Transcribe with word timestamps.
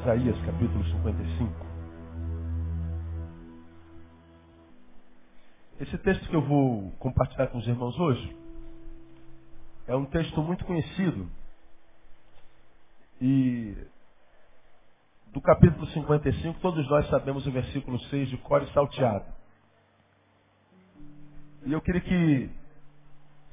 Isaías 0.00 0.40
capítulo 0.46 0.82
55. 0.82 1.66
Esse 5.78 5.98
texto 5.98 6.26
que 6.26 6.34
eu 6.34 6.40
vou 6.40 6.90
compartilhar 6.92 7.48
com 7.48 7.58
os 7.58 7.66
irmãos 7.68 7.98
hoje 7.98 8.36
é 9.86 9.94
um 9.94 10.06
texto 10.06 10.42
muito 10.42 10.64
conhecido 10.64 11.30
e 13.20 13.76
do 15.34 15.40
capítulo 15.42 15.86
55 15.88 16.60
todos 16.60 16.88
nós 16.88 17.06
sabemos 17.10 17.46
o 17.46 17.52
versículo 17.52 17.98
6 17.98 18.30
de 18.30 18.38
cor 18.38 18.62
e 18.62 18.72
salteado. 18.72 19.26
E 21.66 21.72
eu 21.74 21.80
queria 21.82 22.00
que 22.00 22.50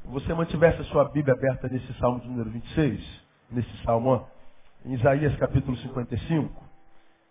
você 0.05 0.33
mantivesse 0.33 0.79
a 0.79 0.85
sua 0.85 1.09
Bíblia 1.09 1.33
aberta 1.33 1.67
nesse 1.67 1.93
salmo 1.95 2.23
número 2.23 2.49
26, 2.51 3.21
nesse 3.51 3.83
salmo, 3.83 4.25
em 4.87 4.93
Isaías 4.93 5.35
capítulo 5.35 5.75
55. 5.77 6.63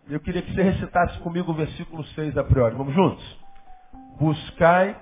E 0.09 0.13
eu 0.13 0.21
queria 0.21 0.43
que 0.43 0.55
você 0.55 0.63
recitasse 0.63 1.19
comigo 1.21 1.51
o 1.51 1.55
versículo 1.55 2.05
6 2.05 2.37
a 2.37 2.45
priori. 2.45 2.77
Vamos 2.77 2.95
juntos? 2.95 3.41
Buscai 4.21 4.95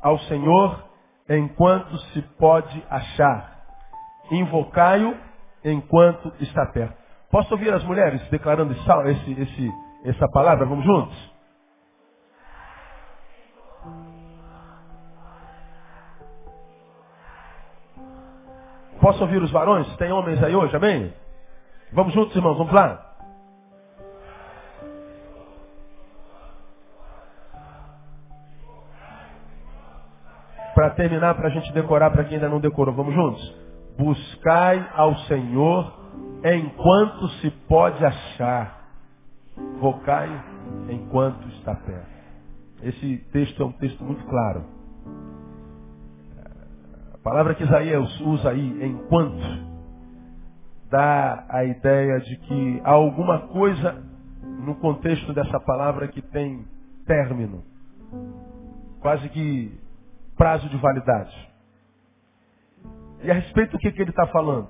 ao 0.00 0.18
Senhor 0.20 0.84
enquanto 1.28 1.96
se 1.98 2.22
pode 2.38 2.82
achar. 2.88 3.62
Invocai-o 4.30 5.14
enquanto 5.62 6.32
está 6.40 6.64
perto. 6.66 6.96
Posso 7.30 7.52
ouvir 7.52 7.72
as 7.74 7.84
mulheres 7.84 8.26
declarando 8.30 8.72
esse, 8.72 9.32
esse, 9.32 9.72
essa 10.04 10.26
palavra? 10.30 10.64
Vamos 10.64 10.86
juntos? 10.86 11.34
Posso 18.98 19.22
ouvir 19.22 19.42
os 19.42 19.50
varões? 19.50 19.94
Tem 19.96 20.10
homens 20.10 20.42
aí 20.42 20.56
hoje, 20.56 20.74
amém? 20.74 21.12
Vamos 21.92 22.12
juntos, 22.12 22.36
irmãos, 22.36 22.58
vamos 22.58 22.72
lá. 22.72 23.04
Para 30.74 30.90
terminar, 30.90 31.34
para 31.34 31.48
a 31.48 31.50
gente 31.50 31.72
decorar, 31.72 32.10
para 32.10 32.24
quem 32.24 32.34
ainda 32.34 32.48
não 32.48 32.60
decorou, 32.60 32.94
vamos 32.94 33.14
juntos? 33.14 33.56
Buscai 33.98 34.88
ao 34.94 35.16
Senhor 35.20 35.92
enquanto 36.44 37.28
se 37.40 37.50
pode 37.68 38.04
achar. 38.04 38.78
Vocai 39.80 40.28
enquanto 40.88 41.48
está 41.48 41.74
perto. 41.74 42.06
Esse 42.82 43.18
texto 43.32 43.60
é 43.62 43.66
um 43.66 43.72
texto 43.72 44.04
muito 44.04 44.24
claro. 44.26 44.64
A 47.14 47.18
palavra 47.24 47.54
que 47.54 47.64
Isaías 47.64 48.20
usa 48.20 48.50
aí, 48.50 48.86
enquanto, 48.86 49.77
dá 50.90 51.44
a 51.48 51.64
ideia 51.64 52.20
de 52.20 52.36
que 52.36 52.80
há 52.84 52.90
alguma 52.90 53.48
coisa 53.48 54.02
no 54.42 54.74
contexto 54.76 55.32
dessa 55.32 55.60
palavra 55.60 56.08
que 56.08 56.22
tem 56.22 56.66
término, 57.06 57.64
quase 59.00 59.28
que 59.28 59.78
prazo 60.36 60.68
de 60.68 60.76
validade. 60.76 61.48
E 63.22 63.30
a 63.30 63.34
respeito 63.34 63.72
do 63.72 63.78
que, 63.78 63.90
que 63.92 64.02
ele 64.02 64.10
está 64.10 64.26
falando? 64.28 64.68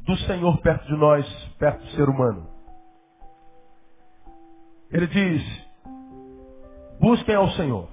Do 0.00 0.16
Senhor 0.18 0.60
perto 0.60 0.86
de 0.86 0.96
nós, 0.96 1.26
perto 1.58 1.80
do 1.80 1.90
ser 1.92 2.08
humano. 2.08 2.46
Ele 4.90 5.06
diz, 5.06 5.66
busquem 7.00 7.34
ao 7.34 7.50
Senhor. 7.50 7.88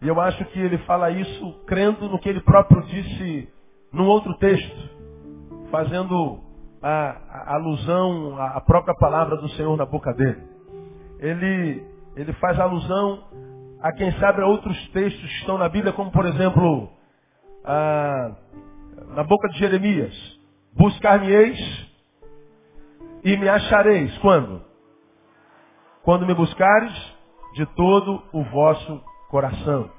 E 0.00 0.08
eu 0.08 0.20
acho 0.20 0.44
que 0.46 0.60
ele 0.60 0.78
fala 0.78 1.10
isso 1.10 1.64
crendo 1.66 2.08
no 2.08 2.18
que 2.18 2.28
ele 2.28 2.40
próprio 2.42 2.82
disse 2.82 3.48
num 3.94 4.06
outro 4.06 4.34
texto, 4.34 4.90
fazendo 5.70 6.40
a, 6.82 7.16
a 7.30 7.54
alusão 7.54 8.36
à 8.38 8.60
própria 8.60 8.94
palavra 8.96 9.36
do 9.36 9.48
Senhor 9.50 9.76
na 9.76 9.86
boca 9.86 10.12
dele. 10.12 10.42
Ele, 11.20 11.86
ele 12.16 12.32
faz 12.34 12.58
alusão 12.58 13.24
a 13.80 13.92
quem 13.92 14.12
sabe 14.18 14.42
a 14.42 14.46
outros 14.46 14.76
textos 14.88 15.22
que 15.22 15.38
estão 15.38 15.56
na 15.56 15.68
Bíblia, 15.68 15.92
como 15.92 16.10
por 16.10 16.26
exemplo, 16.26 16.90
a, 17.64 18.32
na 19.14 19.22
boca 19.22 19.48
de 19.48 19.58
Jeremias, 19.58 20.14
buscar-me-eis 20.74 21.58
e 23.22 23.36
me 23.36 23.48
achareis. 23.48 24.16
Quando? 24.18 24.62
Quando 26.02 26.26
me 26.26 26.34
buscares 26.34 26.92
de 27.54 27.64
todo 27.74 28.22
o 28.32 28.42
vosso 28.44 29.00
coração. 29.30 29.90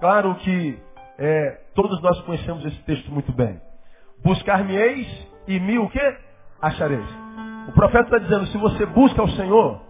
Claro 0.00 0.34
que 0.36 0.78
é, 1.18 1.59
todos 1.74 2.00
nós 2.02 2.20
conhecemos 2.22 2.64
esse 2.64 2.82
texto 2.84 3.10
muito 3.10 3.32
bem. 3.32 3.60
Buscar-me-eis 4.24 5.28
e 5.46 5.58
me 5.58 5.78
o 5.78 5.88
quê? 5.88 6.16
Achareis. 6.60 7.06
O 7.68 7.72
profeta 7.72 8.04
está 8.04 8.18
dizendo, 8.18 8.46
se 8.46 8.58
você 8.58 8.86
busca 8.86 9.22
o 9.22 9.30
Senhor, 9.30 9.80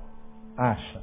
acha. 0.56 1.02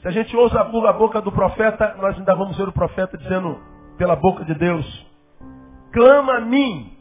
Se 0.00 0.08
a 0.08 0.10
gente 0.10 0.36
ousa 0.36 0.60
a 0.60 0.92
boca 0.92 1.20
do 1.20 1.32
profeta, 1.32 1.96
nós 2.00 2.16
ainda 2.16 2.34
vamos 2.34 2.56
ver 2.56 2.68
o 2.68 2.72
profeta 2.72 3.18
dizendo 3.18 3.60
pela 3.96 4.14
boca 4.14 4.44
de 4.44 4.54
Deus, 4.54 5.06
clama 5.92 6.36
a 6.36 6.40
mim. 6.40 6.96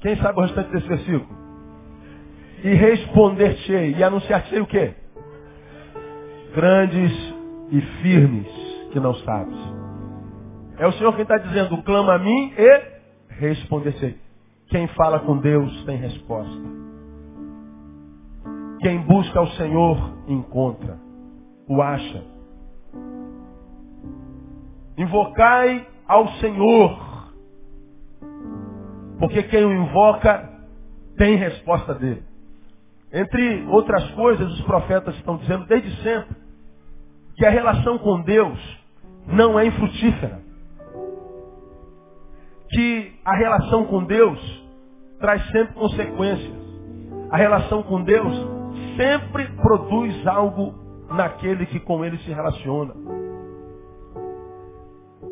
Quem 0.00 0.16
sabe 0.16 0.38
o 0.38 0.42
restante 0.42 0.70
desse 0.70 0.88
versículo? 0.88 1.44
E 2.62 2.74
responder-te-ei. 2.74 3.94
E 3.96 4.02
anunciar-te-ei 4.02 4.60
o 4.60 4.66
quê? 4.66 4.94
Grandes 6.54 7.12
e 7.70 7.80
firmes 8.02 8.73
que 8.94 9.00
não 9.00 9.12
sabes. 9.16 9.58
É 10.78 10.86
o 10.86 10.92
Senhor 10.92 11.12
quem 11.14 11.22
está 11.22 11.36
dizendo, 11.36 11.82
clama 11.82 12.14
a 12.14 12.18
mim 12.18 12.52
e 12.56 12.82
responder-se. 13.28 14.16
Quem 14.68 14.86
fala 14.88 15.18
com 15.18 15.36
Deus 15.38 15.84
tem 15.84 15.96
resposta. 15.96 16.62
Quem 18.80 19.00
busca 19.00 19.38
ao 19.40 19.48
Senhor 19.48 19.98
encontra, 20.28 20.96
o 21.68 21.82
acha. 21.82 22.24
Invocai 24.96 25.88
ao 26.06 26.28
Senhor, 26.34 27.32
porque 29.18 29.42
quem 29.42 29.64
o 29.64 29.72
invoca 29.72 30.50
tem 31.16 31.34
resposta 31.36 31.94
dele. 31.94 32.22
Entre 33.12 33.66
outras 33.66 34.08
coisas, 34.12 34.52
os 34.52 34.60
profetas 34.62 35.16
estão 35.16 35.36
dizendo 35.36 35.66
desde 35.66 36.02
sempre 36.02 36.36
que 37.36 37.44
a 37.44 37.50
relação 37.50 37.98
com 37.98 38.22
Deus 38.22 38.83
não 39.26 39.58
é 39.58 39.66
infrutífera. 39.66 40.42
Que 42.70 43.12
a 43.24 43.36
relação 43.36 43.84
com 43.86 44.04
Deus 44.04 44.64
traz 45.20 45.44
sempre 45.50 45.74
consequências. 45.74 46.64
A 47.30 47.36
relação 47.36 47.82
com 47.82 48.02
Deus 48.02 48.34
sempre 48.96 49.46
produz 49.56 50.26
algo 50.26 50.74
naquele 51.10 51.66
que 51.66 51.80
com 51.80 52.04
ele 52.04 52.18
se 52.18 52.30
relaciona. 52.30 52.94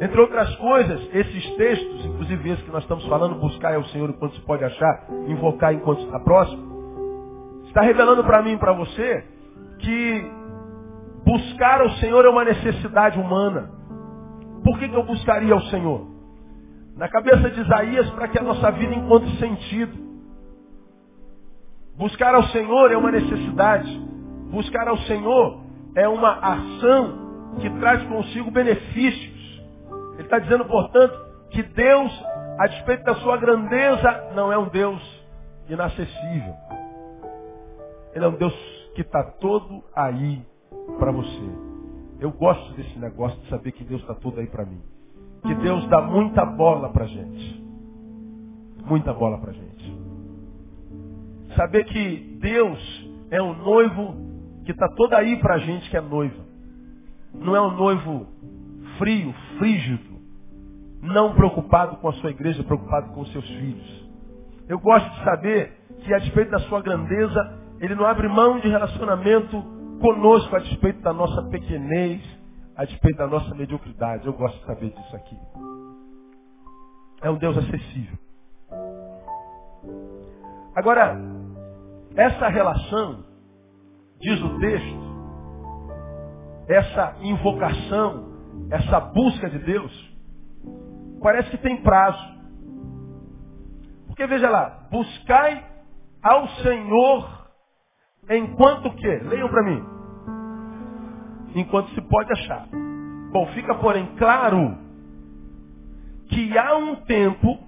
Entre 0.00 0.20
outras 0.20 0.54
coisas, 0.56 1.00
esses 1.14 1.56
textos, 1.56 2.06
inclusive 2.06 2.50
esse 2.50 2.62
que 2.62 2.70
nós 2.70 2.82
estamos 2.82 3.06
falando, 3.06 3.36
buscar 3.36 3.74
ao 3.74 3.84
Senhor 3.84 4.10
enquanto 4.10 4.34
se 4.34 4.40
pode 4.40 4.64
achar, 4.64 5.06
invocar 5.28 5.72
enquanto 5.72 6.02
está 6.02 6.18
próximo, 6.18 7.62
está 7.66 7.82
revelando 7.82 8.24
para 8.24 8.42
mim 8.42 8.54
e 8.54 8.58
para 8.58 8.72
você 8.72 9.24
que 9.78 10.30
buscar 11.24 11.80
ao 11.82 11.90
Senhor 11.90 12.24
é 12.24 12.28
uma 12.28 12.44
necessidade 12.44 13.18
humana. 13.18 13.70
Por 14.64 14.78
que, 14.78 14.88
que 14.88 14.94
eu 14.94 15.02
buscaria 15.02 15.54
o 15.54 15.62
Senhor? 15.62 16.06
Na 16.96 17.08
cabeça 17.08 17.50
de 17.50 17.60
Isaías, 17.60 18.08
para 18.10 18.28
que 18.28 18.38
a 18.38 18.42
nossa 18.42 18.70
vida 18.70 18.94
encontre 18.94 19.30
sentido. 19.38 19.92
Buscar 21.96 22.34
ao 22.34 22.44
Senhor 22.44 22.92
é 22.92 22.96
uma 22.96 23.10
necessidade. 23.10 23.98
Buscar 24.50 24.88
ao 24.88 24.98
Senhor 24.98 25.60
é 25.94 26.08
uma 26.08 26.32
ação 26.32 27.56
que 27.60 27.68
traz 27.78 28.02
consigo 28.04 28.50
benefícios. 28.50 29.62
Ele 30.14 30.22
está 30.22 30.38
dizendo, 30.38 30.64
portanto, 30.64 31.14
que 31.50 31.62
Deus, 31.62 32.24
a 32.58 32.66
despeito 32.66 33.04
da 33.04 33.14
sua 33.16 33.36
grandeza, 33.36 34.30
não 34.34 34.52
é 34.52 34.58
um 34.58 34.68
Deus 34.68 35.02
inacessível. 35.68 36.54
Ele 38.14 38.24
é 38.24 38.28
um 38.28 38.36
Deus 38.36 38.54
que 38.94 39.00
está 39.00 39.22
todo 39.22 39.82
aí 39.94 40.42
para 40.98 41.10
você. 41.10 41.71
Eu 42.22 42.30
gosto 42.30 42.72
desse 42.74 42.96
negócio 43.00 43.36
de 43.40 43.48
saber 43.48 43.72
que 43.72 43.82
Deus 43.82 44.00
está 44.00 44.14
todo 44.14 44.38
aí 44.38 44.46
para 44.46 44.64
mim. 44.64 44.80
Que 45.42 45.56
Deus 45.56 45.84
dá 45.88 46.00
muita 46.00 46.46
bola 46.46 46.88
para 46.90 47.04
gente. 47.04 47.60
Muita 48.86 49.12
bola 49.12 49.38
para 49.38 49.50
gente. 49.50 49.98
Saber 51.56 51.84
que 51.84 52.38
Deus 52.40 53.10
é 53.28 53.42
um 53.42 53.54
noivo 53.54 54.14
que 54.64 54.70
está 54.70 54.88
todo 54.90 55.12
aí 55.14 55.36
para 55.38 55.54
a 55.54 55.58
gente 55.58 55.90
que 55.90 55.96
é 55.96 56.00
noiva. 56.00 56.44
Não 57.34 57.56
é 57.56 57.60
um 57.60 57.72
noivo 57.72 58.28
frio, 58.98 59.34
frígido, 59.58 60.16
não 61.00 61.34
preocupado 61.34 61.96
com 61.96 62.08
a 62.08 62.12
sua 62.12 62.30
igreja, 62.30 62.62
preocupado 62.62 63.12
com 63.14 63.22
os 63.22 63.32
seus 63.32 63.48
filhos. 63.48 64.08
Eu 64.68 64.78
gosto 64.78 65.10
de 65.10 65.24
saber 65.24 65.72
que 66.04 66.14
a 66.14 66.20
despeito 66.20 66.52
da 66.52 66.60
sua 66.60 66.80
grandeza, 66.82 67.58
ele 67.80 67.96
não 67.96 68.06
abre 68.06 68.28
mão 68.28 68.60
de 68.60 68.68
relacionamento 68.68 69.81
conosco 70.02 70.56
a 70.56 70.58
despeito 70.58 71.00
da 71.00 71.12
nossa 71.12 71.42
pequenez, 71.44 72.20
a 72.76 72.84
despeito 72.84 73.18
da 73.18 73.28
nossa 73.28 73.54
mediocridade. 73.54 74.26
Eu 74.26 74.32
gosto 74.32 74.58
de 74.58 74.66
saber 74.66 74.90
disso 74.90 75.16
aqui. 75.16 75.38
É 77.22 77.30
um 77.30 77.38
Deus 77.38 77.56
acessível. 77.56 78.18
Agora, 80.74 81.16
essa 82.16 82.48
relação, 82.48 83.24
diz 84.20 84.42
o 84.42 84.58
texto, 84.58 85.12
essa 86.68 87.16
invocação, 87.20 88.32
essa 88.70 88.98
busca 88.98 89.48
de 89.48 89.60
Deus, 89.60 90.16
parece 91.22 91.50
que 91.50 91.58
tem 91.58 91.80
prazo. 91.82 92.32
Porque 94.08 94.26
veja 94.26 94.50
lá, 94.50 94.88
buscai 94.90 95.64
ao 96.22 96.48
Senhor 96.62 97.48
enquanto 98.28 98.86
o 98.86 98.96
quê? 98.96 99.20
Leiam 99.24 99.48
para 99.48 99.62
mim. 99.62 99.91
Enquanto 101.54 101.90
se 101.90 102.00
pode 102.02 102.32
achar. 102.32 102.66
Bom, 103.32 103.46
fica 103.48 103.74
porém 103.76 104.06
claro 104.16 104.78
que 106.28 106.56
há 106.56 106.76
um 106.76 106.96
tempo 106.96 107.58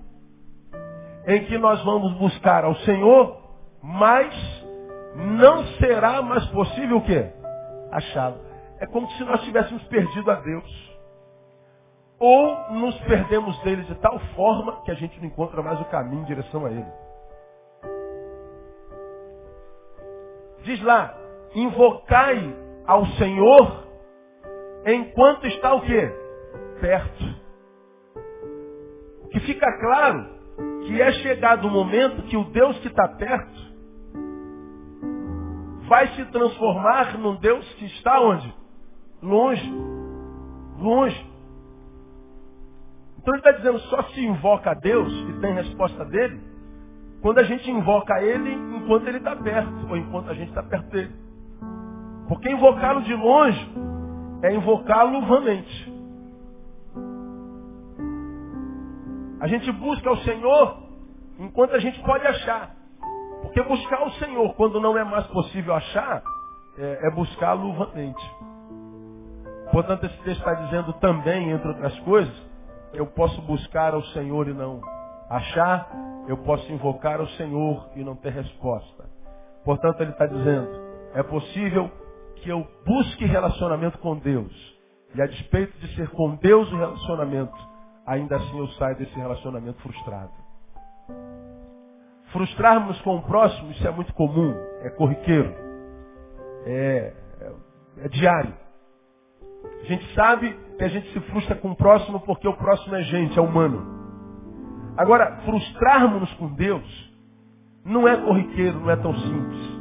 em 1.27 1.45
que 1.47 1.59
nós 1.59 1.83
vamos 1.85 2.13
buscar 2.19 2.65
ao 2.65 2.75
Senhor, 2.77 3.41
mas 3.83 4.35
não 5.17 5.65
será 5.79 6.21
mais 6.23 6.45
possível 6.47 6.99
o 6.99 7.05
quê? 7.05 7.31
Achá-lo. 7.91 8.39
É 8.79 8.87
como 8.87 9.09
se 9.13 9.25
nós 9.25 9.43
tivéssemos 9.43 9.83
perdido 9.85 10.31
a 10.31 10.37
Deus. 10.37 10.95
Ou 12.19 12.73
nos 12.73 12.99
perdemos 13.03 13.59
dele 13.63 13.83
de 13.85 13.95
tal 13.97 14.19
forma 14.35 14.83
que 14.83 14.91
a 14.91 14.95
gente 14.95 15.19
não 15.19 15.27
encontra 15.27 15.63
mais 15.63 15.81
o 15.81 15.85
caminho 15.87 16.23
em 16.23 16.27
direção 16.27 16.65
a 16.67 16.71
ele. 16.71 16.87
Diz 20.65 20.83
lá, 20.83 21.15
invocai 21.55 22.64
ao 22.87 23.07
Senhor 23.07 23.85
enquanto 24.87 25.47
está 25.47 25.75
o 25.75 25.81
quê? 25.81 26.13
Perto. 26.81 27.25
O 29.23 29.29
que 29.29 29.41
fica 29.41 29.67
claro 29.81 30.35
que 30.87 31.01
é 31.01 31.13
chegado 31.13 31.67
o 31.67 31.71
momento 31.71 32.23
que 32.25 32.37
o 32.37 32.45
Deus 32.45 32.79
que 32.81 32.89
está 32.89 33.09
perto 33.09 33.75
vai 35.89 36.09
se 36.09 36.25
transformar 36.27 37.19
num 37.19 37.37
Deus 37.37 37.67
que 37.75 37.87
está 37.87 38.21
onde? 38.21 38.55
Longe. 39.23 39.73
Longe. 40.79 41.35
Então 43.19 43.35
ele 43.35 43.41
está 43.41 43.53
dizendo, 43.53 43.79
só 43.81 44.03
se 44.05 44.21
invoca 44.21 44.73
a 44.73 44.75
Deus 44.75 45.11
e 45.31 45.41
tem 45.41 45.55
resposta 45.55 46.05
dele, 46.05 46.39
quando 47.23 47.39
a 47.39 47.43
gente 47.43 47.71
invoca 47.71 48.23
ele 48.23 48.53
enquanto 48.53 49.09
ele 49.09 49.17
está 49.17 49.35
perto, 49.35 49.89
ou 49.89 49.97
enquanto 49.97 50.29
a 50.29 50.35
gente 50.35 50.51
está 50.51 50.63
perto 50.63 50.91
dele. 50.91 51.24
Porque 52.29 52.51
invocá-lo 52.51 53.03
de 53.03 53.15
longe 53.15 53.73
é 54.43 54.55
invocá-lo 54.55 55.21
vamente. 55.27 55.95
A 59.41 59.47
gente 59.47 59.71
busca 59.73 60.11
o 60.11 60.17
Senhor 60.19 60.79
enquanto 61.39 61.75
a 61.75 61.79
gente 61.79 62.01
pode 62.03 62.27
achar. 62.27 62.75
Porque 63.43 63.63
buscar 63.63 64.07
o 64.07 64.11
Senhor 64.13 64.55
quando 64.55 64.81
não 64.81 64.97
é 64.97 65.05
mais 65.05 65.27
possível 65.27 65.75
achar, 65.75 66.23
é, 66.79 67.09
é 67.09 67.11
buscá-lo 67.11 67.73
vamente. 67.75 68.25
Portanto, 69.71 70.07
esse 70.07 70.17
texto 70.23 70.39
está 70.39 70.55
dizendo 70.55 70.93
também, 70.95 71.51
entre 71.51 71.69
outras 71.69 71.99
coisas, 72.01 72.35
eu 72.93 73.07
posso 73.07 73.41
buscar 73.43 73.93
ao 73.93 74.03
Senhor 74.07 74.49
e 74.49 74.55
não 74.55 74.81
achar, 75.29 75.91
eu 76.29 76.39
posso 76.39 76.71
invocar 76.73 77.21
ao 77.21 77.27
Senhor 77.29 77.89
e 77.97 78.05
não 78.05 78.15
ter 78.17 78.31
resposta. 78.31 79.05
Portanto, 79.65 80.01
ele 80.01 80.13
está 80.13 80.27
dizendo, 80.27 80.69
é 81.15 81.23
possível 81.23 81.91
que 82.45 82.51
eu 82.51 82.67
busque 82.85 83.25
relacionamento 83.25 83.99
com 83.99 84.17
Deus. 84.19 84.53
E 85.15 85.23
a 85.23 85.27
despeito 85.27 85.77
de 85.79 85.97
ser 85.97 86.11
com 86.11 86.37
Deus 86.37 86.71
o 86.71 86.77
relacionamento, 86.77 87.57
ainda 88.07 88.37
assim 88.37 88.59
eu 88.59 88.69
saio 88.73 88.97
desse 88.99 89.15
relacionamento 89.15 89.81
frustrado. 89.81 90.33
Frustrarmos 92.33 93.01
com 93.01 93.17
o 93.17 93.23
próximo, 93.23 93.71
isso 93.71 93.87
é 93.87 93.91
muito 93.91 94.13
comum, 94.13 94.55
é 94.83 94.91
corriqueiro, 94.91 95.55
é, 96.67 97.15
é, 97.41 97.53
é 98.05 98.09
diário. 98.09 98.55
A 99.81 99.85
gente 99.87 100.15
sabe 100.15 100.53
que 100.77 100.85
a 100.85 100.89
gente 100.89 101.13
se 101.13 101.21
frustra 101.21 101.55
com 101.55 101.71
o 101.71 101.77
próximo 101.77 102.21
porque 102.21 102.47
o 102.47 102.57
próximo 102.57 102.95
é 102.95 103.03
gente, 103.03 103.39
é 103.39 103.43
humano. 103.43 103.95
Agora, 104.99 105.41
frustrarmos-nos 105.45 106.33
com 106.35 106.53
Deus 106.55 107.15
não 107.85 108.07
é 108.07 108.17
corriqueiro, 108.17 108.81
não 108.81 108.91
é 108.91 108.97
tão 108.97 109.15
simples. 109.15 109.75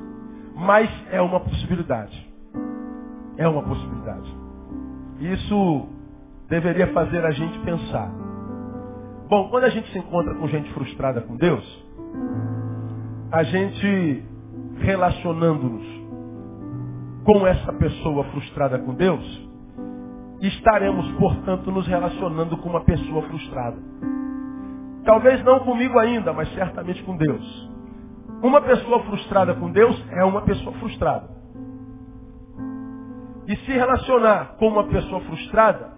Mas 0.56 0.90
é 1.12 1.20
uma 1.22 1.40
possibilidade. 1.40 2.33
É 3.38 3.48
uma 3.48 3.64
possibilidade. 3.64 4.36
Isso 5.20 5.88
deveria 6.50 6.88
fazer 6.94 7.26
a 7.26 7.32
gente 7.32 7.58
pensar. 7.60 8.12
Bom, 9.30 9.50
quando 9.50 9.64
a 9.64 9.70
gente 9.70 9.92
se 9.92 9.98
encontra 9.98 10.36
com 10.36 10.48
gente 10.48 10.72
frustrada 10.74 11.22
com 11.22 11.36
Deus, 11.36 11.86
a 13.32 13.44
gente 13.44 14.24
relacionando-nos 14.80 15.84
com 17.24 17.48
essa 17.48 17.72
pessoa 17.74 18.26
frustrada 18.26 18.78
com 18.80 18.94
Deus, 18.94 19.50
estaremos, 20.42 21.10
portanto, 21.14 21.72
nos 21.72 21.88
relacionando 21.88 22.58
com 22.58 22.70
uma 22.70 22.82
pessoa 22.82 23.24
frustrada. 23.24 23.78
Talvez 25.06 25.44
não 25.44 25.60
comigo 25.62 25.98
ainda, 25.98 26.34
mas 26.34 26.54
certamente 26.54 27.02
com 27.04 27.16
Deus. 27.18 27.72
Uma 28.42 28.62
pessoa 28.62 29.02
frustrada 29.04 29.54
com 29.56 29.72
Deus 29.72 30.06
é 30.12 30.24
uma 30.24 30.42
pessoa 30.42 30.74
frustrada. 30.74 31.33
E 33.48 33.56
se 33.58 33.72
relacionar 33.72 34.56
com 34.58 34.68
uma 34.68 34.86
pessoa 34.86 35.22
frustrada, 35.22 35.92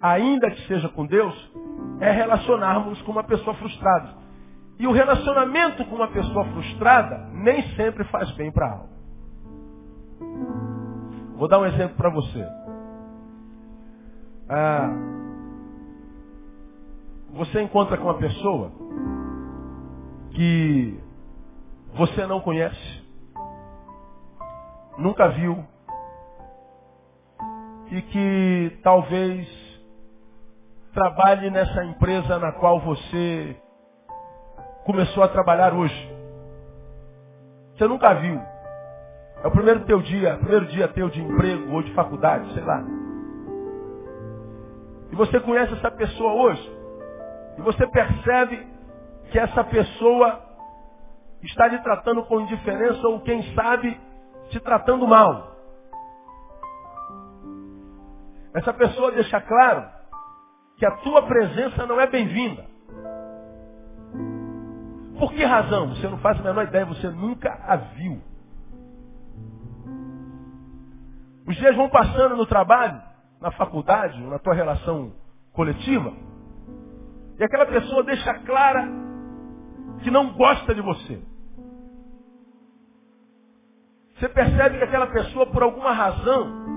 ainda 0.00 0.50
que 0.50 0.66
seja 0.66 0.88
com 0.88 1.06
Deus, 1.06 1.34
é 2.00 2.10
relacionarmos 2.10 3.00
com 3.02 3.12
uma 3.12 3.24
pessoa 3.24 3.54
frustrada. 3.56 4.14
E 4.78 4.86
o 4.86 4.92
relacionamento 4.92 5.84
com 5.84 5.96
uma 5.96 6.08
pessoa 6.08 6.44
frustrada 6.46 7.28
nem 7.32 7.62
sempre 7.76 8.04
faz 8.04 8.30
bem 8.32 8.50
para 8.50 8.66
a 8.66 8.72
alma. 8.72 8.92
Vou 11.36 11.48
dar 11.48 11.60
um 11.60 11.66
exemplo 11.66 11.96
para 11.96 12.10
você. 12.10 12.46
Ah, 14.48 14.90
você 17.32 17.62
encontra 17.62 17.96
com 17.96 18.04
uma 18.04 18.18
pessoa 18.18 18.70
que 20.32 21.00
você 21.94 22.26
não 22.26 22.40
conhece, 22.40 23.02
nunca 24.98 25.28
viu, 25.28 25.64
e 27.92 28.00
que 28.00 28.78
talvez 28.82 29.46
trabalhe 30.94 31.50
nessa 31.50 31.84
empresa 31.84 32.38
na 32.38 32.50
qual 32.52 32.80
você 32.80 33.54
começou 34.86 35.22
a 35.22 35.28
trabalhar 35.28 35.74
hoje. 35.74 36.10
Você 37.76 37.86
nunca 37.86 38.14
viu. 38.14 38.40
É 39.44 39.46
o 39.46 39.50
primeiro 39.50 39.84
teu 39.84 40.00
dia, 40.00 40.38
primeiro 40.38 40.66
dia 40.66 40.88
teu 40.88 41.10
de 41.10 41.20
emprego 41.20 41.70
ou 41.70 41.82
de 41.82 41.92
faculdade, 41.92 42.50
sei 42.54 42.64
lá. 42.64 42.82
E 45.10 45.14
você 45.14 45.38
conhece 45.40 45.74
essa 45.74 45.90
pessoa 45.90 46.32
hoje. 46.32 46.76
E 47.58 47.60
você 47.60 47.86
percebe 47.88 48.66
que 49.30 49.38
essa 49.38 49.62
pessoa 49.64 50.40
está 51.42 51.66
lhe 51.66 51.78
tratando 51.80 52.22
com 52.22 52.40
indiferença 52.40 53.06
ou, 53.06 53.20
quem 53.20 53.54
sabe, 53.54 54.00
te 54.48 54.58
tratando 54.60 55.06
mal. 55.06 55.51
Essa 58.54 58.72
pessoa 58.72 59.12
deixa 59.12 59.40
claro 59.40 59.88
que 60.76 60.84
a 60.84 60.90
tua 60.98 61.22
presença 61.22 61.86
não 61.86 62.00
é 62.00 62.06
bem-vinda. 62.06 62.66
Por 65.18 65.32
que 65.32 65.44
razão? 65.44 65.90
Você 65.90 66.08
não 66.08 66.18
faz 66.18 66.38
a 66.40 66.42
menor 66.42 66.66
ideia, 66.66 66.84
você 66.84 67.08
nunca 67.08 67.50
a 67.66 67.76
viu. 67.76 68.20
Os 71.46 71.56
dias 71.56 71.76
vão 71.76 71.88
passando 71.88 72.36
no 72.36 72.46
trabalho 72.46 73.00
na 73.40 73.50
faculdade, 73.52 74.20
na 74.22 74.38
tua 74.38 74.54
relação 74.54 75.12
coletiva, 75.52 76.12
e 77.38 77.44
aquela 77.44 77.66
pessoa 77.66 78.04
deixa 78.04 78.32
clara 78.40 78.88
que 80.02 80.10
não 80.10 80.32
gosta 80.34 80.74
de 80.74 80.80
você. 80.80 81.20
Você 84.14 84.28
percebe 84.28 84.78
que 84.78 84.84
aquela 84.84 85.08
pessoa, 85.08 85.46
por 85.46 85.62
alguma 85.62 85.92
razão, 85.92 86.71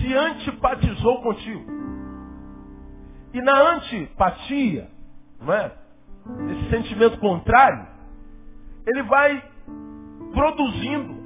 se 0.00 0.14
antipatizou 0.14 1.22
contigo. 1.22 1.70
E 3.32 3.40
na 3.40 3.74
antipatia, 3.74 4.88
não 5.40 5.52
é? 5.52 5.72
Esse 6.50 6.70
sentimento 6.70 7.18
contrário, 7.18 7.86
ele 8.86 9.02
vai 9.02 9.42
produzindo 10.32 11.22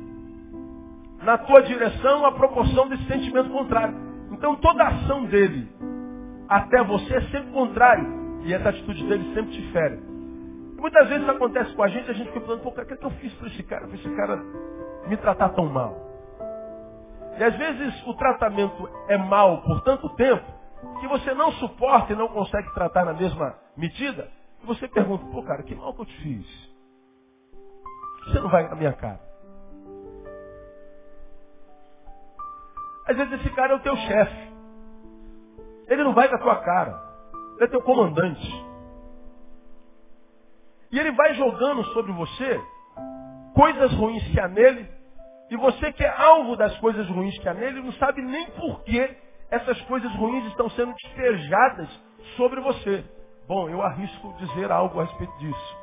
na 1.23 1.39
tua 1.39 1.63
direção 1.63 2.25
a 2.25 2.33
proporção 2.33 2.89
desse 2.89 3.05
sentimento 3.07 3.51
contrário. 3.51 3.97
Então 4.33 4.57
toda 4.57 4.85
ação 4.85 5.25
dele 5.25 5.69
até 6.49 6.83
você 6.85 7.17
é 7.17 7.21
sempre 7.23 7.51
contrário. 7.53 8.27
E 8.45 8.53
essa 8.53 8.69
atitude 8.69 9.05
dele 9.09 9.35
sempre 9.35 9.51
te 9.53 9.73
fere. 9.73 10.01
Muitas 10.79 11.09
vezes 11.09 11.29
acontece 11.29 11.75
com 11.75 11.83
a 11.83 11.89
gente, 11.89 12.09
a 12.11 12.15
gente 12.15 12.29
fica 12.29 12.43
falando, 12.43 12.63
pô, 12.63 12.69
o 12.69 12.73
que, 12.73 12.81
é 12.81 12.97
que 12.97 13.05
eu 13.05 13.11
fiz 13.13 13.33
para 13.35 13.49
esse 13.49 13.63
cara, 13.65 13.87
para 13.89 13.97
esse 13.97 14.09
cara 14.15 14.37
me 15.09 15.17
tratar 15.17 15.49
tão 15.51 15.67
mal? 15.67 16.06
E 17.39 17.45
às 17.45 17.55
vezes 17.57 18.07
o 18.07 18.15
tratamento 18.15 18.89
é 19.09 19.19
mal 19.19 19.63
por 19.63 19.81
tanto 19.83 20.09
tempo 20.11 20.45
que 21.01 21.09
você 21.09 21.35
não 21.35 21.53
suporta 21.53 22.13
e 22.13 22.17
não 22.17 22.29
consegue 22.29 22.73
tratar 22.73 23.05
na 23.05 23.13
mesma 23.13 23.55
medida. 23.77 24.29
E 24.63 24.67
você 24.67 24.89
pergunta, 24.89 25.25
pô 25.27 25.43
cara, 25.43 25.63
que 25.63 25.75
mal 25.75 25.93
que 25.95 26.01
eu 26.01 26.07
te 26.07 26.17
fiz? 26.23 26.67
você 28.27 28.41
não 28.41 28.49
vai 28.49 28.67
com 28.67 28.75
a 28.75 28.77
minha 28.77 28.93
cara? 28.93 29.21
Às 33.07 33.17
vezes 33.17 33.41
esse 33.41 33.51
cara 33.55 33.73
é 33.73 33.77
o 33.77 33.81
teu 33.81 33.97
chefe. 33.97 34.53
Ele 35.87 36.03
não 36.03 36.13
vai 36.13 36.29
com 36.29 36.35
a 36.35 36.39
tua 36.39 36.57
cara. 36.57 37.01
Ele 37.55 37.65
é 37.65 37.69
teu 37.69 37.81
comandante. 37.83 38.67
E 40.91 40.99
ele 40.99 41.13
vai 41.13 41.35
jogando 41.35 41.85
sobre 41.93 42.13
você 42.13 42.61
coisas 43.55 43.93
ruins 43.93 44.27
que 44.29 44.41
há 44.41 44.49
nele. 44.49 44.96
E 45.51 45.57
você 45.57 45.93
que 45.93 46.05
é 46.05 46.09
alvo 46.09 46.57
das 46.57 46.77
coisas 46.79 47.09
ruins 47.09 47.39
que 47.39 47.49
há 47.49 47.55
nele, 47.55 47.81
não 47.81 47.93
sabe 47.93 48.21
nem 48.21 48.47
por 48.51 48.83
que 48.83 49.17
essas 49.51 49.81
coisas 49.83 50.13
ruins 50.17 50.45
estão 50.47 50.69
sendo 50.71 50.93
despejadas 50.95 51.89
sobre 52.37 52.61
você. 52.61 53.05
Bom, 53.47 53.69
eu 53.69 53.81
arrisco 53.81 54.35
dizer 54.39 54.73
algo 54.73 55.01
a 55.01 55.05
respeito 55.05 55.39
disso. 55.39 55.77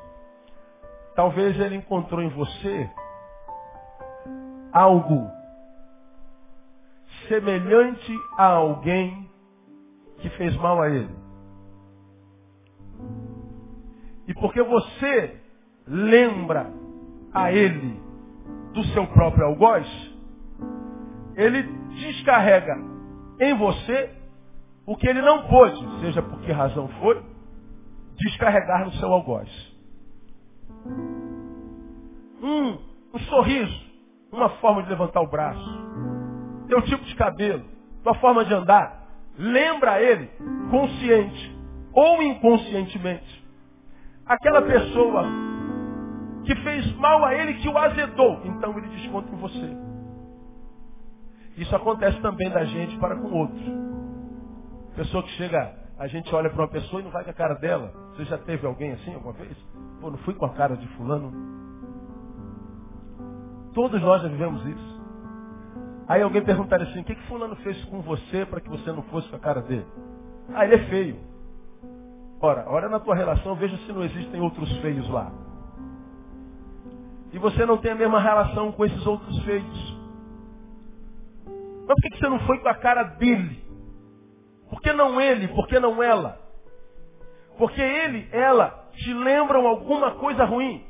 Talvez 1.15 1.57
ele 1.59 1.75
encontrou 1.75 2.21
em 2.21 2.29
você 2.29 2.89
algo 4.73 5.31
semelhante 7.27 8.11
a 8.37 8.47
alguém 8.47 9.31
que 10.19 10.29
fez 10.31 10.55
mal 10.57 10.81
a 10.81 10.89
ele. 10.89 11.15
E 14.27 14.33
porque 14.33 14.61
você 14.61 15.39
lembra 15.87 16.71
a 17.33 17.51
ele 17.51 18.02
do 18.73 18.83
seu 18.85 19.05
próprio 19.07 19.45
algoz, 19.45 19.87
ele 21.35 21.63
descarrega 21.89 22.75
em 23.39 23.53
você 23.55 24.09
o 24.85 24.95
que 24.97 25.07
ele 25.07 25.21
não 25.21 25.47
pôde, 25.47 26.01
seja 26.01 26.21
por 26.21 26.39
que 26.41 26.51
razão 26.51 26.87
foi, 26.99 27.21
descarregar 28.17 28.85
no 28.85 28.91
seu 28.93 29.11
algoz. 29.11 29.49
Um, 32.41 32.77
um 33.13 33.19
sorriso, 33.29 33.81
uma 34.31 34.49
forma 34.57 34.83
de 34.83 34.89
levantar 34.89 35.21
o 35.21 35.29
braço, 35.29 35.83
teu 36.67 36.81
tipo 36.81 37.03
de 37.05 37.15
cabelo, 37.15 37.63
tua 38.03 38.15
forma 38.15 38.43
de 38.43 38.53
andar, 38.53 39.07
lembra 39.37 40.01
ele, 40.01 40.29
consciente 40.69 41.55
ou 41.93 42.21
inconscientemente, 42.21 43.45
aquela 44.25 44.61
pessoa 44.63 45.52
que 46.45 46.55
fez 46.55 46.95
mal 46.97 47.23
a 47.25 47.33
ele, 47.33 47.55
que 47.55 47.67
o 47.67 47.77
azedou. 47.77 48.41
Então 48.45 48.77
ele 48.77 48.87
desconta 48.87 49.33
em 49.33 49.37
você. 49.37 49.77
Isso 51.57 51.75
acontece 51.75 52.19
também 52.21 52.49
da 52.49 52.65
gente 52.65 52.97
para 52.97 53.15
com 53.15 53.31
outros. 53.31 53.61
Pessoa 54.95 55.23
que 55.23 55.29
chega, 55.31 55.73
a 55.97 56.07
gente 56.07 56.33
olha 56.33 56.49
para 56.49 56.61
uma 56.61 56.67
pessoa 56.67 57.01
e 57.01 57.05
não 57.05 57.11
vai 57.11 57.23
com 57.23 57.29
a 57.29 57.33
cara 57.33 57.55
dela. 57.55 57.93
Você 58.11 58.25
já 58.25 58.37
teve 58.37 58.65
alguém 58.65 58.91
assim 58.93 59.13
alguma 59.13 59.33
vez? 59.33 59.55
Pô, 60.01 60.09
não 60.09 60.17
fui 60.19 60.33
com 60.33 60.45
a 60.45 60.53
cara 60.53 60.75
de 60.75 60.87
fulano. 60.89 61.31
Todos 63.73 64.01
nós 64.01 64.21
já 64.21 64.27
vivemos 64.27 64.65
isso. 64.65 65.03
Aí 66.07 66.21
alguém 66.21 66.43
perguntaria 66.43 66.87
assim, 66.87 66.99
o 66.99 67.03
que, 67.03 67.15
que 67.15 67.27
fulano 67.27 67.55
fez 67.57 67.83
com 67.85 68.01
você 68.01 68.45
para 68.45 68.59
que 68.59 68.69
você 68.69 68.91
não 68.91 69.03
fosse 69.03 69.27
com 69.29 69.35
a 69.35 69.39
cara 69.39 69.61
dele? 69.61 69.87
Ah, 70.53 70.65
ele 70.65 70.75
é 70.75 70.85
feio. 70.89 71.17
Ora, 72.41 72.65
olha 72.67 72.89
na 72.89 72.99
tua 72.99 73.15
relação, 73.15 73.55
veja 73.55 73.77
se 73.77 73.93
não 73.93 74.03
existem 74.03 74.41
outros 74.41 74.69
feios 74.79 75.09
lá. 75.09 75.31
E 77.33 77.39
você 77.39 77.65
não 77.65 77.77
tem 77.77 77.91
a 77.91 77.95
mesma 77.95 78.19
relação 78.19 78.71
com 78.71 78.85
esses 78.85 79.05
outros 79.05 79.43
feios. 79.43 79.97
Mas 81.87 81.87
por 81.87 82.11
que 82.11 82.17
você 82.17 82.29
não 82.29 82.39
foi 82.41 82.59
com 82.59 82.69
a 82.69 82.75
cara 82.75 83.03
dele? 83.03 83.61
Por 84.69 84.79
que 84.81 84.93
não 84.93 85.19
ele? 85.19 85.47
Por 85.49 85.67
que 85.67 85.79
não 85.79 86.01
ela? 86.01 86.39
Porque 87.57 87.81
ele, 87.81 88.27
ela, 88.31 88.87
te 88.93 89.13
lembram 89.13 89.67
alguma 89.67 90.11
coisa 90.11 90.45
ruim. 90.45 90.83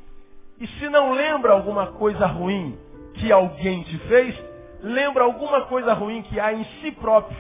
E 0.59 0.67
se 0.67 0.89
não 0.89 1.13
lembra 1.13 1.53
alguma 1.53 1.88
coisa 1.93 2.25
ruim 2.25 2.77
que 3.15 3.31
alguém 3.31 3.83
te 3.83 3.97
fez, 4.00 4.38
lembra 4.81 5.23
alguma 5.23 5.65
coisa 5.65 5.93
ruim 5.93 6.21
que 6.23 6.39
há 6.39 6.53
em 6.53 6.63
si 6.81 6.91
próprio, 6.91 7.38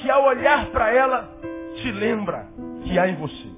que 0.00 0.10
ao 0.10 0.24
olhar 0.24 0.66
para 0.66 0.90
ela, 0.92 1.28
te 1.76 1.90
lembra 1.90 2.46
que 2.84 2.98
há 2.98 3.08
em 3.08 3.16
você. 3.16 3.48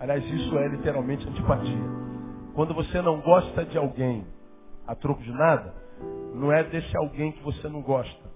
Aliás, 0.00 0.24
isso 0.24 0.56
é 0.58 0.68
literalmente 0.68 1.28
antipatia. 1.28 2.07
Quando 2.58 2.74
você 2.74 3.00
não 3.00 3.20
gosta 3.20 3.64
de 3.64 3.78
alguém 3.78 4.26
a 4.84 4.92
troco 4.92 5.22
de 5.22 5.30
nada, 5.30 5.72
não 6.34 6.50
é 6.50 6.64
desse 6.64 6.96
alguém 6.96 7.30
que 7.30 7.40
você 7.40 7.68
não 7.68 7.80
gosta. 7.80 8.28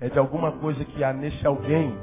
É 0.00 0.08
de 0.08 0.18
alguma 0.18 0.58
coisa 0.58 0.84
que 0.84 1.04
há 1.04 1.12
nesse 1.12 1.46
alguém, 1.46 1.96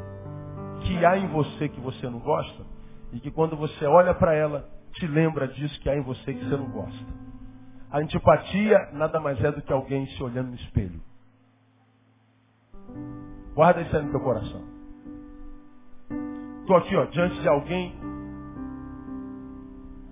que 0.84 1.06
há 1.06 1.18
em 1.18 1.28
você 1.28 1.68
que 1.68 1.82
você 1.82 2.10
não 2.10 2.20
gosta, 2.20 2.64
e 3.12 3.20
que 3.20 3.30
quando 3.30 3.58
você 3.58 3.86
olha 3.86 4.14
para 4.14 4.34
ela, 4.34 4.70
te 4.94 5.06
lembra 5.06 5.46
disso 5.50 5.78
que 5.82 5.90
há 5.90 5.98
em 5.98 6.02
você 6.02 6.34
que 6.34 6.46
você 6.46 6.56
não 6.56 6.72
gosta. 6.72 7.06
A 7.92 7.98
antipatia 7.98 8.92
nada 8.94 9.20
mais 9.20 9.38
é 9.44 9.52
do 9.52 9.62
que 9.62 9.74
alguém 9.74 10.08
se 10.12 10.24
olhando 10.24 10.48
no 10.48 10.56
espelho. 10.56 11.02
Guarda 13.54 13.82
isso 13.82 13.94
aí 13.98 14.02
no 14.02 14.12
teu 14.12 14.22
coração. 14.22 14.62
Estou 16.62 16.78
aqui, 16.78 16.96
ó, 16.96 17.04
diante 17.04 17.38
de 17.42 17.50
alguém 17.50 17.94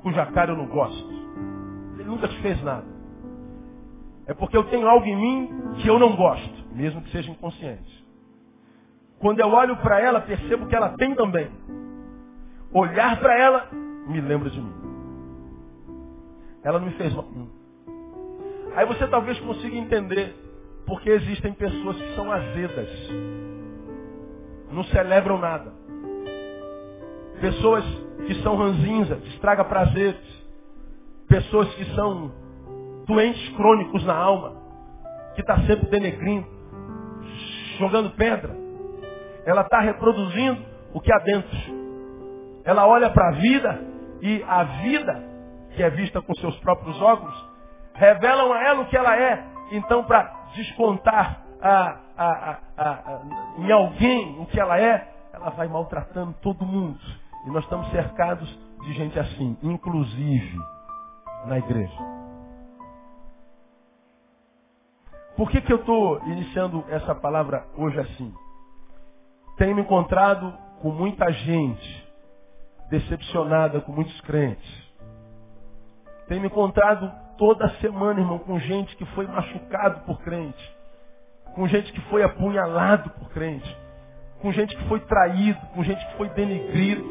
cuja 0.01 0.25
cara 0.25 0.51
eu 0.51 0.57
não 0.57 0.67
gosto. 0.67 1.10
Ele 2.01 2.09
nunca 2.09 2.27
te 2.27 2.41
fez 2.41 2.61
nada. 2.63 2.85
É 4.25 4.33
porque 4.33 4.57
eu 4.57 4.63
tenho 4.63 4.87
algo 4.87 5.05
em 5.05 5.15
mim 5.15 5.73
que 5.81 5.87
eu 5.87 5.99
não 5.99 6.15
gosto, 6.15 6.65
mesmo 6.73 7.01
que 7.01 7.11
seja 7.11 7.29
inconsciente. 7.29 8.01
Quando 9.19 9.39
eu 9.39 9.49
olho 9.49 9.77
para 9.77 9.99
ela, 9.99 10.19
percebo 10.21 10.65
que 10.65 10.75
ela 10.75 10.89
tem 10.97 11.13
também. 11.13 11.49
Olhar 12.73 13.19
para 13.19 13.37
ela 13.37 13.69
me 14.07 14.19
lembra 14.19 14.49
de 14.49 14.59
mim. 14.59 14.73
Ela 16.63 16.79
não 16.79 16.87
me 16.87 16.93
fez 16.93 17.13
mal. 17.13 17.27
Aí 18.75 18.85
você 18.85 19.07
talvez 19.07 19.39
consiga 19.39 19.75
entender 19.75 20.35
porque 20.87 21.09
existem 21.09 21.53
pessoas 21.53 21.97
que 21.97 22.15
são 22.15 22.31
azedas. 22.31 22.89
Não 24.71 24.83
celebram 24.85 25.37
nada. 25.37 25.71
Pessoas 27.39 27.83
que 28.25 28.41
são 28.41 28.55
ranzinza, 28.55 29.15
estraga 29.25 29.63
prazeres. 29.63 30.40
Pessoas 31.31 31.73
que 31.75 31.85
são 31.95 32.29
doentes 33.07 33.55
crônicos 33.55 34.03
na 34.03 34.13
alma, 34.13 34.51
que 35.33 35.39
está 35.39 35.55
sempre 35.61 35.89
denegrindo, 35.89 36.45
jogando 37.79 38.09
pedra. 38.17 38.53
Ela 39.45 39.61
está 39.61 39.79
reproduzindo 39.79 40.61
o 40.93 40.99
que 40.99 41.09
há 41.09 41.19
dentro. 41.19 41.57
Ela 42.65 42.85
olha 42.85 43.09
para 43.11 43.29
a 43.29 43.31
vida 43.31 43.81
e 44.21 44.43
a 44.45 44.63
vida, 44.83 45.23
que 45.73 45.81
é 45.81 45.89
vista 45.91 46.21
com 46.21 46.35
seus 46.35 46.59
próprios 46.59 47.01
óculos, 47.01 47.49
revelam 47.93 48.51
a 48.51 48.63
ela 48.65 48.81
o 48.81 48.87
que 48.87 48.97
ela 48.97 49.17
é. 49.17 49.41
Então, 49.71 50.03
para 50.03 50.49
descontar 50.53 51.45
a, 51.61 51.97
a, 52.17 52.59
a, 52.77 53.21
em 53.57 53.71
alguém 53.71 54.37
o 54.37 54.47
que 54.47 54.59
ela 54.59 54.77
é, 54.77 55.09
ela 55.33 55.51
vai 55.51 55.69
maltratando 55.69 56.35
todo 56.41 56.65
mundo. 56.65 56.99
E 57.47 57.51
nós 57.51 57.63
estamos 57.63 57.89
cercados 57.91 58.49
de 58.81 58.93
gente 58.95 59.17
assim, 59.17 59.57
inclusive 59.63 60.59
na 61.45 61.57
igreja. 61.57 61.97
Por 65.35 65.49
que, 65.49 65.61
que 65.61 65.73
eu 65.73 65.77
estou 65.77 66.21
iniciando 66.25 66.83
essa 66.89 67.15
palavra 67.15 67.65
hoje 67.75 67.99
assim? 67.99 68.33
Tenho 69.57 69.75
me 69.75 69.81
encontrado 69.81 70.53
com 70.81 70.91
muita 70.91 71.31
gente 71.31 72.01
decepcionada 72.91 73.79
com 73.79 73.93
muitos 73.93 74.19
crentes. 74.21 74.91
Tenho 76.27 76.41
me 76.41 76.47
encontrado 76.47 77.09
toda 77.37 77.69
semana, 77.79 78.19
irmão, 78.19 78.37
com 78.37 78.59
gente 78.59 78.95
que 78.97 79.05
foi 79.07 79.25
machucado 79.25 80.01
por 80.01 80.21
crente, 80.21 80.75
com 81.55 81.67
gente 81.67 81.91
que 81.93 82.01
foi 82.01 82.21
apunhalado 82.21 83.09
por 83.11 83.29
crente, 83.29 83.77
com 84.41 84.51
gente 84.51 84.75
que 84.75 84.87
foi 84.89 84.99
traído, 84.99 85.59
com 85.73 85.83
gente 85.83 86.05
que 86.05 86.17
foi 86.17 86.29
denegrido, 86.29 87.03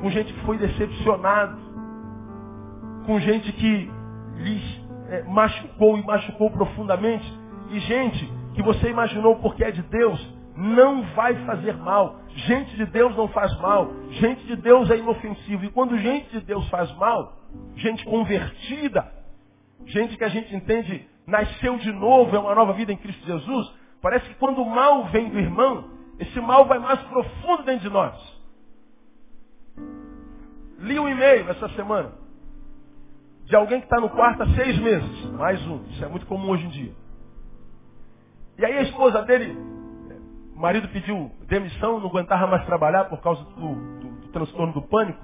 com 0.00 0.10
gente 0.10 0.32
que 0.32 0.40
foi 0.46 0.56
decepcionado, 0.56 1.58
com 3.10 3.18
gente 3.18 3.52
que 3.54 3.90
lhes 4.36 4.80
é, 5.08 5.24
machucou 5.24 5.98
e 5.98 6.06
machucou 6.06 6.48
profundamente, 6.48 7.26
e 7.70 7.80
gente 7.80 8.32
que 8.54 8.62
você 8.62 8.88
imaginou 8.88 9.34
porque 9.40 9.64
é 9.64 9.72
de 9.72 9.82
Deus, 9.82 10.34
não 10.56 11.02
vai 11.16 11.34
fazer 11.44 11.76
mal. 11.76 12.20
Gente 12.28 12.76
de 12.76 12.86
Deus 12.86 13.16
não 13.16 13.26
faz 13.26 13.52
mal. 13.58 13.90
Gente 14.10 14.46
de 14.46 14.54
Deus 14.54 14.88
é 14.90 14.96
inofensivo. 14.96 15.64
E 15.64 15.70
quando 15.70 15.98
gente 15.98 16.30
de 16.30 16.40
Deus 16.42 16.68
faz 16.68 16.88
mal, 16.98 17.36
gente 17.74 18.04
convertida, 18.04 19.12
gente 19.86 20.16
que 20.16 20.22
a 20.22 20.28
gente 20.28 20.54
entende 20.54 21.04
nasceu 21.26 21.78
de 21.78 21.90
novo, 21.90 22.36
é 22.36 22.38
uma 22.38 22.54
nova 22.54 22.74
vida 22.74 22.92
em 22.92 22.96
Cristo 22.96 23.26
Jesus, 23.26 23.74
parece 24.00 24.24
que 24.28 24.34
quando 24.36 24.62
o 24.62 24.70
mal 24.70 25.06
vem 25.06 25.30
do 25.30 25.38
irmão, 25.38 25.90
esse 26.20 26.40
mal 26.40 26.64
vai 26.64 26.78
mais 26.78 27.00
profundo 27.02 27.64
dentro 27.64 27.88
de 27.88 27.90
nós. 27.90 28.40
Li 30.78 30.96
um 30.96 31.08
e-mail 31.08 31.50
essa 31.50 31.68
semana 31.70 32.19
de 33.50 33.56
alguém 33.56 33.80
que 33.80 33.86
está 33.86 34.00
no 34.00 34.08
quarto 34.08 34.44
há 34.44 34.46
seis 34.54 34.78
meses, 34.78 35.24
mais 35.32 35.60
um, 35.66 35.82
isso 35.90 36.04
é 36.04 36.08
muito 36.08 36.24
comum 36.26 36.50
hoje 36.50 36.66
em 36.66 36.70
dia. 36.70 36.92
E 38.56 38.64
aí 38.64 38.78
a 38.78 38.82
esposa 38.82 39.22
dele, 39.22 39.58
o 40.54 40.60
marido 40.60 40.86
pediu 40.88 41.32
demissão, 41.48 41.98
não 41.98 42.08
aguentava 42.08 42.46
mais 42.46 42.64
trabalhar 42.64 43.06
por 43.06 43.20
causa 43.20 43.42
do, 43.42 43.74
do, 43.74 44.20
do 44.20 44.28
transtorno 44.28 44.72
do 44.72 44.82
pânico. 44.82 45.18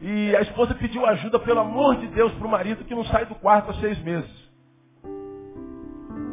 E 0.00 0.36
a 0.36 0.42
esposa 0.42 0.76
pediu 0.76 1.04
ajuda, 1.06 1.40
pelo 1.40 1.58
amor 1.58 1.96
de 1.96 2.06
Deus, 2.06 2.32
para 2.34 2.46
o 2.46 2.50
marido 2.50 2.84
que 2.84 2.94
não 2.94 3.04
sai 3.06 3.26
do 3.26 3.34
quarto 3.34 3.72
há 3.72 3.74
seis 3.80 3.98
meses. 4.04 4.30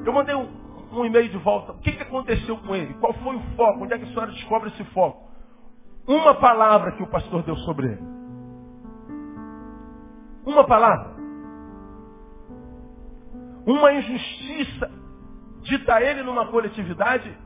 Eu 0.06 0.14
mandei 0.14 0.36
um, 0.36 0.48
um 0.92 1.04
e-mail 1.04 1.30
de 1.30 1.38
volta. 1.38 1.72
O 1.72 1.80
que, 1.80 1.94
que 1.94 2.04
aconteceu 2.04 2.58
com 2.58 2.76
ele? 2.76 2.94
Qual 2.96 3.14
foi 3.14 3.36
o 3.36 3.42
foco? 3.56 3.84
Onde 3.84 3.94
é 3.94 3.98
que 3.98 4.04
a 4.04 4.08
senhora 4.08 4.32
descobre 4.32 4.70
esse 4.70 4.84
foco? 4.92 5.32
Uma 6.08 6.36
palavra 6.36 6.92
que 6.92 7.02
o 7.02 7.08
pastor 7.08 7.42
deu 7.42 7.56
sobre 7.58 7.88
ele. 7.88 8.21
Uma 10.46 10.64
palavra. 10.66 11.12
Uma 13.66 13.94
injustiça 13.94 14.92
dita 15.62 15.96
a 15.96 16.02
ele 16.02 16.24
numa 16.24 16.48
coletividade 16.48 17.38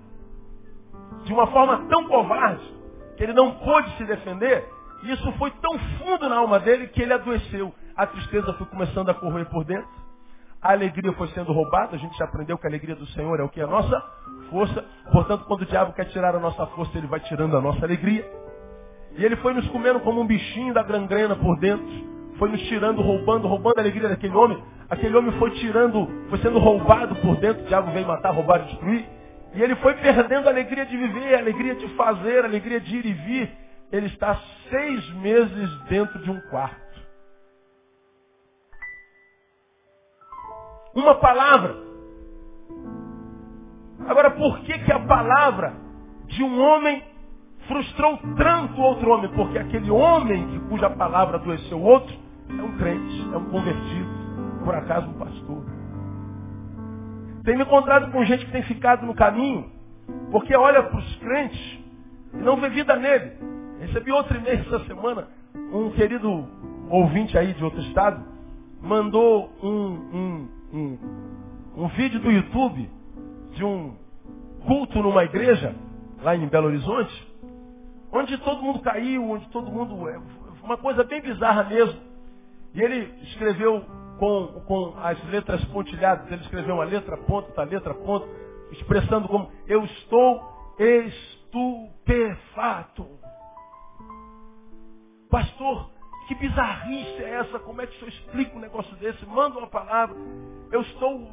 de 1.25 1.33
uma 1.33 1.47
forma 1.47 1.85
tão 1.89 2.07
covarde 2.07 2.73
que 3.17 3.23
ele 3.23 3.33
não 3.33 3.51
pôde 3.55 3.89
se 3.97 4.05
defender. 4.05 4.67
E 5.03 5.11
isso 5.11 5.31
foi 5.33 5.51
tão 5.61 5.77
fundo 5.99 6.29
na 6.29 6.37
alma 6.37 6.59
dele 6.59 6.87
que 6.87 7.01
ele 7.01 7.13
adoeceu. 7.13 7.73
A 7.95 8.05
tristeza 8.07 8.53
foi 8.53 8.65
começando 8.67 9.09
a 9.09 9.13
correr 9.13 9.45
por 9.45 9.63
dentro. 9.63 9.89
A 10.61 10.71
alegria 10.71 11.13
foi 11.13 11.27
sendo 11.29 11.53
roubada. 11.53 11.95
A 11.95 11.99
gente 11.99 12.17
já 12.17 12.25
aprendeu 12.25 12.57
que 12.57 12.65
a 12.65 12.69
alegria 12.69 12.95
do 12.95 13.05
Senhor 13.07 13.39
é 13.39 13.43
o 13.43 13.49
que? 13.49 13.61
A 13.61 13.67
nossa 13.67 14.01
força. 14.49 14.83
Portanto, 15.11 15.45
quando 15.45 15.61
o 15.61 15.65
diabo 15.65 15.93
quer 15.93 16.05
tirar 16.05 16.35
a 16.35 16.39
nossa 16.39 16.65
força, 16.67 16.97
ele 16.97 17.07
vai 17.07 17.19
tirando 17.19 17.55
a 17.55 17.61
nossa 17.61 17.85
alegria. 17.85 18.25
E 19.17 19.23
ele 19.23 19.35
foi 19.37 19.53
nos 19.53 19.67
comendo 19.69 19.99
como 19.99 20.21
um 20.21 20.27
bichinho 20.27 20.73
da 20.73 20.83
gangrena 20.83 21.35
por 21.35 21.57
dentro. 21.59 22.14
Foi 22.37 22.49
nos 22.49 22.61
tirando, 22.63 23.01
roubando, 23.01 23.47
roubando 23.47 23.77
a 23.77 23.81
alegria 23.81 24.09
daquele 24.09 24.35
homem. 24.35 24.61
Aquele 24.89 25.15
homem 25.15 25.31
foi 25.39 25.51
tirando, 25.51 26.07
foi 26.29 26.37
sendo 26.39 26.59
roubado 26.59 27.15
por 27.17 27.37
dentro. 27.37 27.63
O 27.63 27.67
diabo 27.67 27.91
veio 27.91 28.07
matar, 28.07 28.31
roubar 28.31 28.61
e 28.61 28.65
destruir. 28.65 29.05
E 29.53 29.61
ele 29.61 29.75
foi 29.77 29.93
perdendo 29.95 30.47
a 30.47 30.51
alegria 30.51 30.85
de 30.85 30.97
viver, 30.97 31.35
a 31.35 31.39
alegria 31.39 31.75
de 31.75 31.87
fazer, 31.95 32.43
a 32.43 32.47
alegria 32.47 32.79
de 32.79 32.97
ir 32.97 33.05
e 33.05 33.13
vir. 33.13 33.51
Ele 33.91 34.07
está 34.07 34.37
seis 34.69 35.09
meses 35.15 35.79
dentro 35.83 36.19
de 36.19 36.29
um 36.29 36.39
quarto. 36.49 36.83
Uma 40.93 41.15
palavra. 41.15 41.75
Agora, 44.07 44.31
por 44.31 44.59
que, 44.59 44.77
que 44.79 44.91
a 44.91 44.99
palavra 44.99 45.73
de 46.27 46.43
um 46.43 46.61
homem 46.61 47.01
frustrou 47.67 48.19
tanto 48.37 48.81
outro 48.81 49.09
homem? 49.09 49.31
Porque 49.31 49.57
aquele 49.57 49.89
homem 49.89 50.61
cuja 50.69 50.89
palavra 50.89 51.37
adoeceu 51.37 51.81
outro 51.81 52.24
é 52.49 52.61
um 52.61 52.77
crente, 52.77 53.29
é 53.33 53.37
um 53.37 53.45
convertido, 53.45 54.09
por 54.63 54.75
acaso 54.75 55.07
um 55.07 55.13
pastor. 55.13 55.63
Tenho 57.43 57.57
me 57.57 57.63
encontrado 57.63 58.11
com 58.11 58.25
gente 58.25 58.45
que 58.45 58.51
tem 58.51 58.63
ficado 58.63 59.05
no 59.05 59.13
caminho, 59.13 59.69
porque 60.31 60.55
olha 60.55 60.83
para 60.83 60.97
os 60.97 61.15
crentes 61.17 61.79
e 62.33 62.37
não 62.37 62.57
vê 62.57 62.69
vida 62.69 62.95
nele. 62.95 63.33
Recebi 63.79 64.11
outro 64.11 64.37
e-mail 64.37 64.59
essa 64.61 64.79
semana, 64.85 65.27
um 65.53 65.91
querido 65.91 66.47
ouvinte 66.89 67.37
aí 67.37 67.53
de 67.53 67.63
outro 67.63 67.79
estado, 67.81 68.23
mandou 68.81 69.51
um, 69.61 69.69
um, 69.69 70.49
um, 70.73 70.97
um 71.77 71.87
vídeo 71.89 72.19
do 72.19 72.31
YouTube 72.31 72.89
de 73.51 73.63
um 73.63 73.93
culto 74.65 75.01
numa 75.01 75.23
igreja, 75.23 75.75
lá 76.21 76.35
em 76.35 76.47
Belo 76.47 76.67
Horizonte, 76.67 77.35
onde 78.11 78.37
todo 78.39 78.61
mundo 78.61 78.79
caiu, 78.79 79.29
onde 79.29 79.47
todo 79.49 79.71
mundo. 79.71 80.07
É, 80.09 80.19
uma 80.63 80.77
coisa 80.77 81.03
bem 81.03 81.21
bizarra 81.21 81.63
mesmo. 81.65 81.99
E 82.75 82.81
ele 82.81 83.23
escreveu 83.23 83.83
com, 84.19 84.61
com 84.67 84.93
as 84.97 85.23
letras 85.29 85.63
pontilhadas, 85.65 86.29
ele 86.29 86.41
escreveu 86.41 86.75
uma 86.75 86.83
letra 86.83 87.15
ponta, 87.17 87.47
outra 87.47 87.63
letra 87.63 87.93
ponta, 87.93 88.27
expressando 88.71 89.29
como 89.29 89.49
eu 89.65 89.85
estou 89.85 90.75
estupefato. 91.47 93.07
Pastor, 95.29 95.89
que 96.27 96.35
bizarrice 96.35 97.23
é 97.23 97.35
essa? 97.35 97.59
Como 97.59 97.81
é 97.81 97.87
que 97.87 97.95
o 97.95 97.99
senhor 97.99 98.09
explica 98.09 98.57
um 98.57 98.59
negócio 98.59 98.93
desse? 98.97 99.25
Manda 99.25 99.57
uma 99.57 99.67
palavra. 99.67 100.17
Eu 100.69 100.81
estou 100.81 101.31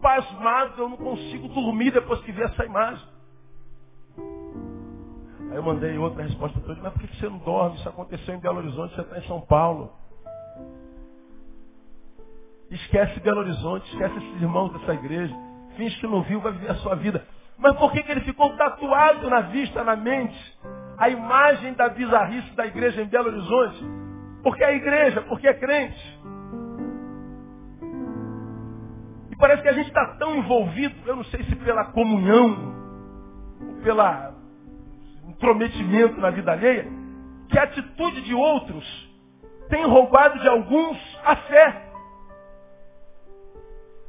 pasmado, 0.00 0.74
eu 0.82 0.90
não 0.90 0.96
consigo 0.98 1.48
dormir 1.48 1.90
depois 1.92 2.20
que 2.20 2.32
vi 2.32 2.42
essa 2.42 2.66
imagem. 2.66 3.06
Aí 5.50 5.56
eu 5.56 5.62
mandei 5.62 5.96
outra 5.96 6.22
resposta 6.22 6.60
para 6.60 6.72
ele, 6.72 6.82
mas 6.82 6.92
por 6.92 7.00
que 7.00 7.16
você 7.16 7.28
não 7.30 7.38
dorme? 7.38 7.76
Isso 7.76 7.88
aconteceu 7.88 8.34
em 8.34 8.40
Belo 8.40 8.58
Horizonte, 8.58 8.94
você 8.94 9.00
está 9.00 9.18
em 9.18 9.26
São 9.26 9.40
Paulo. 9.40 10.01
Esquece 12.72 13.20
Belo 13.20 13.40
Horizonte, 13.40 13.86
esquece 13.92 14.16
esses 14.16 14.40
irmãos 14.40 14.72
dessa 14.72 14.94
igreja. 14.94 15.34
Finge 15.76 16.00
que 16.00 16.06
não 16.06 16.22
viu, 16.22 16.40
vai 16.40 16.52
viver 16.52 16.70
a 16.70 16.76
sua 16.76 16.94
vida. 16.96 17.22
Mas 17.58 17.76
por 17.76 17.92
que, 17.92 18.02
que 18.02 18.10
ele 18.10 18.22
ficou 18.22 18.56
tatuado 18.56 19.28
na 19.28 19.42
vista, 19.42 19.84
na 19.84 19.94
mente, 19.94 20.58
a 20.96 21.10
imagem 21.10 21.74
da 21.74 21.90
bizarrice 21.90 22.50
da 22.56 22.66
igreja 22.66 23.02
em 23.02 23.06
Belo 23.06 23.28
Horizonte? 23.28 23.84
Porque 24.42 24.64
é 24.64 24.74
igreja, 24.74 25.20
porque 25.22 25.46
é 25.46 25.54
crente. 25.54 26.20
E 29.30 29.36
parece 29.36 29.62
que 29.62 29.68
a 29.68 29.74
gente 29.74 29.88
está 29.88 30.16
tão 30.18 30.34
envolvido, 30.34 30.94
eu 31.06 31.16
não 31.16 31.24
sei 31.24 31.44
se 31.44 31.54
pela 31.56 31.92
comunhão, 31.92 32.74
ou 33.68 33.74
pela 33.82 34.34
intrometimento 35.28 36.18
na 36.20 36.30
vida 36.30 36.52
alheia, 36.52 36.86
que 37.50 37.58
a 37.58 37.64
atitude 37.64 38.22
de 38.22 38.34
outros 38.34 39.12
tem 39.68 39.84
roubado 39.86 40.38
de 40.40 40.48
alguns 40.48 40.98
a 41.22 41.36
fé. 41.36 41.91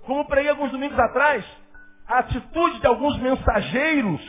Como 0.05 0.25
preguei 0.27 0.51
alguns 0.51 0.71
domingos 0.71 0.99
atrás, 0.99 1.45
a 2.07 2.19
atitude 2.19 2.79
de 2.79 2.87
alguns 2.87 3.17
mensageiros 3.19 4.21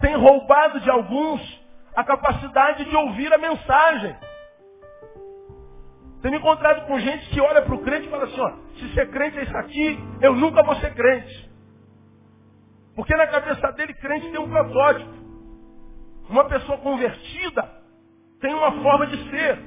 tem 0.00 0.16
roubado 0.16 0.80
de 0.80 0.90
alguns 0.90 1.62
a 1.94 2.02
capacidade 2.02 2.84
de 2.84 2.96
ouvir 2.96 3.32
a 3.32 3.38
mensagem. 3.38 4.16
Tenho 6.20 6.32
me 6.32 6.38
encontrado 6.38 6.86
com 6.86 6.98
gente 6.98 7.28
que 7.30 7.40
olha 7.40 7.62
para 7.62 7.74
o 7.74 7.82
crente 7.82 8.06
e 8.06 8.10
fala 8.10 8.24
assim, 8.24 8.40
ó, 8.40 8.52
se 8.78 8.94
ser 8.94 9.10
crente 9.10 9.38
é 9.38 9.42
isso 9.42 9.56
aqui, 9.56 9.98
eu 10.20 10.34
nunca 10.34 10.62
vou 10.62 10.74
ser 10.76 10.94
crente. 10.94 11.50
Porque 12.94 13.14
na 13.16 13.26
cabeça 13.26 13.72
dele, 13.72 13.94
crente 13.94 14.30
tem 14.30 14.40
um 14.40 14.48
protótipo. 14.48 15.10
Uma 16.28 16.44
pessoa 16.44 16.78
convertida 16.78 17.68
tem 18.40 18.54
uma 18.54 18.72
forma 18.82 19.06
de 19.06 19.30
ser, 19.30 19.58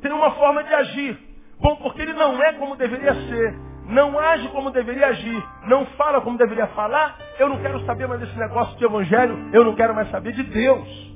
tem 0.00 0.12
uma 0.12 0.30
forma 0.32 0.62
de 0.62 0.72
agir. 0.72 1.18
Bom, 1.58 1.76
porque 1.76 2.02
ele 2.02 2.12
não 2.12 2.40
é 2.42 2.52
como 2.54 2.76
deveria 2.76 3.14
ser 3.14 3.69
não 3.90 4.18
age 4.18 4.48
como 4.48 4.70
deveria 4.70 5.08
agir, 5.08 5.44
não 5.66 5.84
fala 5.96 6.20
como 6.20 6.38
deveria 6.38 6.68
falar, 6.68 7.16
eu 7.38 7.48
não 7.48 7.58
quero 7.58 7.84
saber 7.84 8.06
mais 8.06 8.20
desse 8.20 8.38
negócio 8.38 8.76
de 8.78 8.84
evangelho, 8.84 9.50
eu 9.52 9.64
não 9.64 9.74
quero 9.74 9.94
mais 9.94 10.10
saber 10.10 10.32
de 10.32 10.42
Deus. 10.44 11.10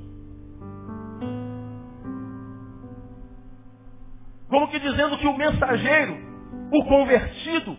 Como 4.49 4.67
que 4.67 4.79
dizendo 4.79 5.17
que 5.17 5.27
o 5.27 5.37
mensageiro, 5.37 6.17
o 6.71 6.85
convertido, 6.85 7.77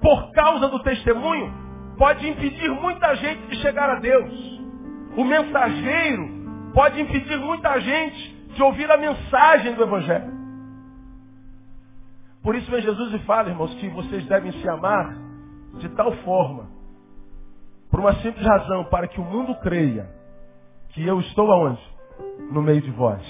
por 0.00 0.32
causa 0.32 0.68
do 0.68 0.82
testemunho, 0.82 1.52
pode 1.96 2.28
impedir 2.28 2.68
muita 2.70 3.14
gente 3.16 3.46
de 3.46 3.56
chegar 3.56 3.88
a 3.90 4.00
Deus. 4.00 4.60
O 5.16 5.24
mensageiro 5.24 6.28
pode 6.74 7.00
impedir 7.00 7.38
muita 7.38 7.78
gente 7.80 8.34
de 8.54 8.62
ouvir 8.62 8.90
a 8.90 8.96
mensagem 8.96 9.74
do 9.74 9.82
Evangelho. 9.82 10.43
Por 12.44 12.54
isso 12.54 12.70
vem 12.70 12.82
Jesus 12.82 13.14
e 13.14 13.18
fala, 13.20 13.48
irmãos, 13.48 13.74
que 13.76 13.88
vocês 13.88 14.26
devem 14.26 14.52
se 14.52 14.68
amar 14.68 15.16
de 15.78 15.88
tal 15.88 16.12
forma, 16.18 16.68
por 17.90 18.00
uma 18.00 18.12
simples 18.16 18.46
razão, 18.46 18.84
para 18.84 19.08
que 19.08 19.18
o 19.18 19.24
mundo 19.24 19.54
creia 19.62 20.06
que 20.90 21.04
eu 21.04 21.18
estou 21.20 21.50
aonde? 21.50 21.80
No 22.50 22.60
meio 22.60 22.82
de 22.82 22.90
vós. 22.90 23.22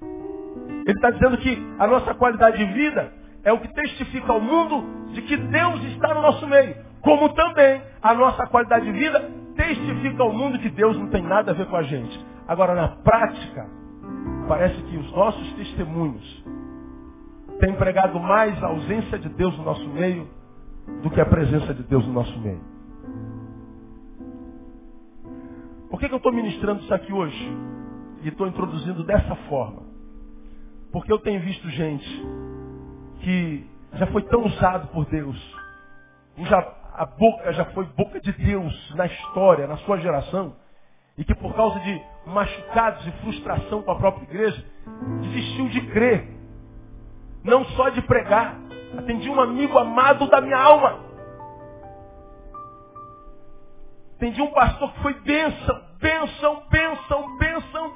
Ele 0.00 0.96
está 0.96 1.10
dizendo 1.10 1.38
que 1.38 1.58
a 1.78 1.88
nossa 1.88 2.14
qualidade 2.14 2.56
de 2.56 2.72
vida 2.72 3.12
é 3.42 3.52
o 3.52 3.58
que 3.58 3.66
testifica 3.74 4.32
ao 4.32 4.40
mundo 4.40 5.10
de 5.12 5.22
que 5.22 5.36
Deus 5.36 5.82
está 5.86 6.14
no 6.14 6.22
nosso 6.22 6.46
meio. 6.46 6.76
Como 7.00 7.30
também 7.30 7.82
a 8.00 8.14
nossa 8.14 8.46
qualidade 8.46 8.84
de 8.84 8.92
vida 8.92 9.28
testifica 9.56 10.22
ao 10.22 10.32
mundo 10.32 10.60
que 10.60 10.70
Deus 10.70 10.96
não 10.96 11.08
tem 11.08 11.22
nada 11.22 11.50
a 11.50 11.54
ver 11.54 11.66
com 11.66 11.76
a 11.76 11.82
gente. 11.82 12.24
Agora, 12.46 12.76
na 12.76 12.88
prática, 12.88 13.66
parece 14.46 14.80
que 14.82 14.96
os 14.96 15.10
nossos 15.12 15.52
testemunhos 15.54 16.41
tem 17.62 17.76
pregado 17.76 18.18
mais 18.18 18.60
a 18.60 18.66
ausência 18.66 19.16
de 19.20 19.28
Deus 19.28 19.56
no 19.56 19.62
nosso 19.62 19.88
meio 19.90 20.28
do 21.00 21.08
que 21.08 21.20
a 21.20 21.24
presença 21.24 21.72
de 21.72 21.84
Deus 21.84 22.04
no 22.04 22.12
nosso 22.12 22.36
meio. 22.40 22.60
Por 25.88 26.00
que, 26.00 26.08
que 26.08 26.14
eu 26.14 26.16
estou 26.16 26.32
ministrando 26.32 26.82
isso 26.82 26.92
aqui 26.92 27.12
hoje? 27.12 27.56
E 28.22 28.28
estou 28.28 28.48
introduzindo 28.48 29.04
dessa 29.04 29.36
forma? 29.48 29.84
Porque 30.90 31.12
eu 31.12 31.20
tenho 31.20 31.40
visto 31.40 31.70
gente 31.70 32.26
que 33.20 33.64
já 33.92 34.08
foi 34.08 34.22
tão 34.22 34.44
usado 34.44 34.88
por 34.88 35.06
Deus, 35.06 35.56
já, 36.38 36.58
a 36.94 37.06
boca 37.06 37.52
já 37.52 37.66
foi 37.66 37.84
boca 37.96 38.20
de 38.20 38.32
Deus 38.32 38.94
na 38.96 39.06
história, 39.06 39.68
na 39.68 39.76
sua 39.78 39.98
geração, 39.98 40.56
e 41.16 41.24
que 41.24 41.34
por 41.36 41.54
causa 41.54 41.78
de 41.78 42.02
machucados 42.26 43.06
e 43.06 43.12
frustração 43.22 43.82
com 43.82 43.92
a 43.92 43.96
própria 43.98 44.24
igreja, 44.24 44.66
desistiu 45.20 45.68
de 45.68 45.80
crer 45.92 46.41
não 47.44 47.64
só 47.64 47.88
de 47.90 48.02
pregar. 48.02 48.56
Atendi 48.98 49.28
um 49.28 49.40
amigo 49.40 49.78
amado 49.78 50.28
da 50.28 50.40
minha 50.40 50.58
alma. 50.58 51.00
Atendi 54.16 54.40
um 54.40 54.50
pastor 54.52 54.92
que 54.92 55.02
foi 55.02 55.14
bênção, 55.14 55.82
bênção, 55.98 56.62
bênção, 56.70 57.36
bênção 57.38 57.94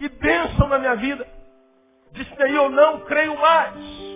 e 0.00 0.08
bênção 0.08 0.68
na 0.68 0.78
minha 0.78 0.96
vida. 0.96 1.26
Disse 2.12 2.34
daí, 2.36 2.54
eu 2.54 2.68
não 2.68 3.00
creio 3.00 3.40
mais. 3.40 4.11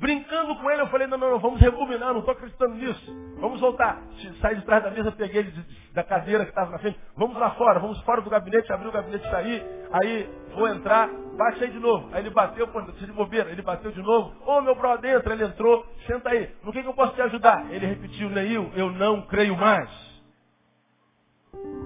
Brincando 0.00 0.56
com 0.56 0.70
ele, 0.70 0.80
eu 0.80 0.86
falei, 0.86 1.06
não, 1.06 1.18
não, 1.18 1.32
não, 1.32 1.38
vamos 1.38 1.60
rebobinar, 1.60 2.14
não 2.14 2.20
estou 2.20 2.32
acreditando 2.32 2.74
nisso. 2.74 3.36
Vamos 3.38 3.60
voltar. 3.60 4.00
Saí 4.40 4.56
de 4.56 4.64
trás 4.64 4.82
da 4.82 4.90
mesa, 4.90 5.12
peguei 5.12 5.42
ele 5.42 5.52
da 5.92 6.02
cadeira 6.02 6.44
que 6.44 6.50
estava 6.50 6.70
na 6.70 6.78
frente. 6.78 6.98
Vamos 7.14 7.36
lá 7.36 7.50
fora, 7.50 7.78
vamos 7.78 8.00
fora 8.00 8.22
do 8.22 8.30
gabinete, 8.30 8.72
abri 8.72 8.88
o 8.88 8.92
gabinete 8.92 9.28
saí. 9.28 9.62
Aí 9.92 10.26
vou 10.54 10.68
entrar, 10.68 11.10
bate 11.36 11.62
aí 11.62 11.70
de 11.70 11.78
novo. 11.78 12.08
Aí 12.14 12.22
ele 12.22 12.30
bateu, 12.30 12.66
pô, 12.68 12.80
de 12.80 13.12
bobeira, 13.12 13.50
ele 13.50 13.60
bateu 13.60 13.92
de 13.92 14.00
novo. 14.00 14.34
Ô 14.46 14.56
oh, 14.56 14.60
meu 14.62 14.74
brother, 14.74 15.18
entra, 15.18 15.34
ele 15.34 15.44
entrou, 15.44 15.86
senta 16.06 16.30
aí. 16.30 16.48
No 16.64 16.72
que, 16.72 16.80
que 16.80 16.88
eu 16.88 16.94
posso 16.94 17.14
te 17.14 17.20
ajudar? 17.20 17.70
Ele 17.70 17.84
repetiu, 17.84 18.30
Neil, 18.30 18.72
eu 18.74 18.90
não 18.90 19.20
creio 19.26 19.54
mais. 19.54 19.90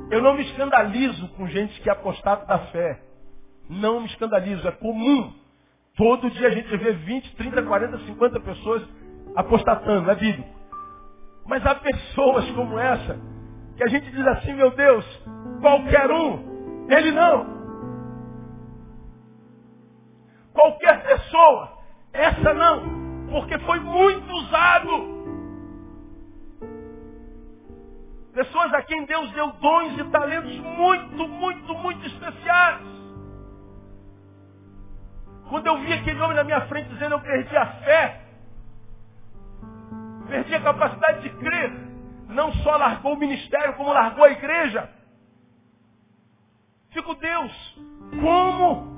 Eu 0.09 0.23
não 0.23 0.35
me 0.35 0.43
escandalizo 0.43 1.27
com 1.31 1.49
gente 1.49 1.81
que 1.81 1.89
é 1.89 1.93
apostado 1.93 2.47
da 2.47 2.61
fé. 2.67 3.03
Não 3.69 3.99
me 3.99 4.07
escandalizo, 4.07 4.69
é 4.69 4.71
comum. 4.71 5.33
Todo 5.97 6.29
dia 6.31 6.49
a 6.49 6.51
gente 6.51 6.77
vê 6.77 6.93
20, 6.93 7.37
30, 7.37 7.63
40, 7.63 7.99
50 7.99 8.41
pessoas 8.41 8.83
apostatando, 9.37 10.11
é 10.11 10.15
bíblico. 10.17 10.49
Mas 11.47 11.65
há 11.65 11.75
pessoas 11.77 12.51
como 12.53 12.79
essa, 12.79 13.19
que 13.77 13.85
a 13.85 13.89
gente 13.89 14.11
diz 14.11 14.27
assim, 14.27 14.55
meu 14.55 14.71
Deus, 14.73 15.05
qualquer 15.61 16.11
um, 16.11 16.89
ele 16.91 17.13
não. 17.13 17.55
Qualquer 20.53 21.03
pessoa, 21.05 21.79
essa 22.13 22.55
não, 22.55 23.27
porque 23.31 23.57
foi 23.61 23.79
muito 23.79 24.33
usado. 24.33 25.15
Pessoas 28.33 28.75
a 28.75 28.83
quem 28.83 29.05
Deus 29.05 29.31
deu 29.31 29.47
dons 29.53 29.99
e 29.99 30.05
talentos 30.11 30.59
muito, 30.59 31.29
muito, 31.29 31.75
muito 31.75 32.07
especiais. 32.07 32.95
Quando 35.49 35.67
eu 35.67 35.79
vi 35.79 35.93
aquele 35.93 36.21
homem 36.21 36.37
na 36.37 36.45
minha 36.45 36.63
frente 36.63 36.89
dizendo 36.89 37.15
eu 37.15 37.21
perdi 37.21 37.57
a 37.57 37.67
fé, 37.67 38.21
perdi 40.29 40.55
a 40.55 40.61
capacidade 40.61 41.23
de 41.23 41.31
crer, 41.37 41.73
não 42.29 42.53
só 42.55 42.77
largou 42.77 43.15
o 43.15 43.19
ministério, 43.19 43.75
como 43.75 43.93
largou 43.93 44.25
a 44.25 44.31
igreja. 44.31 44.89
Fico 46.91 47.15
Deus, 47.15 47.79
como 48.21 48.95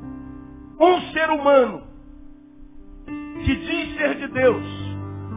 um 0.78 1.00
ser 1.12 1.30
humano 1.30 1.86
que 3.44 3.56
diz 3.56 3.96
ser 3.96 4.14
de 4.16 4.28
Deus, 4.28 4.64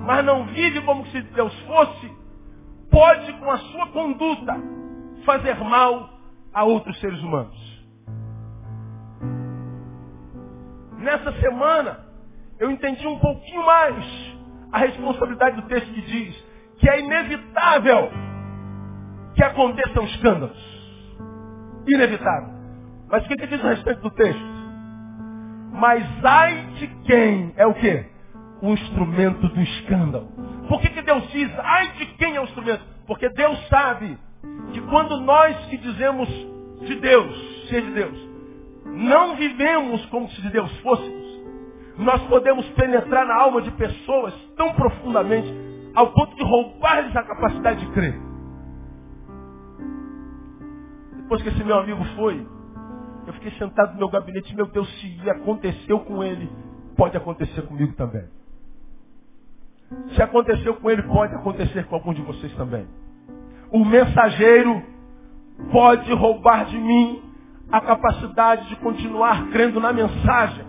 mas 0.06 0.26
não 0.26 0.46
vive 0.46 0.82
como 0.82 1.06
se 1.08 1.22
Deus 1.22 1.54
fosse, 1.62 2.12
pode 2.92 3.34
com 3.34 3.52
a 3.52 3.58
sua 3.58 3.88
conduta 3.88 4.56
fazer 5.26 5.56
mal 5.60 6.10
a 6.54 6.64
outros 6.64 7.00
seres 7.00 7.20
humanos. 7.22 7.69
Nessa 11.00 11.32
semana, 11.40 12.00
eu 12.60 12.70
entendi 12.70 13.08
um 13.08 13.20
pouquinho 13.20 13.66
mais 13.66 14.06
a 14.72 14.80
responsabilidade 14.80 15.62
do 15.62 15.68
texto 15.68 15.92
que 15.94 16.02
diz 16.02 16.46
que 16.78 16.90
é 16.90 17.00
inevitável 17.00 18.12
que 19.34 19.44
aconteçam 19.44 20.04
escândalos. 20.04 20.58
Inevitável. 21.88 22.54
Mas 23.10 23.24
o 23.24 23.28
que, 23.28 23.36
que 23.38 23.48
diz 23.48 23.64
a 23.64 23.70
respeito 23.70 24.02
do 24.02 24.12
texto? 24.12 24.60
Mas 25.72 26.06
ai 26.24 26.66
de 26.76 26.88
quem 27.06 27.54
é 27.56 27.66
o 27.66 27.74
quê? 27.74 28.06
O 28.62 28.74
instrumento 28.74 29.48
do 29.48 29.62
escândalo. 29.62 30.28
Por 30.68 30.82
que, 30.82 30.90
que 30.90 31.02
Deus 31.02 31.26
diz 31.32 31.50
ai 31.60 31.94
de 31.94 32.06
quem 32.18 32.36
é 32.36 32.42
o 32.42 32.44
instrumento? 32.44 32.84
Porque 33.08 33.30
Deus 33.30 33.68
sabe 33.70 34.18
que 34.74 34.82
quando 34.82 35.22
nós 35.22 35.56
que 35.68 35.78
dizemos 35.78 36.28
de 36.82 36.96
Deus, 36.96 37.68
ser 37.70 37.82
de 37.82 37.92
Deus, 37.92 38.29
não 38.86 39.36
vivemos 39.36 40.06
como 40.08 40.30
se 40.30 40.42
de 40.42 40.50
Deus 40.50 40.72
fôssemos, 40.80 41.30
nós 41.98 42.22
podemos 42.28 42.66
penetrar 42.70 43.26
na 43.26 43.36
alma 43.36 43.62
de 43.62 43.72
pessoas 43.72 44.34
tão 44.56 44.74
profundamente 44.74 45.54
ao 45.94 46.14
ponto 46.14 46.36
de 46.36 46.44
roubar-lhes 46.44 47.16
a 47.16 47.24
capacidade 47.24 47.86
de 47.86 47.92
crer. 47.92 48.20
Depois 51.18 51.42
que 51.42 51.50
esse 51.50 51.64
meu 51.64 51.78
amigo 51.78 52.04
foi, 52.16 52.48
eu 53.28 53.34
fiquei 53.34 53.52
sentado 53.52 53.94
no 53.94 54.00
meu 54.00 54.10
gabinete, 54.10 54.56
meu 54.56 54.66
Deus, 54.68 54.90
se 55.00 55.30
aconteceu 55.30 56.00
com 56.00 56.24
ele, 56.24 56.50
pode 56.96 57.16
acontecer 57.18 57.62
comigo 57.64 57.94
também. 57.94 58.28
Se 60.16 60.22
aconteceu 60.22 60.76
com 60.76 60.90
ele, 60.90 61.04
pode 61.04 61.36
acontecer 61.36 61.86
com 61.86 61.96
algum 61.96 62.14
de 62.14 62.22
vocês 62.22 62.54
também. 62.56 62.88
O 63.72 63.84
mensageiro 63.84 64.82
pode 65.72 66.12
roubar 66.14 66.66
de 66.66 66.78
mim 66.78 67.29
a 67.72 67.82
capacidade 67.82 68.68
de 68.70 68.76
continuar 68.78 69.50
crendo 69.50 69.80
na 69.80 69.94
mensagem. 69.94 70.66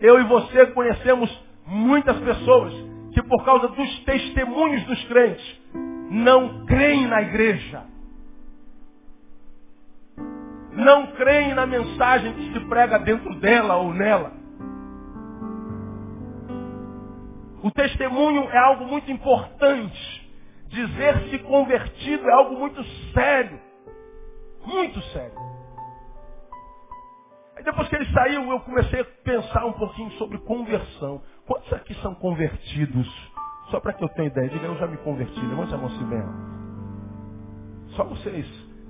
Eu 0.00 0.20
e 0.20 0.24
você 0.24 0.66
conhecemos 0.66 1.30
muitas 1.66 2.18
pessoas 2.18 2.74
que 3.12 3.22
por 3.22 3.44
causa 3.44 3.68
dos 3.68 3.98
testemunhos 4.00 4.84
dos 4.84 5.02
crentes 5.04 5.60
não 6.10 6.66
creem 6.66 7.06
na 7.06 7.22
igreja. 7.22 7.82
Não 10.72 11.06
creem 11.12 11.54
na 11.54 11.64
mensagem 11.66 12.32
que 12.34 12.52
se 12.52 12.60
prega 12.66 12.98
dentro 12.98 13.34
dela 13.36 13.76
ou 13.76 13.94
nela. 13.94 14.32
O 17.62 17.70
testemunho 17.70 18.42
é 18.50 18.58
algo 18.58 18.84
muito 18.84 19.10
importante. 19.10 20.30
Dizer-se 20.68 21.38
convertido 21.38 22.28
é 22.28 22.32
algo 22.32 22.58
muito 22.58 22.84
sério. 23.14 23.58
Muito 24.66 25.00
sério. 25.12 25.53
Depois 27.64 27.88
que 27.88 27.96
ele 27.96 28.12
saiu, 28.12 28.50
eu 28.50 28.60
comecei 28.60 29.00
a 29.00 29.04
pensar 29.24 29.64
um 29.64 29.72
pouquinho 29.72 30.10
sobre 30.12 30.38
conversão. 30.38 31.22
Quantos 31.46 31.72
aqui 31.72 31.94
são 32.02 32.14
convertidos? 32.14 33.32
Só 33.70 33.80
para 33.80 33.94
que 33.94 34.04
eu 34.04 34.08
tenha 34.10 34.28
ideia. 34.28 34.48
Diga, 34.50 34.66
eu 34.66 34.76
já 34.76 34.86
me 34.86 34.98
converti. 34.98 35.40
Levanta 35.40 35.74
a 35.74 35.78
mão 35.78 35.86
assim 35.86 36.04
bem 36.04 36.20
alto. 36.20 36.54
Só 37.96 38.04
vocês. 38.04 38.46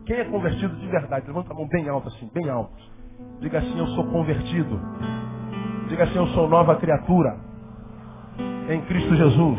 Quem 0.06 0.16
é 0.16 0.24
convertido 0.24 0.74
de 0.76 0.87
verdade? 0.88 1.26
Levanta 1.26 1.52
a 1.52 1.56
mão 1.56 1.68
bem 1.68 1.88
alta 1.88 2.08
assim, 2.08 2.28
bem 2.34 2.48
alto. 2.50 2.74
Diga 3.40 3.58
assim, 3.58 3.78
eu 3.78 3.87
sou 3.88 4.04
convertido. 4.10 4.80
Diga 5.88 6.04
assim, 6.04 6.16
eu 6.16 6.26
sou 6.28 6.48
nova 6.48 6.76
criatura. 6.76 7.38
Em 8.68 8.80
Cristo 8.82 9.14
Jesus. 9.14 9.58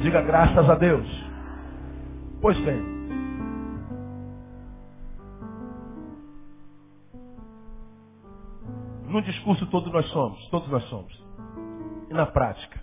Diga 0.00 0.22
graças 0.22 0.70
a 0.70 0.74
Deus. 0.76 1.06
Pois 2.40 2.58
bem. 2.60 2.91
No 9.12 9.20
discurso 9.20 9.66
todos 9.66 9.92
nós 9.92 10.06
somos, 10.06 10.48
todos 10.48 10.66
nós 10.70 10.82
somos. 10.84 11.12
E 12.08 12.14
na 12.14 12.24
prática. 12.24 12.80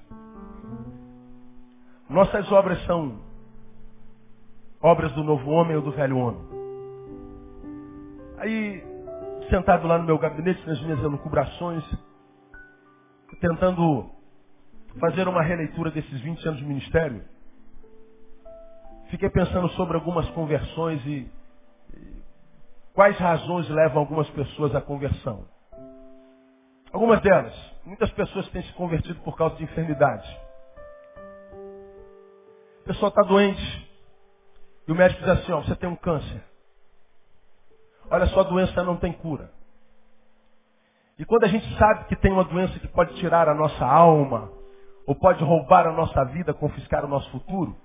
Nossas 2.07 2.51
obras 2.51 2.79
são 2.85 3.19
obras 4.79 5.11
do 5.13 5.23
novo 5.23 5.49
homem 5.49 5.75
ou 5.75 5.81
do 5.81 5.91
velho 5.91 6.17
homem. 6.19 6.41
Aí, 8.37 8.83
sentado 9.49 9.87
lá 9.87 9.97
no 9.97 10.03
meu 10.03 10.19
gabinete, 10.19 10.63
nas 10.67 10.79
minhas 10.81 10.99
elucubrações, 10.99 11.83
tentando 13.41 14.11
fazer 14.99 15.27
uma 15.27 15.41
releitura 15.41 15.89
desses 15.89 16.21
20 16.21 16.47
anos 16.47 16.59
de 16.59 16.65
ministério, 16.65 17.23
fiquei 19.09 19.31
pensando 19.31 19.67
sobre 19.69 19.95
algumas 19.95 20.29
conversões 20.29 21.03
e, 21.07 21.27
e 21.95 22.21
quais 22.93 23.17
razões 23.17 23.67
levam 23.67 23.97
algumas 23.97 24.29
pessoas 24.29 24.75
à 24.75 24.81
conversão. 24.81 25.57
Algumas 26.91 27.21
delas. 27.21 27.53
Muitas 27.85 28.11
pessoas 28.11 28.47
têm 28.49 28.61
se 28.63 28.73
convertido 28.73 29.19
por 29.21 29.35
causa 29.37 29.55
de 29.55 29.63
enfermidade. 29.63 30.27
A 32.83 32.87
pessoa 32.87 33.09
está 33.09 33.21
doente. 33.21 33.89
E 34.87 34.91
o 34.91 34.95
médico 34.95 35.21
diz 35.21 35.29
assim, 35.29 35.51
ó, 35.51 35.61
você 35.61 35.75
tem 35.75 35.87
um 35.87 35.95
câncer. 35.95 36.43
Olha 38.09 38.25
só, 38.27 38.39
a 38.39 38.43
doença 38.43 38.83
não 38.83 38.97
tem 38.97 39.13
cura. 39.13 39.51
E 41.17 41.25
quando 41.25 41.43
a 41.43 41.47
gente 41.47 41.77
sabe 41.77 42.05
que 42.05 42.15
tem 42.15 42.31
uma 42.31 42.43
doença 42.43 42.79
que 42.79 42.87
pode 42.87 43.13
tirar 43.15 43.47
a 43.47 43.53
nossa 43.53 43.85
alma, 43.85 44.51
ou 45.05 45.13
pode 45.13 45.43
roubar 45.43 45.85
a 45.85 45.91
nossa 45.91 46.23
vida, 46.25 46.53
confiscar 46.53 47.03
o 47.03 47.07
nosso 47.07 47.29
futuro, 47.29 47.75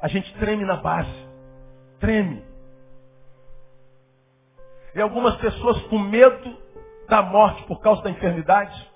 a 0.00 0.08
gente 0.08 0.32
treme 0.38 0.64
na 0.64 0.76
base. 0.76 1.28
Treme. 1.98 2.44
E 4.94 5.00
algumas 5.00 5.36
pessoas 5.36 5.82
com 5.88 5.98
medo 5.98 6.56
da 7.08 7.22
morte 7.22 7.62
por 7.64 7.80
causa 7.80 8.02
da 8.02 8.10
enfermidade, 8.10 8.88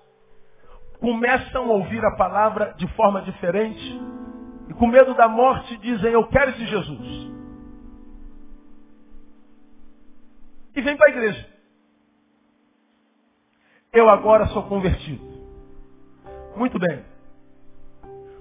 começam 1.01 1.65
a 1.65 1.73
ouvir 1.73 2.05
a 2.05 2.17
palavra 2.17 2.75
de 2.77 2.87
forma 2.95 3.23
diferente 3.23 4.01
e 4.69 4.75
com 4.75 4.87
medo 4.87 5.15
da 5.15 5.29
morte 5.29 5.77
dizem, 5.79 6.13
eu 6.13 6.27
quero 6.29 6.51
esse 6.51 6.67
Jesus. 6.67 7.33
E 10.75 10.81
vem 10.81 10.97
para 10.97 11.09
a 11.09 11.11
igreja. 11.11 11.49
Eu 13.93 14.09
agora 14.09 14.47
sou 14.47 14.63
convertido. 14.63 15.23
Muito 16.57 16.79
bem. 16.79 17.05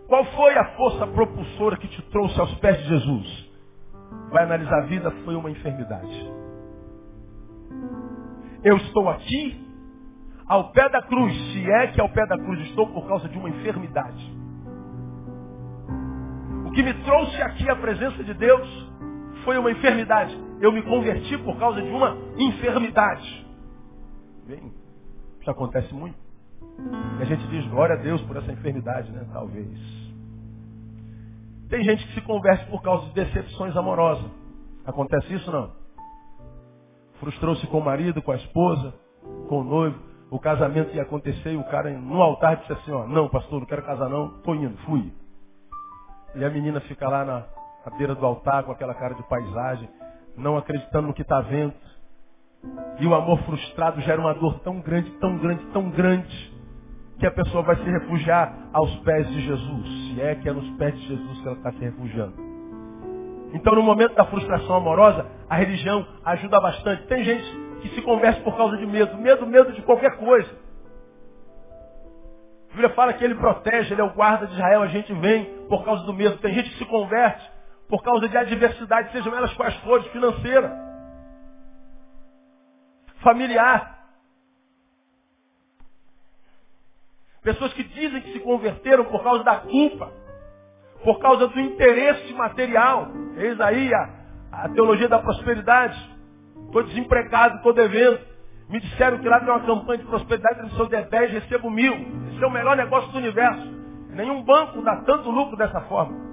Qual 0.08 0.24
foi 0.26 0.58
a 0.58 0.76
força 0.76 1.08
propulsora 1.08 1.78
que 1.78 1.88
te 1.88 2.02
trouxe 2.04 2.40
aos 2.40 2.54
pés 2.56 2.78
de 2.78 2.90
Jesus? 2.90 3.52
Vai 4.30 4.44
analisar 4.44 4.84
a 4.84 4.86
vida, 4.86 5.12
foi 5.26 5.36
uma 5.36 5.50
enfermidade. 5.50 6.41
Eu 8.64 8.78
estou 8.78 9.10
aqui 9.10 9.60
ao 10.46 10.72
pé 10.72 10.88
da 10.90 11.02
cruz, 11.02 11.34
se 11.52 11.72
é 11.72 11.88
que 11.88 12.02
ao 12.02 12.10
pé 12.10 12.26
da 12.28 12.38
cruz 12.38 12.60
estou 12.68 12.88
por 12.88 13.08
causa 13.08 13.28
de 13.28 13.38
uma 13.38 13.50
enfermidade. 13.50 14.42
O 16.66 16.72
que 16.72 16.84
me 16.84 16.94
trouxe 17.04 17.42
aqui 17.42 17.70
à 17.70 17.76
presença 17.76 18.24
de 18.24 18.34
Deus 18.34 18.92
foi 19.44 19.58
uma 19.58 19.72
enfermidade. 19.72 20.38
Eu 20.60 20.72
me 20.72 20.82
converti 20.84 21.38
por 21.40 21.58
causa 21.58 21.82
de 21.82 21.90
uma 21.90 22.16
enfermidade. 22.38 23.48
Bem, 24.48 24.72
isso 25.40 25.50
acontece 25.50 25.94
muito. 25.94 26.18
E 27.20 27.22
a 27.24 27.26
gente 27.26 27.48
diz 27.48 27.66
glória 27.68 27.96
a 27.96 28.00
Deus 28.00 28.22
por 28.24 28.38
essa 28.38 28.52
enfermidade, 28.52 29.12
né? 29.12 29.26
Talvez. 29.34 29.70
Tem 31.68 31.84
gente 31.84 32.06
que 32.08 32.14
se 32.14 32.22
converte 32.22 32.70
por 32.70 32.82
causa 32.82 33.08
de 33.08 33.14
decepções 33.14 33.76
amorosas. 33.76 34.30
Acontece 34.86 35.34
isso 35.34 35.52
não? 35.52 35.81
Frustrou-se 37.22 37.66
com 37.68 37.78
o 37.78 37.86
marido, 37.86 38.20
com 38.20 38.32
a 38.32 38.36
esposa, 38.36 38.96
com 39.48 39.62
o 39.62 39.64
noivo. 39.64 39.98
O 40.32 40.40
casamento 40.40 40.96
ia 40.96 41.04
acontecer 41.04 41.52
e 41.52 41.58
o 41.58 41.64
cara 41.66 41.92
no 41.92 42.20
altar 42.20 42.58
disse 42.58 42.74
assim, 42.74 42.92
ó, 42.92 43.06
não, 43.06 43.30
pastor, 43.30 43.60
não 43.60 43.68
quero 43.68 43.84
casar 43.84 44.10
não, 44.10 44.42
tô 44.42 44.56
indo, 44.56 44.76
fui. 44.86 45.14
E 46.34 46.44
a 46.44 46.50
menina 46.50 46.80
fica 46.82 47.08
lá 47.08 47.24
na, 47.24 47.46
na 47.86 47.96
beira 47.96 48.16
do 48.16 48.26
altar 48.26 48.64
com 48.64 48.72
aquela 48.72 48.96
cara 48.96 49.14
de 49.14 49.22
paisagem, 49.24 49.88
não 50.36 50.58
acreditando 50.58 51.10
no 51.10 51.14
que 51.14 51.22
está 51.22 51.42
vendo. 51.42 51.76
E 53.00 53.06
o 53.06 53.14
amor 53.14 53.38
frustrado 53.44 54.02
gera 54.02 54.20
uma 54.20 54.34
dor 54.34 54.60
tão 54.62 54.82
grande, 54.82 55.12
tão 55.20 55.38
grande, 55.38 55.64
tão 55.68 55.90
grande, 55.92 56.54
que 57.20 57.28
a 57.28 57.32
pessoa 57.32 57.62
vai 57.62 57.76
se 57.76 57.84
refugiar 57.84 58.52
aos 58.74 58.96
pés 59.02 59.30
de 59.30 59.42
Jesus. 59.42 60.14
Se 60.16 60.22
é 60.22 60.34
que 60.34 60.50
é 60.50 60.54
nos 60.54 60.68
pés 60.78 60.96
de 60.96 61.08
Jesus 61.08 61.40
que 61.40 61.48
ela 61.48 61.58
está 61.58 61.72
se 61.72 61.80
refugiando. 61.80 62.51
Então, 63.54 63.76
no 63.76 63.84
momento 63.84 64.16
da 64.16 64.26
frustração 64.26 64.76
amorosa, 64.76 65.26
a 65.50 65.56
religião 65.56 66.06
ajuda 66.24 66.60
bastante. 66.60 67.08
Tem 67.08 67.24
gente 67.24 67.44
que 67.82 67.90
se 67.90 68.02
converte 68.02 68.42
por 68.42 68.56
causa 68.56 68.78
de 68.78 68.86
medo. 68.86 69.18
Medo, 69.18 69.46
medo 69.46 69.74
de 69.74 69.82
qualquer 69.82 70.18
coisa. 70.18 70.50
A 72.70 72.74
Bíblia 72.74 72.90
fala 72.92 73.14
que 73.14 73.24
ele 73.24 73.36
protege, 73.36 73.94
ele 73.94 74.02
é 74.02 74.04
o 74.04 74.14
guarda 74.14 74.48
de 74.48 74.54
Israel. 74.54 74.82
A 74.82 74.88
gente 74.88 75.14
vem 75.14 75.46
por 75.68 75.84
causa 75.84 76.04
do 76.06 76.14
medo. 76.14 76.38
Tem 76.38 76.54
gente 76.54 76.70
que 76.70 76.78
se 76.78 76.86
converte 76.86 77.52
por 77.90 78.02
causa 78.02 78.30
de 78.30 78.38
adversidade, 78.38 79.12
sejam 79.12 79.36
elas 79.36 79.54
quais 79.56 79.76
forem, 79.82 80.10
financeira, 80.12 80.72
familiar. 83.22 84.00
Pessoas 87.44 87.74
que 87.74 87.84
dizem 87.84 88.22
que 88.22 88.32
se 88.32 88.40
converteram 88.40 89.04
por 89.04 89.22
causa 89.22 89.44
da 89.44 89.58
culpa, 89.58 90.10
por 91.04 91.20
causa 91.20 91.48
do 91.48 91.60
interesse 91.60 92.34
material. 92.34 93.10
Eis 93.38 93.60
aí 93.60 93.94
a, 93.94 94.10
a 94.52 94.70
teologia 94.70 95.08
da 95.08 95.20
prosperidade. 95.20 95.98
Estou 96.66 96.84
desempregado, 96.84 97.58
estou 97.58 97.74
devendo. 97.74 98.20
Me 98.70 98.80
disseram 98.80 99.18
que 99.18 99.28
lá 99.28 99.40
tem 99.40 99.50
uma 99.50 99.66
campanha 99.66 100.00
de 100.00 100.06
prosperidade, 100.06 100.74
se 100.74 100.80
eu 100.80 100.88
der 100.88 101.10
10, 101.10 101.32
recebo 101.32 101.70
mil. 101.70 101.94
Esse 102.32 102.44
é 102.44 102.48
o 102.48 102.52
melhor 102.52 102.78
negócio 102.78 103.12
do 103.12 103.18
universo. 103.18 103.82
Nenhum 104.12 104.44
banco 104.44 104.82
dá 104.82 104.98
tanto 104.98 105.30
lucro 105.30 105.58
dessa 105.58 105.82
forma. 105.82 106.32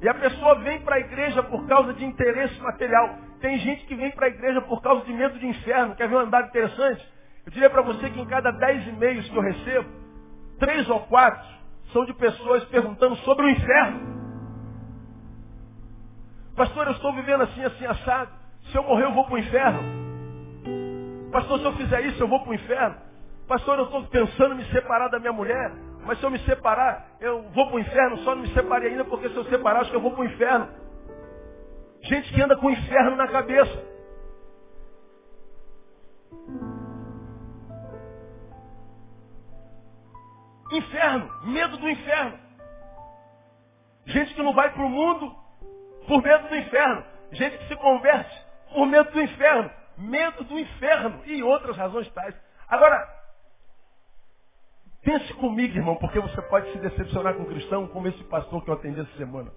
E 0.00 0.08
a 0.08 0.14
pessoa 0.14 0.54
vem 0.60 0.80
para 0.80 0.96
a 0.96 1.00
igreja 1.00 1.42
por 1.42 1.66
causa 1.66 1.92
de 1.92 2.04
interesse 2.04 2.58
material. 2.62 3.16
Tem 3.40 3.58
gente 3.58 3.84
que 3.84 3.94
vem 3.94 4.10
para 4.12 4.26
a 4.26 4.30
igreja 4.30 4.62
por 4.62 4.80
causa 4.80 5.04
de 5.04 5.12
medo 5.12 5.38
de 5.38 5.46
inferno. 5.46 5.94
Quer 5.94 6.08
ver 6.08 6.16
um 6.16 6.20
andar 6.20 6.46
interessante? 6.46 7.06
Eu 7.44 7.52
diria 7.52 7.68
para 7.68 7.82
você 7.82 8.08
que 8.08 8.20
em 8.20 8.26
cada 8.26 8.50
10 8.50 8.88
e-mails 8.88 9.28
que 9.28 9.36
eu 9.36 9.42
recebo, 9.42 9.88
três 10.58 10.88
ou 10.88 11.00
quatro 11.00 11.59
são 11.92 12.04
de 12.06 12.14
pessoas 12.14 12.64
perguntando 12.66 13.16
sobre 13.18 13.46
o 13.46 13.50
inferno. 13.50 14.18
Pastor, 16.56 16.86
eu 16.86 16.92
estou 16.92 17.14
vivendo 17.14 17.42
assim, 17.42 17.64
assim, 17.64 17.86
assado. 17.86 18.30
Se 18.70 18.76
eu 18.76 18.82
morrer, 18.84 19.04
eu 19.04 19.14
vou 19.14 19.24
para 19.24 19.34
o 19.34 19.38
inferno. 19.38 19.80
Pastor, 21.32 21.58
se 21.60 21.64
eu 21.66 21.72
fizer 21.74 22.00
isso, 22.06 22.22
eu 22.22 22.28
vou 22.28 22.40
para 22.40 22.50
o 22.50 22.54
inferno. 22.54 22.96
Pastor, 23.48 23.78
eu 23.78 23.84
estou 23.86 24.04
pensando 24.08 24.54
em 24.54 24.58
me 24.58 24.64
separar 24.66 25.08
da 25.08 25.18
minha 25.18 25.32
mulher. 25.32 25.72
Mas 26.06 26.18
se 26.18 26.24
eu 26.24 26.30
me 26.30 26.38
separar, 26.40 27.16
eu 27.20 27.42
vou 27.50 27.66
para 27.68 27.76
o 27.76 27.80
inferno. 27.80 28.18
Só 28.18 28.34
não 28.34 28.42
me 28.42 28.52
separei 28.54 28.90
ainda 28.90 29.04
porque 29.04 29.28
se 29.28 29.36
eu 29.36 29.44
separar, 29.44 29.80
acho 29.80 29.90
que 29.90 29.96
eu 29.96 30.00
vou 30.02 30.12
para 30.12 30.22
o 30.22 30.26
inferno. 30.26 30.68
Gente 32.04 32.32
que 32.32 32.42
anda 32.42 32.56
com 32.56 32.66
o 32.68 32.70
inferno 32.70 33.16
na 33.16 33.28
cabeça. 33.28 33.84
Inferno, 40.70 41.30
medo 41.44 41.76
do 41.76 41.88
inferno. 41.88 42.38
Gente 44.06 44.34
que 44.34 44.42
não 44.42 44.54
vai 44.54 44.72
para 44.72 44.82
o 44.82 44.88
mundo 44.88 45.34
por 46.06 46.22
medo 46.22 46.48
do 46.48 46.56
inferno. 46.56 47.04
Gente 47.32 47.58
que 47.58 47.68
se 47.68 47.76
converte 47.76 48.46
por 48.72 48.86
medo 48.86 49.10
do 49.10 49.20
inferno. 49.20 49.70
Medo 49.98 50.44
do 50.44 50.58
inferno 50.58 51.22
e 51.26 51.42
outras 51.42 51.76
razões 51.76 52.10
tais. 52.12 52.34
Agora, 52.68 53.06
pense 55.02 55.32
comigo, 55.34 55.76
irmão, 55.76 55.96
porque 55.96 56.18
você 56.20 56.40
pode 56.42 56.72
se 56.72 56.78
decepcionar 56.78 57.34
com 57.34 57.42
um 57.42 57.46
cristão 57.46 57.86
como 57.88 58.08
esse 58.08 58.22
pastor 58.24 58.64
que 58.64 58.70
eu 58.70 58.74
atendi 58.74 59.00
essa 59.00 59.16
semana. 59.16 59.50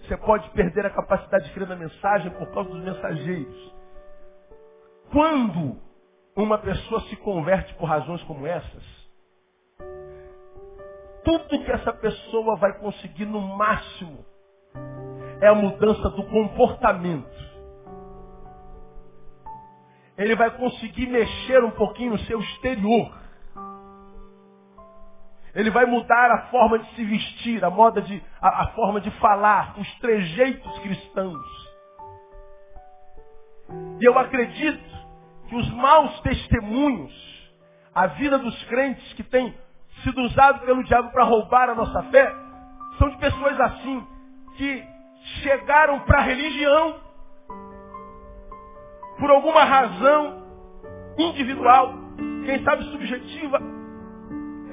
Você 0.00 0.16
pode 0.16 0.48
perder 0.50 0.86
a 0.86 0.90
capacidade 0.90 1.44
de 1.44 1.52
crer 1.52 1.68
na 1.68 1.76
mensagem 1.76 2.30
por 2.32 2.50
causa 2.52 2.70
dos 2.70 2.82
mensageiros. 2.82 3.74
Quando 5.12 5.80
uma 6.34 6.58
pessoa 6.58 7.02
se 7.02 7.16
converte 7.16 7.74
por 7.74 7.86
razões 7.86 8.22
como 8.24 8.46
essas, 8.46 9.01
tudo 11.24 11.64
que 11.64 11.70
essa 11.70 11.92
pessoa 11.92 12.56
vai 12.56 12.72
conseguir 12.78 13.26
no 13.26 13.40
máximo 13.40 14.24
é 15.40 15.48
a 15.48 15.54
mudança 15.54 16.08
do 16.10 16.24
comportamento. 16.24 17.52
Ele 20.16 20.36
vai 20.36 20.50
conseguir 20.56 21.06
mexer 21.06 21.64
um 21.64 21.70
pouquinho 21.72 22.12
no 22.12 22.18
seu 22.20 22.38
exterior. 22.38 23.12
Ele 25.54 25.70
vai 25.70 25.84
mudar 25.84 26.30
a 26.30 26.46
forma 26.46 26.78
de 26.78 26.94
se 26.94 27.04
vestir, 27.04 27.64
a 27.64 27.70
moda 27.70 28.00
de, 28.00 28.22
a, 28.40 28.62
a 28.62 28.66
forma 28.68 29.00
de 29.00 29.10
falar, 29.18 29.78
os 29.78 29.98
trejeitos 29.98 30.78
cristãos. 30.78 31.72
E 34.00 34.04
eu 34.04 34.18
acredito 34.18 34.92
que 35.48 35.56
os 35.56 35.70
maus 35.74 36.20
testemunhos, 36.20 37.12
a 37.94 38.06
vida 38.06 38.38
dos 38.38 38.64
crentes 38.64 39.12
que 39.14 39.22
têm 39.22 39.54
sido 40.02 40.20
usado 40.22 40.60
pelo 40.60 40.82
diabo 40.84 41.10
para 41.10 41.24
roubar 41.24 41.70
a 41.70 41.74
nossa 41.74 42.02
fé, 42.04 42.32
são 42.98 43.08
de 43.08 43.18
pessoas 43.18 43.60
assim, 43.60 44.06
que 44.56 44.84
chegaram 45.42 46.00
para 46.00 46.18
a 46.18 46.22
religião 46.22 46.96
por 49.18 49.30
alguma 49.30 49.64
razão 49.64 50.42
individual, 51.18 51.94
quem 52.44 52.62
sabe 52.64 52.84
subjetiva, 52.84 53.58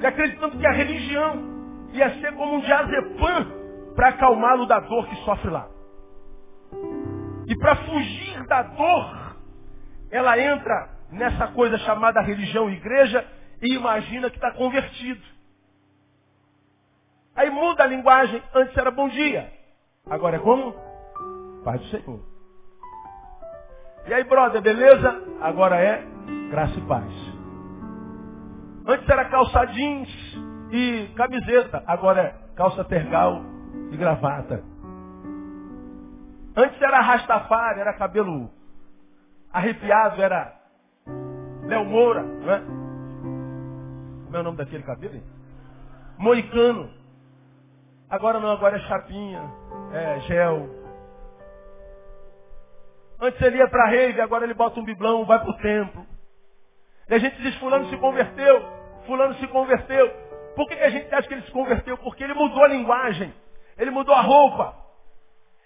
e 0.00 0.06
acreditando 0.06 0.58
que 0.58 0.66
a 0.66 0.72
religião 0.72 1.50
ia 1.92 2.10
ser 2.20 2.32
como 2.34 2.56
um 2.56 2.60
diazepam 2.60 3.46
para 3.94 4.08
acalmá-lo 4.08 4.66
da 4.66 4.80
dor 4.80 5.06
que 5.08 5.16
sofre 5.24 5.50
lá. 5.50 5.68
E 7.46 7.56
para 7.56 7.76
fugir 7.76 8.46
da 8.46 8.62
dor, 8.62 9.36
ela 10.10 10.38
entra 10.38 10.88
nessa 11.12 11.48
coisa 11.48 11.76
chamada 11.78 12.20
religião 12.20 12.70
igreja 12.70 13.24
e 13.62 13.74
imagina 13.74 14.30
que 14.30 14.36
está 14.36 14.50
convertido. 14.52 15.22
Aí 17.34 17.50
muda 17.50 17.84
a 17.84 17.86
linguagem. 17.86 18.42
Antes 18.54 18.76
era 18.76 18.90
bom 18.90 19.08
dia. 19.08 19.50
Agora 20.08 20.36
é 20.36 20.38
como? 20.40 20.74
Paz 21.64 21.80
do 21.80 21.86
Senhor. 21.88 22.20
E 24.06 24.14
aí, 24.14 24.24
brother, 24.24 24.60
beleza? 24.62 25.22
Agora 25.40 25.76
é 25.76 26.04
graça 26.50 26.78
e 26.78 26.82
paz. 26.82 27.12
Antes 28.86 29.08
era 29.08 29.26
calça 29.26 29.64
jeans 29.66 30.08
e 30.72 31.12
camiseta. 31.14 31.82
Agora 31.86 32.20
é 32.22 32.34
calça 32.56 32.84
tergal 32.84 33.42
e 33.92 33.96
gravata. 33.96 34.64
Antes 36.56 36.80
era 36.82 37.00
rastafari, 37.00 37.80
era 37.80 37.92
cabelo 37.94 38.50
arrepiado, 39.52 40.20
era 40.22 40.54
Léo 41.64 41.84
Moura, 41.84 42.22
não 42.22 42.52
é? 42.52 42.79
Como 44.30 44.38
é 44.38 44.40
o 44.42 44.44
nome 44.44 44.58
daquele 44.58 44.84
cabelo? 44.84 45.20
Moicano. 46.16 46.88
Agora 48.08 48.38
não, 48.38 48.48
agora 48.52 48.76
é 48.76 48.80
chapinha, 48.82 49.42
é 49.92 50.20
gel. 50.20 50.70
Antes 53.20 53.42
ele 53.42 53.56
ia 53.56 53.66
para 53.66 53.90
rave, 53.90 54.20
agora 54.20 54.44
ele 54.44 54.54
bota 54.54 54.78
um 54.78 54.84
biblão, 54.84 55.24
vai 55.24 55.40
para 55.40 55.50
o 55.50 55.56
templo. 55.58 56.06
E 57.08 57.14
a 57.14 57.18
gente 57.18 57.42
diz, 57.42 57.56
fulano 57.56 57.88
se 57.88 57.96
converteu, 57.96 58.64
fulano 59.04 59.34
se 59.34 59.48
converteu. 59.48 60.08
Por 60.54 60.68
que, 60.68 60.76
que 60.76 60.84
a 60.84 60.90
gente 60.90 61.12
acha 61.12 61.26
que 61.26 61.34
ele 61.34 61.42
se 61.42 61.50
converteu? 61.50 61.98
Porque 61.98 62.22
ele 62.22 62.34
mudou 62.34 62.62
a 62.62 62.68
linguagem, 62.68 63.34
ele 63.76 63.90
mudou 63.90 64.14
a 64.14 64.20
roupa. 64.20 64.76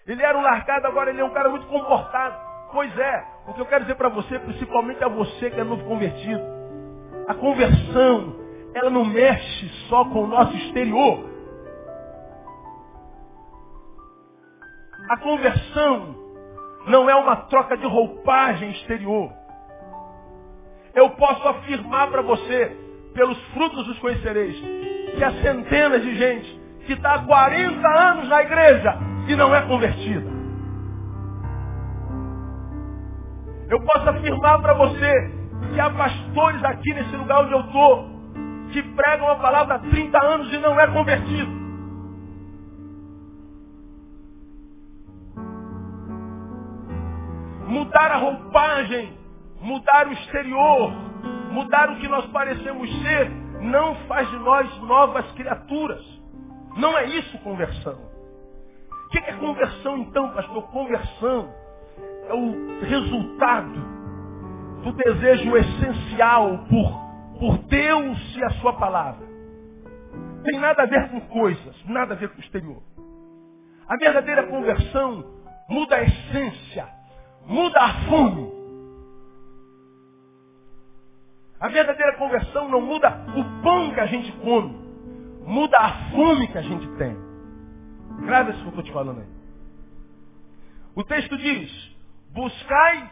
Ele 0.07 0.23
era 0.23 0.35
um 0.35 0.41
largado, 0.41 0.87
agora 0.87 1.11
ele 1.11 1.21
é 1.21 1.23
um 1.23 1.33
cara 1.33 1.49
muito 1.49 1.67
comportado. 1.67 2.35
Pois 2.71 2.97
é, 2.97 3.25
o 3.47 3.53
que 3.53 3.61
eu 3.61 3.65
quero 3.67 3.83
dizer 3.83 3.95
para 3.95 4.09
você, 4.09 4.39
principalmente 4.39 5.03
a 5.03 5.07
você 5.07 5.51
que 5.51 5.59
é 5.59 5.63
novo 5.63 5.83
convertido, 5.83 6.41
a 7.27 7.35
conversão 7.35 8.44
ela 8.75 8.89
não 8.89 9.05
mexe 9.05 9.69
só 9.87 10.03
com 10.03 10.25
o 10.25 10.27
nosso 10.27 10.53
exterior. 10.57 11.23
A 15.09 15.17
conversão 15.17 16.13
não 16.87 17.09
é 17.09 17.15
uma 17.15 17.37
troca 17.37 17.77
de 17.77 17.87
roupagem 17.87 18.71
exterior. 18.71 19.31
Eu 20.93 21.09
posso 21.11 21.47
afirmar 21.47 22.11
para 22.11 22.21
você, 22.21 22.77
pelos 23.13 23.41
frutos 23.53 23.87
os 23.87 23.99
conhecereis, 23.99 24.59
que 25.15 25.23
há 25.23 25.31
centenas 25.41 26.01
de 26.01 26.15
gente 26.15 26.61
que 26.85 26.93
está 26.93 27.15
há 27.15 27.25
40 27.25 27.87
anos 27.87 28.27
na 28.27 28.41
igreja 28.41 28.97
e 29.29 29.35
não 29.37 29.55
é 29.55 29.61
convertida. 29.61 30.35
Eu 33.69 33.81
posso 33.81 34.09
afirmar 34.09 34.61
para 34.61 34.73
você 34.73 35.31
que 35.73 35.79
há 35.79 35.89
pastores 35.89 36.63
aqui 36.65 36.93
nesse 36.93 37.15
lugar 37.15 37.45
onde 37.45 37.53
eu 37.53 37.61
estou 37.61 38.14
que 38.75 38.83
pregam 38.83 39.29
a 39.29 39.35
palavra 39.35 39.75
há 39.75 39.79
30 39.79 40.21
anos 40.21 40.51
e 40.51 40.57
não 40.57 40.77
é 40.77 40.85
convertido. 40.87 41.49
Mudar 47.69 48.11
a 48.11 48.17
roupagem, 48.17 49.17
mudar 49.61 50.07
o 50.09 50.11
exterior, 50.11 50.91
mudar 51.51 51.89
o 51.89 51.95
que 52.01 52.07
nós 52.09 52.25
parecemos 52.27 52.89
ser, 53.01 53.29
não 53.61 53.95
faz 54.07 54.29
de 54.29 54.37
nós 54.39 54.81
novas 54.81 55.25
criaturas. 55.31 56.03
Não 56.75 56.97
é 56.97 57.05
isso 57.05 57.37
conversão. 57.39 57.97
O 59.05 59.09
que 59.09 59.19
é 59.19 59.33
conversão 59.37 59.97
então, 59.99 60.31
pastor? 60.31 60.63
Conversão 60.63 61.49
é 62.27 62.33
o 62.33 62.81
resultado 62.81 63.95
do 64.83 64.91
desejo 64.91 65.55
essencial 65.55 66.57
por, 66.69 67.04
por 67.39 67.57
Deus 67.59 68.35
e 68.35 68.43
a 68.43 68.49
sua 68.61 68.73
palavra. 68.73 69.25
Tem 70.43 70.59
nada 70.59 70.83
a 70.83 70.85
ver 70.85 71.09
com 71.09 71.21
coisas, 71.21 71.85
nada 71.85 72.13
a 72.13 72.17
ver 72.17 72.29
com 72.29 72.37
o 72.37 72.41
exterior. 72.41 72.81
A 73.87 73.97
verdadeira 73.97 74.47
conversão 74.47 75.25
muda 75.69 75.95
a 75.95 76.03
essência, 76.03 76.87
muda 77.45 77.79
a 77.79 77.93
fome. 78.05 78.55
A 81.59 81.67
verdadeira 81.69 82.17
conversão 82.17 82.69
não 82.69 82.81
muda 82.81 83.09
o 83.09 83.63
pão 83.63 83.93
que 83.93 83.99
a 83.99 84.05
gente 84.05 84.31
come, 84.39 84.75
muda 85.45 85.77
a 85.79 86.11
fome 86.11 86.47
que 86.47 86.57
a 86.57 86.61
gente 86.61 86.87
tem. 86.97 87.15
Grava 88.25 88.51
isso 88.51 88.59
que 88.59 88.65
eu 88.65 88.69
estou 88.69 88.83
te 88.83 88.91
falando 88.91 89.21
aí. 89.21 89.27
O 90.95 91.03
texto 91.03 91.37
diz, 91.37 91.95
buscai 92.31 93.09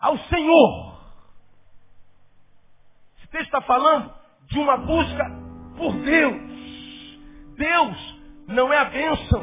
ao 0.00 0.18
Senhor. 0.18 0.93
Texto 3.34 3.46
está 3.46 3.60
falando 3.62 4.12
de 4.46 4.60
uma 4.60 4.76
busca 4.76 5.28
por 5.76 5.92
Deus. 5.92 6.40
Deus 7.56 8.20
não 8.46 8.72
é 8.72 8.78
a 8.78 8.84
bênção, 8.84 9.42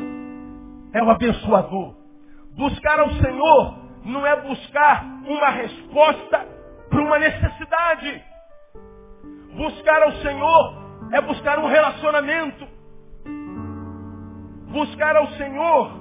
é 0.94 1.04
o 1.04 1.10
abençoador. 1.10 1.98
Buscar 2.56 3.02
ao 3.02 3.10
Senhor 3.10 3.76
não 4.06 4.26
é 4.26 4.34
buscar 4.44 5.04
uma 5.28 5.50
resposta 5.50 6.48
para 6.90 7.02
uma 7.02 7.20
necessidade. 7.20 8.24
Buscar 9.58 10.04
ao 10.04 10.14
Senhor 10.14 10.74
é 11.12 11.20
buscar 11.20 11.60
um 11.60 11.68
relacionamento. 11.68 12.66
Buscar 14.72 15.18
ao 15.18 15.28
Senhor 15.32 15.92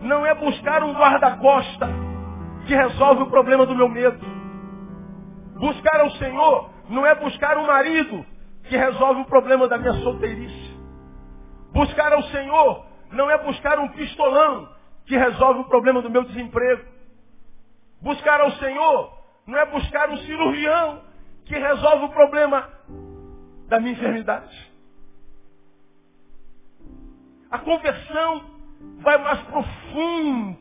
não 0.00 0.24
é 0.24 0.34
buscar 0.34 0.82
um 0.82 0.94
guarda-costa 0.94 1.90
que 2.66 2.74
resolve 2.74 3.24
o 3.24 3.30
problema 3.30 3.66
do 3.66 3.74
meu 3.74 3.90
medo. 3.90 4.24
Buscar 5.58 6.00
ao 6.00 6.10
Senhor 6.12 6.73
não 6.88 7.06
é 7.06 7.14
buscar 7.14 7.56
um 7.58 7.66
marido 7.66 8.24
que 8.64 8.76
resolve 8.76 9.22
o 9.22 9.26
problema 9.26 9.68
da 9.68 9.78
minha 9.78 9.94
solteirice. 9.94 10.74
Buscar 11.72 12.12
ao 12.12 12.22
Senhor 12.24 12.86
não 13.10 13.30
é 13.30 13.38
buscar 13.38 13.78
um 13.78 13.88
pistolão 13.88 14.68
que 15.06 15.16
resolve 15.16 15.60
o 15.60 15.64
problema 15.64 16.00
do 16.00 16.10
meu 16.10 16.24
desemprego. 16.24 16.84
Buscar 18.00 18.40
ao 18.40 18.52
Senhor 18.52 19.12
não 19.46 19.58
é 19.58 19.66
buscar 19.66 20.10
um 20.10 20.16
cirurgião 20.18 21.02
que 21.44 21.54
resolve 21.54 22.06
o 22.06 22.08
problema 22.10 22.68
da 23.68 23.80
minha 23.80 23.92
enfermidade. 23.92 24.72
A 27.50 27.58
conversão 27.58 28.44
vai 29.00 29.18
mais 29.18 29.40
profundo. 29.42 30.58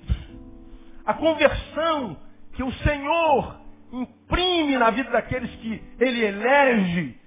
A 1.05 1.13
conversão 1.13 2.17
que 2.53 2.63
o 2.63 2.71
Senhor 2.71 3.62
imprime 3.93 4.77
na 4.77 4.89
vida 4.89 5.09
daqueles 5.11 5.49
que 5.57 5.83
Ele 5.99 6.25
elege, 6.25 7.19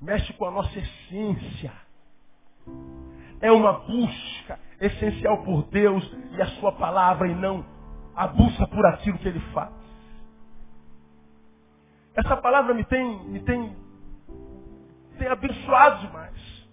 mexe 0.00 0.32
com 0.34 0.46
a 0.46 0.50
nossa 0.50 0.78
essência. 0.78 1.72
É 3.40 3.50
uma 3.50 3.72
busca 3.72 4.58
essencial 4.80 5.42
por 5.44 5.64
Deus 5.64 6.08
e 6.32 6.42
a 6.42 6.46
Sua 6.58 6.72
palavra 6.72 7.28
e 7.28 7.34
não 7.34 7.64
a 8.14 8.28
busca 8.28 8.66
por 8.68 8.86
aquilo 8.86 9.18
que 9.18 9.28
Ele 9.28 9.40
faz. 9.52 9.72
Essa 12.14 12.36
palavra 12.36 12.74
me 12.74 12.84
tem, 12.84 13.24
me 13.24 13.40
tem, 13.40 13.76
tem 15.18 15.28
abençoado 15.28 16.06
demais. 16.06 16.68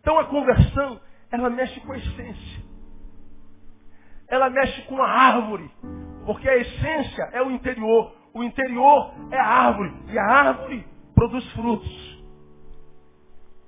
Então 0.00 0.18
a 0.18 0.24
conversão, 0.24 1.00
ela 1.30 1.50
mexe 1.50 1.78
com 1.80 1.92
a 1.92 1.98
essência 1.98 2.66
ela 4.28 4.50
mexe 4.50 4.82
com 4.82 5.00
a 5.02 5.08
árvore. 5.08 5.70
Porque 6.24 6.48
a 6.48 6.56
essência 6.56 7.30
é 7.32 7.42
o 7.42 7.50
interior. 7.50 8.12
O 8.36 8.44
interior 8.44 9.14
é 9.30 9.38
a 9.38 9.46
árvore. 9.46 9.94
E 10.08 10.18
a 10.18 10.22
árvore 10.22 10.86
produz 11.14 11.50
frutos. 11.52 12.22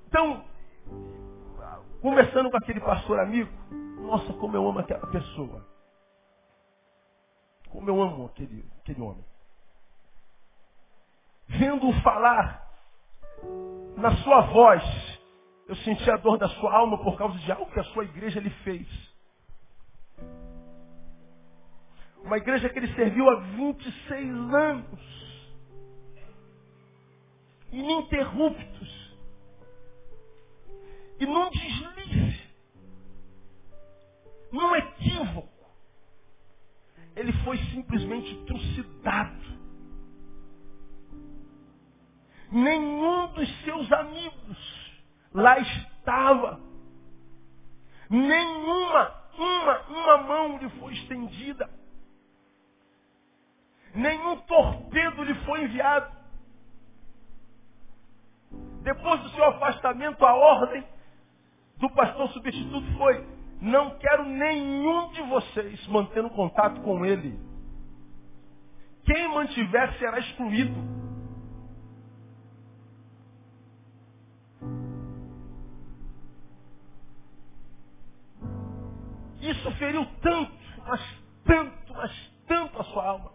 Então, 0.07 0.45
conversando 2.03 2.51
com 2.51 2.57
aquele 2.57 2.79
pastor 2.79 3.19
amigo, 3.19 3.49
nossa, 3.99 4.31
como 4.33 4.55
eu 4.55 4.69
amo 4.69 4.77
aquela 4.77 5.07
pessoa. 5.07 5.65
Como 7.71 7.89
eu 7.89 7.99
amo 7.99 8.27
aquele, 8.27 8.63
aquele 8.79 9.01
homem. 9.01 9.25
Vendo-o 11.47 12.01
falar 12.03 12.63
na 13.97 14.17
sua 14.17 14.41
voz, 14.41 14.83
eu 15.67 15.75
senti 15.77 16.11
a 16.11 16.17
dor 16.17 16.37
da 16.37 16.47
sua 16.47 16.75
alma 16.75 16.99
por 16.99 17.17
causa 17.17 17.39
de 17.39 17.51
algo 17.51 17.71
que 17.71 17.79
a 17.79 17.85
sua 17.85 18.03
igreja 18.03 18.39
lhe 18.39 18.51
fez. 18.51 19.08
Uma 22.23 22.37
igreja 22.37 22.69
que 22.69 22.79
ele 22.79 22.93
serviu 22.95 23.29
há 23.29 23.35
26 23.35 24.53
anos. 24.53 24.99
Ininterruptos. 27.71 29.17
E 31.19 31.25
num 31.25 31.49
deslize. 31.49 32.39
Num 34.51 34.75
equívoco. 34.75 35.49
Ele 37.15 37.33
foi 37.43 37.57
simplesmente 37.73 38.35
trucidado. 38.45 39.39
Nenhum 42.51 43.27
dos 43.33 43.63
seus 43.63 43.91
amigos 43.91 44.57
lá 45.33 45.59
estava. 45.59 46.59
Nenhuma, 48.09 49.13
uma, 49.37 49.81
uma 49.87 50.17
mão 50.17 50.57
lhe 50.57 50.69
foi 50.79 50.93
estendida. 50.93 51.69
Nenhum 53.93 54.37
enviado. 55.69 56.11
Depois 58.81 59.21
do 59.21 59.29
seu 59.29 59.43
afastamento, 59.45 60.25
a 60.25 60.33
ordem 60.33 60.83
do 61.77 61.89
pastor 61.91 62.29
substituto 62.29 62.97
foi: 62.97 63.25
não 63.61 63.97
quero 63.97 64.25
nenhum 64.25 65.11
de 65.11 65.21
vocês 65.23 65.87
mantendo 65.87 66.29
contato 66.31 66.81
com 66.81 67.05
ele. 67.05 67.39
Quem 69.05 69.27
mantiver 69.29 69.97
será 69.97 70.19
excluído. 70.19 70.99
Isso 79.41 79.71
feriu 79.77 80.05
tanto, 80.21 80.51
mas 80.85 81.01
tanto, 81.45 81.93
mas 81.93 82.31
tanto 82.45 82.81
a 82.81 82.83
sua 82.85 83.05
alma 83.05 83.31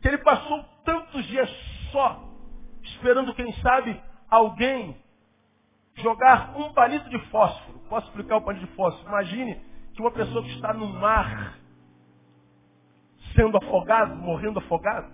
que 0.00 0.08
ele 0.08 0.18
passou 0.18 0.64
tantos 0.86 1.26
dias 1.26 1.50
só, 1.92 2.22
esperando, 2.82 3.34
quem 3.34 3.52
sabe, 3.60 4.00
alguém 4.30 4.96
jogar 5.96 6.56
um 6.56 6.72
palito 6.72 7.10
de 7.10 7.18
fósforo. 7.30 7.78
Posso 7.88 8.06
explicar 8.08 8.36
o 8.36 8.42
palito 8.42 8.64
de 8.64 8.72
fósforo? 8.74 9.08
Imagine 9.08 9.60
que 9.92 10.00
uma 10.00 10.10
pessoa 10.10 10.42
que 10.42 10.50
está 10.50 10.72
no 10.72 10.86
mar, 10.86 11.58
sendo 13.34 13.58
afogado, 13.58 14.14
morrendo 14.16 14.60
afogado, 14.60 15.12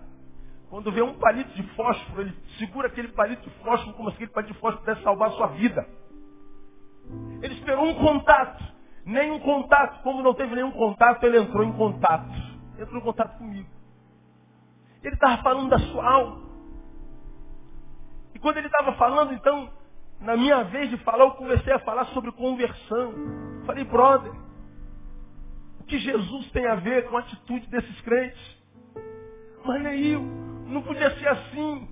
quando 0.69 0.91
vê 0.91 1.01
um 1.01 1.17
palito 1.19 1.53
de 1.53 1.63
fósforo, 1.75 2.21
ele 2.21 2.33
segura 2.57 2.87
aquele 2.87 3.09
palito 3.09 3.41
de 3.43 3.49
fósforo 3.57 3.95
como 3.95 4.09
se 4.09 4.15
aquele 4.15 4.31
palito 4.31 4.53
de 4.53 4.59
fósforo 4.59 4.85
pudesse 4.85 5.03
salvar 5.03 5.29
a 5.29 5.31
sua 5.33 5.47
vida. 5.47 5.87
Ele 7.41 7.53
esperou 7.55 7.85
um 7.85 7.95
contato. 7.95 8.63
Nenhum 9.05 9.39
contato. 9.39 10.01
Como 10.01 10.23
não 10.23 10.33
teve 10.33 10.55
nenhum 10.55 10.71
contato, 10.71 11.23
ele 11.25 11.39
entrou 11.39 11.63
em 11.63 11.73
contato. 11.73 12.31
Entrou 12.79 12.99
em 12.99 13.03
contato 13.03 13.37
comigo. 13.37 13.69
Ele 15.03 15.15
estava 15.15 15.41
falando 15.43 15.69
da 15.69 15.79
sua 15.79 16.09
alma. 16.09 16.41
E 18.33 18.39
quando 18.39 18.57
ele 18.57 18.67
estava 18.67 18.93
falando, 18.93 19.33
então, 19.33 19.69
na 20.21 20.37
minha 20.37 20.63
vez 20.63 20.89
de 20.89 20.97
falar, 20.97 21.25
eu 21.25 21.31
comecei 21.31 21.73
a 21.73 21.79
falar 21.79 22.05
sobre 22.07 22.31
conversão. 22.31 23.13
Falei, 23.65 23.83
brother, 23.83 24.31
o 25.79 25.83
que 25.83 25.99
Jesus 25.99 26.51
tem 26.51 26.65
a 26.65 26.75
ver 26.75 27.09
com 27.09 27.17
a 27.17 27.19
atitude 27.19 27.67
desses 27.67 28.01
crentes? 28.01 28.63
Mas 29.65 29.81
Neil, 29.81 30.21
Não 30.65 30.81
podia 30.81 31.11
ser 31.17 31.27
assim. 31.27 31.89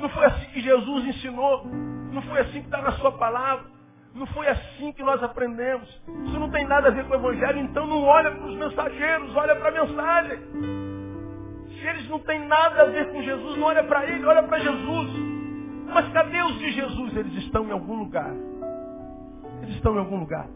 Não 0.00 0.08
foi 0.10 0.24
assim 0.26 0.46
que 0.46 0.60
Jesus 0.60 1.06
ensinou. 1.06 1.64
Não 2.12 2.22
foi 2.22 2.40
assim 2.40 2.60
que 2.60 2.66
está 2.66 2.82
na 2.82 2.92
sua 2.92 3.12
palavra. 3.12 3.76
Não 4.14 4.26
foi 4.28 4.48
assim 4.48 4.92
que 4.92 5.02
nós 5.02 5.22
aprendemos. 5.22 5.88
Isso 6.26 6.38
não 6.40 6.50
tem 6.50 6.66
nada 6.66 6.88
a 6.88 6.90
ver 6.90 7.04
com 7.06 7.12
o 7.12 7.16
Evangelho, 7.16 7.58
então 7.58 7.86
não 7.86 8.02
olha 8.02 8.30
para 8.30 8.46
os 8.46 8.56
mensageiros, 8.56 9.36
olha 9.36 9.54
para 9.56 9.68
a 9.68 9.86
mensagem. 9.86 10.85
Se 11.80 11.86
eles 11.86 12.08
não 12.08 12.18
têm 12.20 12.46
nada 12.46 12.82
a 12.82 12.86
ver 12.86 13.12
com 13.12 13.22
Jesus, 13.22 13.58
não 13.58 13.66
olha 13.66 13.84
para 13.84 14.06
ele, 14.06 14.24
olha 14.24 14.42
para 14.42 14.58
Jesus. 14.58 15.10
Mas 15.92 16.12
cadê 16.12 16.42
os 16.42 16.58
de 16.58 16.72
Jesus? 16.72 17.16
Eles 17.16 17.34
estão 17.44 17.66
em 17.66 17.70
algum 17.70 17.94
lugar. 17.96 18.32
Eles 19.62 19.76
estão 19.76 19.94
em 19.94 19.98
algum 19.98 20.18
lugar. 20.18 20.48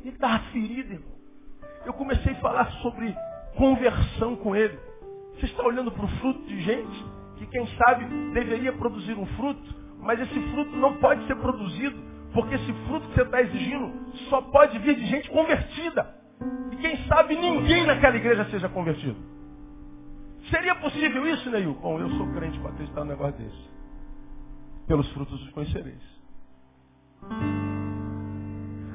Ele 0.00 0.14
estava 0.14 0.38
ferido, 0.50 0.94
irmão. 0.94 1.16
Eu 1.84 1.92
comecei 1.92 2.32
a 2.32 2.40
falar 2.40 2.70
sobre 2.82 3.14
conversão 3.56 4.36
com 4.36 4.56
ele. 4.56 4.78
Você 5.34 5.46
está 5.46 5.62
olhando 5.62 5.90
para 5.92 6.04
o 6.04 6.08
fruto 6.08 6.42
de 6.46 6.60
gente 6.62 7.04
que, 7.36 7.46
quem 7.46 7.66
sabe, 7.76 8.04
deveria 8.32 8.72
produzir 8.72 9.14
um 9.14 9.26
fruto, 9.26 9.62
mas 10.00 10.20
esse 10.20 10.40
fruto 10.52 10.76
não 10.76 10.94
pode 10.94 11.26
ser 11.26 11.36
produzido, 11.36 11.96
porque 12.32 12.54
esse 12.54 12.72
fruto 12.86 13.08
que 13.08 13.14
você 13.14 13.22
está 13.22 13.42
exigindo 13.42 13.92
só 14.28 14.40
pode 14.40 14.78
vir 14.78 14.96
de 14.96 15.06
gente 15.06 15.30
convertida. 15.30 16.14
E 16.72 16.76
quem 16.76 16.96
sabe 17.06 17.36
ninguém 17.36 17.86
naquela 17.86 18.16
igreja 18.16 18.44
seja 18.46 18.68
convertido. 18.68 19.35
Seria 20.50 20.74
possível 20.76 21.26
isso, 21.26 21.50
Neil? 21.50 21.74
Bom, 21.74 21.98
eu 21.98 22.08
sou 22.10 22.26
crente 22.34 22.58
para 22.60 22.70
acreditar 22.70 23.00
num 23.00 23.10
negócio 23.10 23.36
desse. 23.38 23.70
Pelos 24.86 25.10
frutos 25.12 25.42
os 25.42 25.50
conhecereis. 25.50 26.02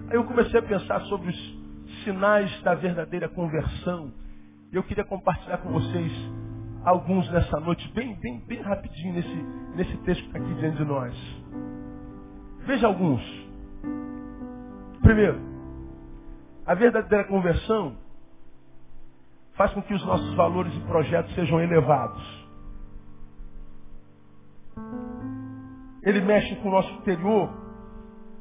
Aí 0.10 0.16
eu 0.16 0.24
comecei 0.24 0.60
a 0.60 0.64
pensar 0.64 1.02
sobre 1.02 1.30
os 1.30 2.04
sinais 2.04 2.62
da 2.64 2.74
verdadeira 2.76 3.28
conversão. 3.28 4.14
Eu 4.72 4.84
queria 4.84 5.04
compartilhar 5.04 5.58
com 5.58 5.72
vocês 5.72 6.12
alguns 6.86 7.30
nessa 7.32 7.60
noite, 7.60 7.88
bem, 7.94 8.16
bem, 8.16 8.40
bem 8.48 8.62
rapidinho 8.62 9.14
nesse, 9.14 9.36
nesse 9.76 9.98
texto 10.04 10.22
que 10.22 10.28
está 10.28 10.40
aqui 10.40 10.54
diante 10.56 10.78
de 10.78 10.86
nós. 10.86 11.14
Veja 12.66 12.88
alguns. 12.88 13.22
Primeiro, 15.02 15.40
a 16.66 16.74
verdadeira 16.74 17.26
conversão 17.26 17.98
faz 19.62 19.74
com 19.74 19.82
que 19.84 19.94
os 19.94 20.04
nossos 20.04 20.34
valores 20.34 20.74
e 20.76 20.80
projetos 20.88 21.36
sejam 21.36 21.62
elevados. 21.62 22.48
Ele 26.02 26.20
mexe 26.22 26.56
com 26.56 26.70
o 26.70 26.72
nosso 26.72 26.92
interior 26.94 27.62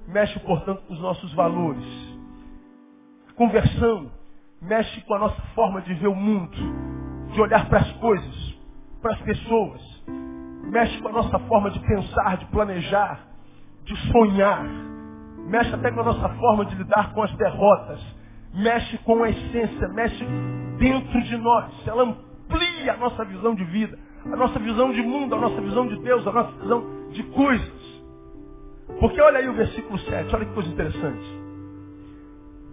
mexe, 0.08 0.38
portanto, 0.40 0.82
com 0.86 0.94
os 0.94 1.00
nossos 1.00 1.32
valores. 1.34 1.84
Conversão 3.36 4.10
mexe 4.62 5.00
com 5.02 5.14
a 5.14 5.18
nossa 5.18 5.42
forma 5.54 5.82
de 5.82 5.92
ver 5.92 6.08
o 6.08 6.14
mundo, 6.14 6.56
de 7.32 7.40
olhar 7.40 7.68
para 7.68 7.80
as 7.80 7.92
coisas, 7.98 8.58
para 9.02 9.12
as 9.12 9.20
pessoas. 9.20 10.04
Mexe 10.70 11.02
com 11.02 11.08
a 11.08 11.12
nossa 11.12 11.38
forma 11.40 11.70
de 11.70 11.80
pensar, 11.80 12.38
de 12.38 12.46
planejar, 12.46 13.26
de 13.84 13.94
sonhar. 14.10 14.64
Mexe 15.46 15.74
até 15.74 15.92
com 15.92 16.00
a 16.00 16.04
nossa 16.04 16.28
forma 16.30 16.64
de 16.64 16.74
lidar 16.76 17.12
com 17.12 17.22
as 17.22 17.32
derrotas. 17.36 18.19
Mexe 18.54 18.98
com 18.98 19.22
a 19.22 19.30
essência, 19.30 19.88
mexe 19.88 20.24
dentro 20.78 21.22
de 21.22 21.36
nós. 21.36 21.70
Ela 21.86 22.02
amplia 22.02 22.92
a 22.92 22.96
nossa 22.96 23.24
visão 23.24 23.54
de 23.54 23.64
vida, 23.64 23.98
a 24.24 24.36
nossa 24.36 24.58
visão 24.58 24.92
de 24.92 25.02
mundo, 25.02 25.34
a 25.34 25.38
nossa 25.38 25.60
visão 25.60 25.86
de 25.86 25.96
Deus, 26.02 26.26
a 26.26 26.32
nossa 26.32 26.52
visão 26.60 26.84
de 27.10 27.22
coisas. 27.24 27.80
Porque 28.98 29.20
olha 29.20 29.38
aí 29.38 29.48
o 29.48 29.54
versículo 29.54 29.98
7, 29.98 30.34
olha 30.34 30.44
que 30.44 30.54
coisa 30.54 30.68
interessante. 30.68 31.40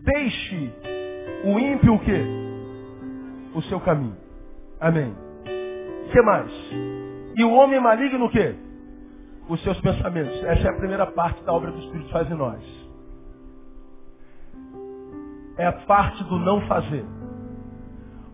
Deixe 0.04 0.74
o 1.46 1.60
ímpio 1.60 1.94
o 1.94 2.00
quê? 2.00 2.26
O 3.54 3.62
seu 3.64 3.80
caminho. 3.82 4.16
Amém. 4.80 5.14
O 6.06 6.10
que 6.12 6.22
mais? 6.22 6.52
E 7.36 7.44
o 7.44 7.52
homem 7.52 7.80
maligno 7.80 8.26
o 8.26 8.30
quê? 8.30 8.56
Os 9.48 9.62
seus 9.64 9.80
pensamentos. 9.82 10.44
Essa 10.44 10.68
é 10.68 10.72
a 10.72 10.78
primeira 10.78 11.06
parte 11.08 11.44
da 11.44 11.54
obra 11.54 11.72
do 11.72 11.80
Espírito 11.80 12.10
faz 12.10 12.30
em 12.32 12.36
nós. 12.36 12.87
É 15.58 15.66
a 15.66 15.74
parte 15.74 16.24
do 16.26 16.38
não 16.40 16.62
fazer. 16.68 17.06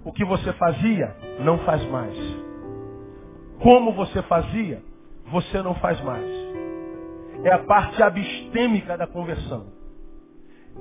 O 0.04 0.12
que 0.12 0.26
você 0.26 0.52
fazia, 0.54 1.16
não 1.40 1.60
faz 1.60 1.84
mais. 1.90 2.18
Como 3.62 3.94
você 3.94 4.22
fazia, 4.24 4.84
você 5.32 5.62
não 5.62 5.76
faz 5.76 6.02
mais 6.02 6.44
é 7.44 7.52
a 7.52 7.60
parte 7.60 8.02
abstêmica 8.02 8.98
da 8.98 9.06
conversão. 9.06 9.68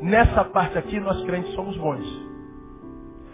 Nessa 0.01 0.45
parte 0.45 0.79
aqui, 0.79 0.99
nós 1.01 1.23
crentes 1.25 1.53
somos 1.55 1.77
bons. 1.77 2.07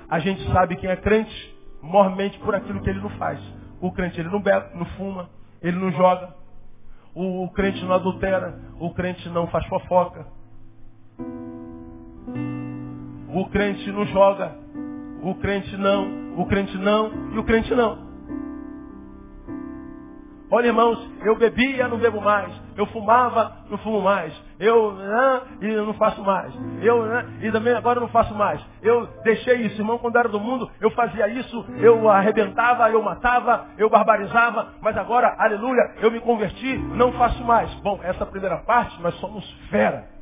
A 0.08 0.18
gente 0.18 0.42
sabe 0.50 0.76
quem 0.76 0.90
é 0.90 0.96
crente, 0.96 1.56
mormente 1.82 2.38
por 2.40 2.54
aquilo 2.54 2.80
que 2.80 2.88
ele 2.88 3.00
não 3.00 3.10
faz. 3.10 3.38
O 3.80 3.92
crente 3.92 4.18
ele 4.18 4.30
não 4.30 4.40
bebe, 4.40 4.76
não 4.76 4.86
fuma, 4.96 5.28
ele 5.62 5.76
não 5.76 5.92
joga. 5.92 6.34
O, 7.14 7.44
o 7.44 7.50
crente 7.50 7.84
não 7.84 7.94
adultera, 7.94 8.58
o 8.80 8.92
crente 8.94 9.28
não 9.28 9.46
faz 9.48 9.66
fofoca. 9.66 10.26
O 13.38 13.48
crente 13.50 13.88
não 13.92 14.04
joga, 14.06 14.50
o 15.22 15.32
crente 15.36 15.76
não, 15.76 16.34
o 16.36 16.44
crente 16.46 16.76
não 16.76 17.12
e 17.32 17.38
o 17.38 17.44
crente 17.44 17.72
não. 17.72 18.08
Olha, 20.50 20.66
irmãos, 20.66 20.98
eu 21.22 21.36
bebia, 21.36 21.86
não 21.86 21.98
bebo 21.98 22.20
mais. 22.20 22.52
Eu 22.76 22.84
fumava, 22.86 23.58
não 23.70 23.78
fumo 23.78 24.00
mais. 24.00 24.34
Eu, 24.58 24.92
né, 24.92 25.42
e 25.60 25.68
não 25.68 25.94
faço 25.94 26.20
mais. 26.24 26.52
Eu, 26.82 27.04
né, 27.06 27.26
e 27.42 27.52
também 27.52 27.74
agora 27.74 28.00
não 28.00 28.08
faço 28.08 28.34
mais. 28.34 28.60
Eu 28.82 29.06
deixei 29.22 29.66
isso, 29.66 29.80
irmão, 29.80 29.98
quando 29.98 30.16
era 30.16 30.28
do 30.28 30.40
mundo, 30.40 30.68
eu 30.80 30.90
fazia 30.90 31.28
isso, 31.28 31.64
eu 31.78 32.10
arrebentava, 32.10 32.90
eu 32.90 33.00
matava, 33.00 33.66
eu 33.78 33.88
barbarizava, 33.88 34.74
mas 34.80 34.96
agora, 34.96 35.36
aleluia, 35.38 35.94
eu 36.02 36.10
me 36.10 36.18
converti, 36.18 36.76
não 36.76 37.12
faço 37.12 37.44
mais. 37.44 37.72
Bom, 37.82 38.00
essa 38.02 38.26
primeira 38.26 38.56
parte, 38.56 39.00
nós 39.00 39.14
somos 39.20 39.48
fera. 39.70 40.17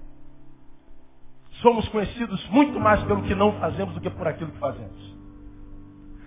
Somos 1.63 1.89
conhecidos 1.89 2.47
muito 2.51 2.79
mais 2.79 3.03
pelo 3.05 3.23
que 3.23 3.35
não 3.35 3.53
fazemos 3.61 3.95
do 3.95 4.01
que 4.01 4.11
por 4.11 4.27
aquilo 4.29 4.51
que 4.51 4.59
fazemos. 4.59 5.17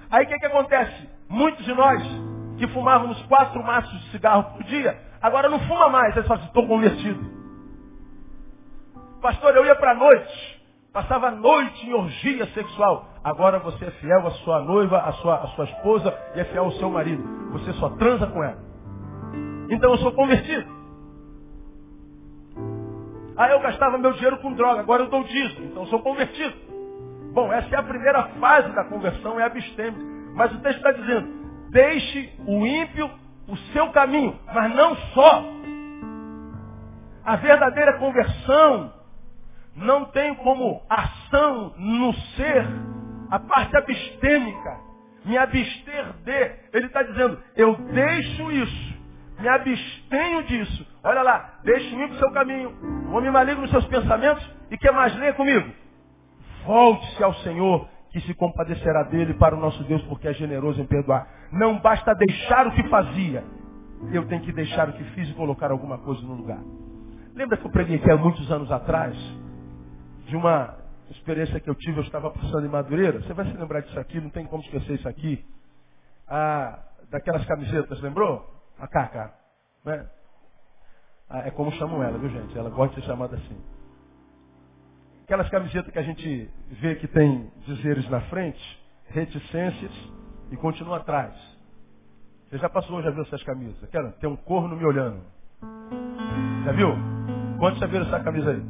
Aí 0.09 0.25
o 0.25 0.27
que, 0.27 0.39
que 0.39 0.45
acontece? 0.45 1.09
Muitos 1.29 1.63
de 1.65 1.73
nós 1.73 2.01
que 2.57 2.67
fumávamos 2.69 3.21
quatro 3.23 3.63
maços 3.63 3.91
de 4.01 4.11
cigarro 4.11 4.43
por 4.55 4.63
dia, 4.63 4.99
agora 5.21 5.47
não 5.47 5.59
fuma 5.59 5.89
mais. 5.89 6.13
Fala 6.13 6.35
assim, 6.35 6.47
estou 6.47 6.67
convertido. 6.67 7.39
Pastor, 9.21 9.55
eu 9.55 9.65
ia 9.65 9.75
para 9.75 9.91
a 9.91 9.95
noite, 9.95 10.61
passava 10.91 11.27
a 11.27 11.31
noite 11.31 11.87
em 11.87 11.93
orgia 11.93 12.45
sexual. 12.47 13.07
Agora 13.23 13.59
você 13.59 13.85
é 13.85 13.91
fiel 13.91 14.25
à 14.25 14.31
sua 14.31 14.61
noiva, 14.61 14.97
à 14.97 15.11
sua, 15.13 15.35
à 15.35 15.47
sua 15.49 15.65
esposa 15.65 16.17
e 16.35 16.39
é 16.39 16.45
fiel 16.45 16.65
ao 16.65 16.71
seu 16.73 16.89
marido. 16.89 17.23
Você 17.51 17.73
só 17.73 17.89
transa 17.91 18.27
com 18.27 18.43
ela. 18.43 18.57
Então 19.69 19.91
eu 19.91 19.97
sou 19.97 20.11
convertido. 20.13 20.78
Aí 23.39 23.51
eu 23.51 23.59
gastava 23.61 23.97
meu 23.97 24.11
dinheiro 24.13 24.37
com 24.39 24.53
droga, 24.53 24.81
agora 24.81 25.03
eu 25.03 25.09
dou 25.09 25.23
dízimo, 25.23 25.65
então 25.65 25.85
sou 25.87 26.01
convertido. 26.01 26.53
Bom, 27.33 27.51
essa 27.53 27.73
é 27.73 27.79
a 27.79 27.83
primeira 27.83 28.23
fase 28.39 28.69
da 28.75 28.83
conversão, 28.83 29.39
é 29.39 29.43
abstêmia. 29.45 29.99
Mas 30.35 30.53
o 30.53 30.59
texto 30.59 30.77
está 30.77 30.91
dizendo, 30.91 31.39
Deixe 31.71 32.33
o 32.47 32.65
ímpio 32.65 33.09
o 33.47 33.55
seu 33.71 33.89
caminho, 33.91 34.37
mas 34.53 34.75
não 34.75 34.95
só. 35.13 35.43
A 37.23 37.35
verdadeira 37.35 37.97
conversão 37.99 38.93
não 39.75 40.05
tem 40.05 40.33
como 40.35 40.81
ação 40.89 41.73
no 41.77 42.13
ser 42.35 42.65
a 43.29 43.39
parte 43.39 43.77
abstêmica, 43.77 44.77
me 45.23 45.37
abster 45.37 46.13
de. 46.23 46.55
Ele 46.73 46.87
está 46.87 47.03
dizendo, 47.03 47.41
eu 47.55 47.75
deixo 47.75 48.51
isso, 48.51 48.93
me 49.39 49.47
abstenho 49.47 50.43
disso. 50.43 50.88
Olha 51.03 51.21
lá, 51.21 51.59
deixe 51.63 51.95
o 51.95 52.01
ímpio 52.01 52.15
o 52.15 52.19
seu 52.19 52.31
caminho, 52.31 52.71
o 53.09 53.15
homem 53.15 53.31
maligno 53.31 53.61
nos 53.61 53.71
seus 53.71 53.85
pensamentos, 53.85 54.47
e 54.69 54.77
que 54.77 54.91
mais 54.91 55.15
leia 55.17 55.33
comigo? 55.33 55.71
Volte-se 56.65 57.23
ao 57.23 57.33
Senhor 57.35 57.87
que 58.11 58.19
se 58.21 58.33
compadecerá 58.33 59.03
dele 59.03 59.33
para 59.35 59.55
o 59.55 59.59
nosso 59.59 59.83
Deus, 59.83 60.01
porque 60.03 60.27
é 60.27 60.33
generoso 60.33 60.81
em 60.81 60.85
perdoar. 60.85 61.27
Não 61.51 61.79
basta 61.79 62.13
deixar 62.15 62.67
o 62.67 62.71
que 62.71 62.83
fazia, 62.89 63.43
eu 64.11 64.27
tenho 64.27 64.41
que 64.41 64.51
deixar 64.51 64.89
o 64.89 64.93
que 64.93 65.03
fiz 65.15 65.29
e 65.29 65.33
colocar 65.33 65.71
alguma 65.71 65.97
coisa 65.99 66.21
no 66.21 66.33
lugar. 66.33 66.59
Lembra 67.33 67.57
que 67.57 67.65
eu 67.65 67.71
preguei 67.71 67.97
aqui 67.97 68.11
há 68.11 68.17
muitos 68.17 68.51
anos 68.51 68.71
atrás, 68.71 69.15
de 70.27 70.35
uma 70.35 70.75
experiência 71.09 71.59
que 71.59 71.69
eu 71.69 71.75
tive, 71.75 71.99
eu 71.99 72.03
estava 72.03 72.29
passando 72.29 72.65
em 72.65 72.69
Madureira, 72.69 73.19
você 73.21 73.33
vai 73.33 73.45
se 73.45 73.57
lembrar 73.57 73.81
disso 73.81 73.99
aqui, 73.99 74.19
não 74.19 74.29
tem 74.29 74.45
como 74.45 74.61
esquecer 74.63 74.93
isso 74.95 75.07
aqui. 75.07 75.45
Ah, 76.27 76.79
daquelas 77.09 77.45
camisetas, 77.45 78.01
lembrou? 78.01 78.45
A 78.77 78.87
caca. 78.87 79.33
Né? 79.85 80.05
Ah, 81.29 81.47
é 81.47 81.51
como 81.51 81.71
chamam 81.73 82.01
ela, 82.01 82.17
viu 82.17 82.29
gente? 82.29 82.57
Ela 82.57 82.69
gosta 82.69 82.95
de 82.95 83.01
ser 83.01 83.07
chamada 83.07 83.35
assim. 83.35 83.57
Aquelas 85.25 85.47
camisetas 85.49 85.93
que 85.93 85.99
a 85.99 86.03
gente 86.03 86.49
vê 86.71 86.95
que 86.95 87.07
tem 87.07 87.51
dizeres 87.67 88.09
na 88.09 88.19
frente, 88.21 88.59
reticências 89.09 89.91
e 90.51 90.57
continua 90.57 90.97
atrás. 90.97 91.33
Você 92.49 92.57
já 92.57 92.67
passou, 92.67 93.03
já 93.03 93.11
viu 93.11 93.21
essas 93.21 93.43
camisas? 93.43 93.83
Aquela, 93.83 94.11
tem 94.13 94.27
um 94.27 94.35
corno 94.35 94.75
me 94.75 94.83
olhando. 94.83 95.21
Já 96.65 96.71
viu? 96.71 96.95
Quantos 97.59 97.79
já 97.79 97.85
viram 97.85 98.07
essa 98.07 98.19
camisa 98.21 98.49
aí? 98.49 98.63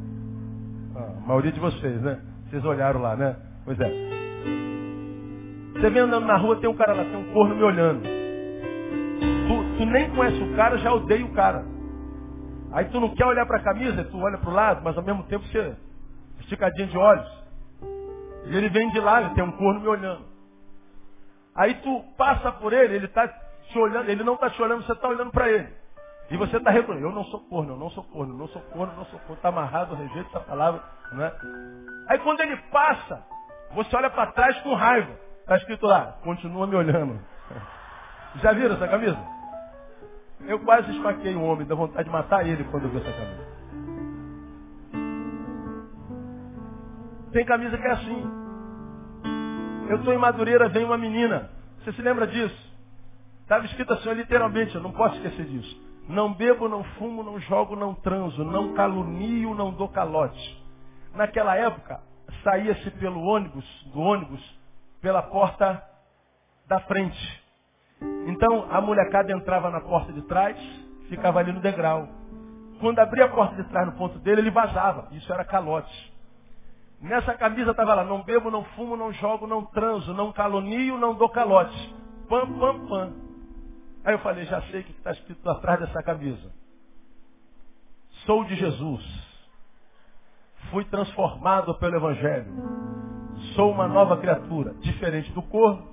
Ah, 0.96 1.14
a 1.16 1.26
maioria 1.26 1.52
de 1.52 1.60
vocês, 1.60 2.02
né? 2.02 2.20
Vocês 2.50 2.62
olharam 2.62 3.00
lá, 3.00 3.16
né? 3.16 3.36
Pois 3.64 3.80
é. 3.80 3.90
Você 5.72 5.88
vem 5.88 6.02
andando 6.02 6.26
na 6.26 6.36
rua, 6.36 6.56
tem 6.60 6.68
um 6.68 6.76
cara 6.76 6.92
lá, 6.92 7.04
tem 7.04 7.16
um 7.16 7.32
corno 7.32 7.56
me 7.56 7.62
olhando. 7.62 8.02
Tu, 8.02 9.78
tu 9.78 9.86
nem 9.86 10.10
conhece 10.10 10.42
o 10.42 10.56
cara, 10.56 10.76
já 10.76 10.92
odeia 10.92 11.24
o 11.24 11.32
cara. 11.32 11.64
Aí 12.72 12.84
tu 12.86 13.00
não 13.00 13.14
quer 13.14 13.26
olhar 13.26 13.46
para 13.46 13.58
a 13.58 13.62
camisa, 13.62 14.04
tu 14.04 14.18
olha 14.18 14.38
para 14.38 14.50
o 14.50 14.52
lado, 14.52 14.82
mas 14.82 14.96
ao 14.96 15.02
mesmo 15.02 15.24
tempo 15.24 15.44
você 15.46 15.76
esticadinha 16.40 16.86
de 16.86 16.96
olhos. 16.96 17.40
E 18.46 18.56
ele 18.56 18.68
vem 18.68 18.90
de 18.90 19.00
lá, 19.00 19.20
ele 19.20 19.34
tem 19.34 19.44
um 19.44 19.52
corno 19.52 19.80
me 19.80 19.88
olhando. 19.88 20.24
Aí 21.54 21.74
tu 21.74 22.04
passa 22.16 22.52
por 22.52 22.72
ele, 22.72 22.94
ele 22.94 23.06
está 23.06 23.26
te 23.28 23.78
olhando, 23.78 24.08
ele 24.08 24.24
não 24.24 24.34
está 24.34 24.50
te 24.50 24.62
olhando, 24.62 24.84
você 24.84 24.92
está 24.92 25.08
olhando 25.08 25.30
para 25.30 25.48
ele. 25.48 25.68
E 26.30 26.36
você 26.36 26.58
está 26.58 26.70
reclamando, 26.70 27.06
eu 27.06 27.12
não 27.12 27.24
sou 27.24 27.40
corno, 27.40 27.72
eu 27.72 27.76
não 27.76 27.90
sou 27.90 28.04
corno, 28.04 28.34
eu 28.34 28.38
não 28.38 28.48
sou 28.48 28.62
corno, 28.62 28.92
eu 28.92 28.96
não 28.98 29.04
sou 29.06 29.18
corno, 29.20 29.34
está 29.34 29.48
amarrado, 29.48 29.96
rejeito 29.96 30.28
essa 30.28 30.40
palavra, 30.40 30.80
não 31.12 31.24
é? 31.24 31.32
Aí 32.08 32.18
quando 32.20 32.40
ele 32.40 32.56
passa, 32.70 33.24
você 33.72 33.96
olha 33.96 34.10
para 34.10 34.30
trás 34.32 34.58
com 34.60 34.74
raiva. 34.74 35.10
Está 35.40 35.56
escrito 35.56 35.86
lá, 35.86 36.18
continua 36.22 36.66
me 36.68 36.76
olhando. 36.76 37.18
Já 38.40 38.52
viram 38.52 38.76
essa 38.76 38.86
camisa? 38.86 39.18
Eu 40.46 40.58
quase 40.60 40.90
esfaquei 40.92 41.36
um 41.36 41.44
homem, 41.44 41.66
dá 41.66 41.74
vontade 41.74 42.04
de 42.04 42.10
matar 42.10 42.46
ele 42.46 42.64
quando 42.64 42.84
eu 42.84 42.90
vi 42.90 42.98
essa 42.98 43.12
camisa. 43.12 43.50
Tem 47.32 47.44
camisa 47.44 47.78
que 47.78 47.86
é 47.86 47.90
assim. 47.92 48.40
Eu 49.88 49.96
estou 49.96 50.12
em 50.12 50.18
Madureira, 50.18 50.68
vem 50.68 50.84
uma 50.84 50.98
menina. 50.98 51.50
Você 51.78 51.92
se 51.92 52.02
lembra 52.02 52.26
disso? 52.26 52.70
Estava 53.42 53.64
escrito 53.64 53.92
assim, 53.92 54.12
literalmente, 54.12 54.74
eu 54.74 54.80
não 54.80 54.92
posso 54.92 55.16
esquecer 55.16 55.44
disso. 55.46 55.90
Não 56.08 56.32
bebo, 56.32 56.68
não 56.68 56.82
fumo, 56.84 57.22
não 57.22 57.38
jogo, 57.40 57.76
não 57.76 57.94
transo, 57.94 58.44
não 58.44 58.74
calunio, 58.74 59.54
não 59.54 59.72
dou 59.72 59.88
calote. 59.88 60.64
Naquela 61.14 61.56
época, 61.56 62.00
saía-se 62.42 62.90
pelo 62.92 63.20
ônibus, 63.20 63.64
do 63.92 64.00
ônibus, 64.00 64.60
pela 65.00 65.22
porta 65.22 65.82
da 66.68 66.80
frente. 66.80 67.39
Então, 68.26 68.66
a 68.70 68.80
molecada 68.80 69.32
entrava 69.32 69.70
na 69.70 69.80
porta 69.80 70.12
de 70.12 70.22
trás, 70.22 70.56
ficava 71.08 71.38
ali 71.40 71.52
no 71.52 71.60
degrau. 71.60 72.08
Quando 72.80 72.98
abria 72.98 73.26
a 73.26 73.28
porta 73.28 73.56
de 73.56 73.68
trás 73.68 73.86
no 73.86 73.92
ponto 73.92 74.18
dele, 74.18 74.40
ele 74.40 74.50
vazava. 74.50 75.08
Isso 75.12 75.32
era 75.32 75.44
calote. 75.44 76.10
Nessa 77.00 77.34
camisa 77.34 77.70
estava 77.70 77.94
lá, 77.94 78.04
não 78.04 78.22
bebo, 78.22 78.50
não 78.50 78.64
fumo, 78.64 78.96
não 78.96 79.12
jogo, 79.12 79.46
não 79.46 79.64
transo, 79.64 80.12
não 80.12 80.32
calunio, 80.32 80.98
não 80.98 81.14
dou 81.14 81.28
calote. 81.28 81.94
Pam, 82.28 82.58
pam, 82.58 82.86
pam. 82.86 83.12
Aí 84.04 84.14
eu 84.14 84.18
falei, 84.20 84.44
já 84.44 84.62
sei 84.62 84.80
o 84.80 84.84
que 84.84 84.92
está 84.92 85.10
escrito 85.12 85.48
atrás 85.48 85.80
dessa 85.80 86.02
camisa. 86.02 86.50
Sou 88.26 88.44
de 88.44 88.54
Jesus. 88.54 89.30
Fui 90.70 90.84
transformado 90.84 91.74
pelo 91.76 91.96
Evangelho. 91.96 92.52
Sou 93.54 93.70
uma 93.72 93.88
nova 93.88 94.18
criatura, 94.18 94.74
diferente 94.74 95.32
do 95.32 95.42
corpo, 95.42 95.88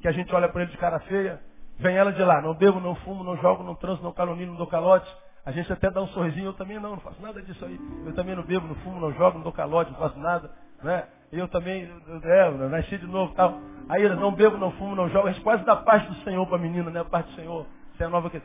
que 0.00 0.08
a 0.08 0.12
gente 0.12 0.34
olha 0.34 0.48
para 0.48 0.62
ele 0.62 0.70
de 0.70 0.78
cara 0.78 0.98
feia. 1.00 1.40
Vem 1.78 1.96
ela 1.96 2.12
de 2.12 2.22
lá, 2.22 2.42
não 2.42 2.54
bebo, 2.54 2.78
não 2.80 2.94
fumo, 2.96 3.24
não 3.24 3.36
jogo, 3.38 3.62
não 3.62 3.74
transo, 3.74 4.02
não 4.02 4.12
calunio, 4.12 4.46
não 4.46 4.56
dou 4.56 4.66
calote. 4.66 5.10
A 5.44 5.50
gente 5.50 5.72
até 5.72 5.90
dá 5.90 6.02
um 6.02 6.06
sorrisinho, 6.08 6.46
eu 6.46 6.52
também 6.52 6.78
não, 6.78 6.90
não 6.90 7.00
faço 7.00 7.20
nada 7.22 7.40
disso 7.40 7.64
aí. 7.64 7.80
Eu 8.04 8.14
também 8.14 8.34
não 8.34 8.42
bebo, 8.42 8.66
não 8.66 8.74
fumo, 8.76 9.00
não 9.00 9.12
jogo, 9.12 9.38
não 9.38 9.44
dou 9.44 9.52
calote, 9.52 9.90
não 9.90 9.98
faço 9.98 10.18
nada. 10.18 10.50
Né? 10.82 11.04
Eu 11.32 11.48
também, 11.48 11.88
é, 12.24 12.50
nasci 12.68 12.98
de 12.98 13.06
novo 13.06 13.34
tal. 13.34 13.58
Aí 13.88 14.08
não 14.08 14.32
bebo, 14.32 14.58
não 14.58 14.70
fumo, 14.72 14.94
não 14.94 15.08
jogo. 15.08 15.28
A 15.28 15.32
gente 15.32 15.42
quase 15.42 15.64
dá 15.64 15.76
paz 15.76 16.06
do 16.06 16.14
Senhor 16.16 16.46
para 16.46 16.56
a 16.56 16.60
menina, 16.60 16.90
né? 16.90 17.00
A 17.00 17.04
paz 17.04 17.24
do 17.26 17.32
Senhor. 17.32 17.66
Você 17.96 18.04
é 18.04 18.08
nova 18.08 18.28
que. 18.28 18.42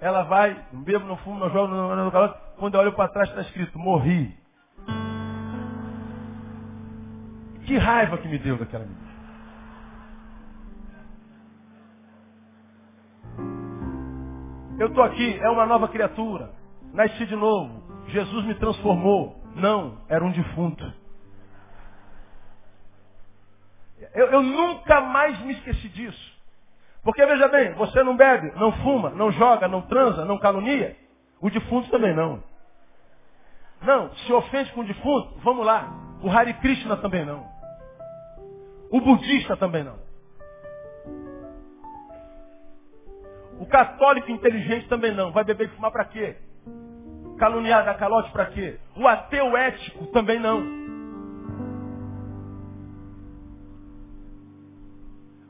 Ela 0.00 0.22
vai, 0.22 0.56
não 0.72 0.82
bebo, 0.82 1.06
não 1.06 1.16
fumo, 1.18 1.38
não 1.38 1.50
jogo, 1.50 1.68
não, 1.68 1.94
não 1.94 2.02
dou 2.02 2.12
calote. 2.12 2.38
Quando 2.56 2.74
eu 2.74 2.80
olho 2.80 2.92
para 2.92 3.08
trás 3.08 3.28
está 3.28 3.42
escrito, 3.42 3.78
morri. 3.78 4.34
Que 7.66 7.78
raiva 7.78 8.18
que 8.18 8.28
me 8.28 8.38
deu 8.38 8.56
daquela 8.56 8.84
menina. 8.84 9.03
Eu 14.78 14.88
estou 14.88 15.04
aqui, 15.04 15.38
é 15.40 15.48
uma 15.48 15.66
nova 15.66 15.88
criatura. 15.88 16.50
Nasci 16.92 17.26
de 17.26 17.36
novo. 17.36 17.82
Jesus 18.08 18.44
me 18.44 18.54
transformou. 18.54 19.40
Não, 19.54 19.98
era 20.08 20.24
um 20.24 20.32
defunto. 20.32 20.92
Eu, 24.12 24.26
eu, 24.26 24.42
nunca 24.42 25.00
mais 25.00 25.40
me 25.40 25.52
esqueci 25.52 25.88
disso. 25.88 26.34
Porque 27.02 27.24
veja 27.24 27.48
bem, 27.48 27.72
você 27.74 28.02
não 28.02 28.16
bebe, 28.16 28.52
não 28.56 28.72
fuma, 28.82 29.10
não 29.10 29.30
joga, 29.30 29.68
não 29.68 29.82
transa, 29.82 30.24
não 30.24 30.38
calunia. 30.38 30.96
O 31.40 31.50
defunto 31.50 31.90
também 31.90 32.14
não. 32.14 32.42
Não, 33.82 34.10
se 34.14 34.32
ofende 34.32 34.72
com 34.72 34.80
o 34.80 34.86
defunto, 34.86 35.38
vamos 35.40 35.64
lá. 35.64 35.88
O 36.22 36.30
Hare 36.30 36.54
Krishna 36.54 36.96
também 36.96 37.24
não. 37.24 37.46
O 38.90 39.00
budista 39.00 39.56
também 39.56 39.84
não. 39.84 40.03
O 43.58 43.66
católico 43.66 44.30
inteligente 44.30 44.88
também 44.88 45.14
não. 45.14 45.32
Vai 45.32 45.44
beber 45.44 45.68
e 45.68 45.70
fumar 45.70 45.90
para 45.90 46.04
quê? 46.04 46.36
Caluniar, 47.38 47.84
dar 47.84 47.94
calote 47.94 48.30
para 48.32 48.46
quê? 48.46 48.78
O 48.96 49.06
ateu 49.06 49.56
ético 49.56 50.06
também 50.08 50.38
não. 50.38 50.84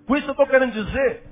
Por 0.07 0.19
isso 0.19 0.27
eu 0.27 0.33
estou 0.33 0.47
querendo 0.47 0.73
dizer 0.73 1.23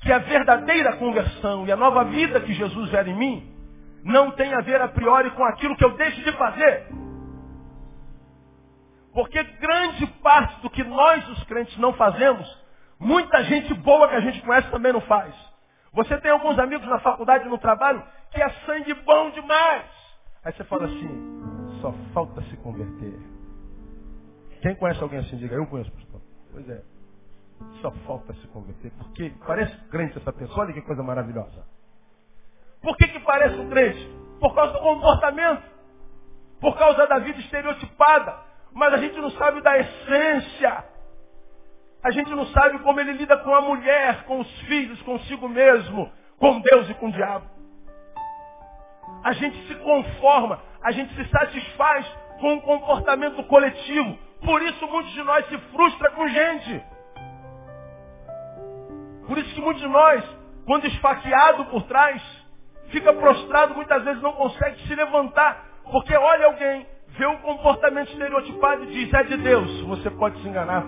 que 0.00 0.12
a 0.12 0.18
verdadeira 0.18 0.96
conversão 0.96 1.66
e 1.66 1.72
a 1.72 1.76
nova 1.76 2.04
vida 2.04 2.40
que 2.40 2.54
Jesus 2.54 2.90
gera 2.90 3.08
em 3.08 3.16
mim 3.16 3.54
não 4.02 4.30
tem 4.30 4.54
a 4.54 4.60
ver 4.60 4.80
a 4.80 4.88
priori 4.88 5.30
com 5.32 5.44
aquilo 5.44 5.76
que 5.76 5.84
eu 5.84 5.96
deixo 5.96 6.22
de 6.22 6.32
fazer. 6.32 6.86
Porque 9.12 9.42
grande 9.42 10.06
parte 10.22 10.60
do 10.62 10.70
que 10.70 10.82
nós, 10.84 11.28
os 11.28 11.44
crentes, 11.44 11.76
não 11.78 11.92
fazemos, 11.92 12.46
muita 12.98 13.42
gente 13.44 13.74
boa 13.74 14.08
que 14.08 14.14
a 14.14 14.20
gente 14.20 14.40
conhece 14.42 14.70
também 14.70 14.92
não 14.92 15.00
faz. 15.02 15.49
Você 15.92 16.16
tem 16.18 16.30
alguns 16.30 16.58
amigos 16.58 16.86
na 16.88 17.00
faculdade, 17.00 17.48
no 17.48 17.58
trabalho, 17.58 18.02
que 18.30 18.40
é 18.40 18.48
sangue 18.66 18.94
bom 18.94 19.30
demais. 19.30 19.84
Aí 20.44 20.52
você 20.52 20.64
fala 20.64 20.86
assim, 20.86 21.78
só 21.80 21.92
falta 22.14 22.40
se 22.42 22.56
converter. 22.58 23.18
Quem 24.62 24.74
conhece 24.76 25.02
alguém 25.02 25.18
assim? 25.18 25.36
Diga, 25.36 25.56
eu 25.56 25.66
conheço, 25.66 25.90
pastor. 25.92 26.20
Pois 26.52 26.68
é. 26.68 26.82
Só 27.80 27.90
falta 28.06 28.32
se 28.34 28.46
converter. 28.48 28.92
Porque 28.92 29.32
parece 29.46 29.76
crente 29.88 30.18
essa 30.18 30.32
pessoa, 30.32 30.64
olha 30.64 30.72
que 30.72 30.82
coisa 30.82 31.02
maravilhosa. 31.02 31.66
Por 32.80 32.96
que, 32.96 33.08
que 33.08 33.20
parece 33.20 33.56
um 33.56 33.68
crente? 33.68 34.06
Por 34.38 34.54
causa 34.54 34.72
do 34.72 34.80
comportamento. 34.80 35.62
Por 36.60 36.78
causa 36.78 37.06
da 37.06 37.18
vida 37.18 37.38
estereotipada. 37.40 38.38
Mas 38.72 38.94
a 38.94 38.96
gente 38.98 39.20
não 39.20 39.30
sabe 39.32 39.60
da 39.60 39.78
essência. 39.78 40.84
A 42.02 42.10
gente 42.10 42.30
não 42.30 42.46
sabe 42.46 42.78
como 42.78 42.98
ele 42.98 43.12
lida 43.12 43.36
com 43.38 43.54
a 43.54 43.60
mulher, 43.60 44.24
com 44.24 44.40
os 44.40 44.60
filhos, 44.62 45.00
consigo 45.02 45.48
mesmo, 45.48 46.10
com 46.38 46.60
Deus 46.60 46.88
e 46.88 46.94
com 46.94 47.08
o 47.08 47.12
diabo. 47.12 47.44
A 49.22 49.32
gente 49.32 49.66
se 49.66 49.74
conforma, 49.76 50.60
a 50.82 50.92
gente 50.92 51.14
se 51.14 51.28
satisfaz 51.28 52.06
com 52.40 52.54
o 52.54 52.62
comportamento 52.62 53.42
coletivo. 53.44 54.18
Por 54.42 54.62
isso 54.62 54.86
muitos 54.86 55.12
de 55.12 55.22
nós 55.22 55.46
se 55.48 55.58
frustram 55.58 56.12
com 56.12 56.26
gente. 56.26 56.84
Por 59.26 59.36
isso 59.36 59.54
que 59.54 59.60
muitos 59.60 59.82
de 59.82 59.88
nós, 59.88 60.24
quando 60.64 60.86
esfaqueado 60.86 61.66
por 61.66 61.82
trás, 61.82 62.22
fica 62.88 63.12
prostrado, 63.12 63.74
muitas 63.74 64.02
vezes 64.04 64.22
não 64.22 64.32
consegue 64.32 64.80
se 64.88 64.94
levantar. 64.94 65.66
Porque 65.90 66.16
olha 66.16 66.46
alguém, 66.46 66.86
vê 67.08 67.26
um 67.26 67.36
comportamento 67.38 68.10
estereotipado 68.10 68.84
e 68.84 68.86
diz, 68.86 69.12
é 69.12 69.22
de 69.24 69.36
Deus. 69.36 69.82
Você 69.82 70.10
pode 70.10 70.40
se 70.40 70.48
enganar 70.48 70.86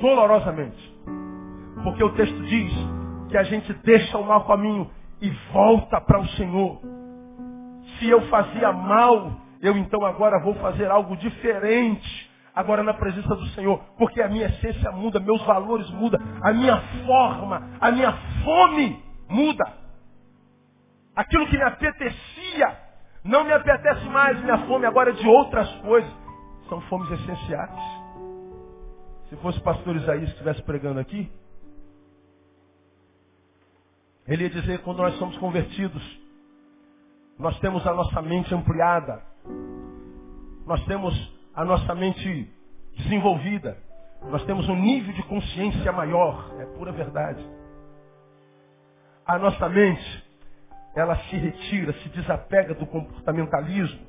dolorosamente. 0.00 0.98
Porque 1.82 2.02
o 2.02 2.12
texto 2.14 2.42
diz 2.44 2.72
que 3.28 3.36
a 3.36 3.42
gente 3.44 3.72
deixa 3.84 4.18
o 4.18 4.24
mau 4.24 4.44
caminho 4.46 4.90
e 5.20 5.30
volta 5.52 6.00
para 6.00 6.20
o 6.20 6.28
Senhor. 6.30 6.80
Se 7.98 8.08
eu 8.08 8.22
fazia 8.28 8.72
mal, 8.72 9.32
eu 9.60 9.76
então 9.76 10.04
agora 10.04 10.42
vou 10.42 10.54
fazer 10.54 10.90
algo 10.90 11.16
diferente. 11.16 12.28
Agora 12.54 12.82
na 12.82 12.94
presença 12.94 13.36
do 13.36 13.46
Senhor, 13.50 13.80
porque 13.96 14.20
a 14.20 14.28
minha 14.28 14.46
essência 14.46 14.90
muda, 14.90 15.20
meus 15.20 15.40
valores 15.44 15.88
mudam, 15.90 16.20
a 16.42 16.52
minha 16.52 16.76
forma, 17.06 17.62
a 17.80 17.90
minha 17.92 18.12
fome 18.44 19.00
muda. 19.28 19.64
Aquilo 21.14 21.46
que 21.46 21.56
me 21.56 21.62
apetecia, 21.62 22.76
não 23.22 23.44
me 23.44 23.52
apetece 23.52 24.04
mais, 24.06 24.40
minha 24.42 24.58
fome 24.66 24.86
agora 24.86 25.10
é 25.10 25.12
de 25.12 25.28
outras 25.28 25.70
coisas. 25.82 26.10
São 26.68 26.80
fomes 26.82 27.10
essenciais. 27.12 27.97
Se 29.28 29.36
fosse 29.36 29.58
o 29.58 29.62
pastor 29.62 29.96
Isaías 29.96 30.24
que 30.24 30.32
estivesse 30.32 30.62
pregando 30.62 31.00
aqui, 31.00 31.30
ele 34.26 34.44
ia 34.44 34.50
dizer, 34.50 34.80
quando 34.80 34.98
nós 34.98 35.18
somos 35.18 35.36
convertidos, 35.38 36.02
nós 37.38 37.58
temos 37.60 37.86
a 37.86 37.94
nossa 37.94 38.20
mente 38.20 38.54
ampliada, 38.54 39.22
nós 40.66 40.84
temos 40.84 41.14
a 41.54 41.64
nossa 41.64 41.94
mente 41.94 42.50
desenvolvida, 42.96 43.78
nós 44.30 44.44
temos 44.44 44.68
um 44.68 44.76
nível 44.76 45.14
de 45.14 45.22
consciência 45.24 45.92
maior, 45.92 46.50
é 46.58 46.66
pura 46.76 46.92
verdade. 46.92 47.42
A 49.26 49.38
nossa 49.38 49.68
mente, 49.68 50.24
ela 50.94 51.16
se 51.24 51.36
retira, 51.36 51.92
se 51.94 52.08
desapega 52.08 52.74
do 52.74 52.86
comportamentalismo, 52.86 54.00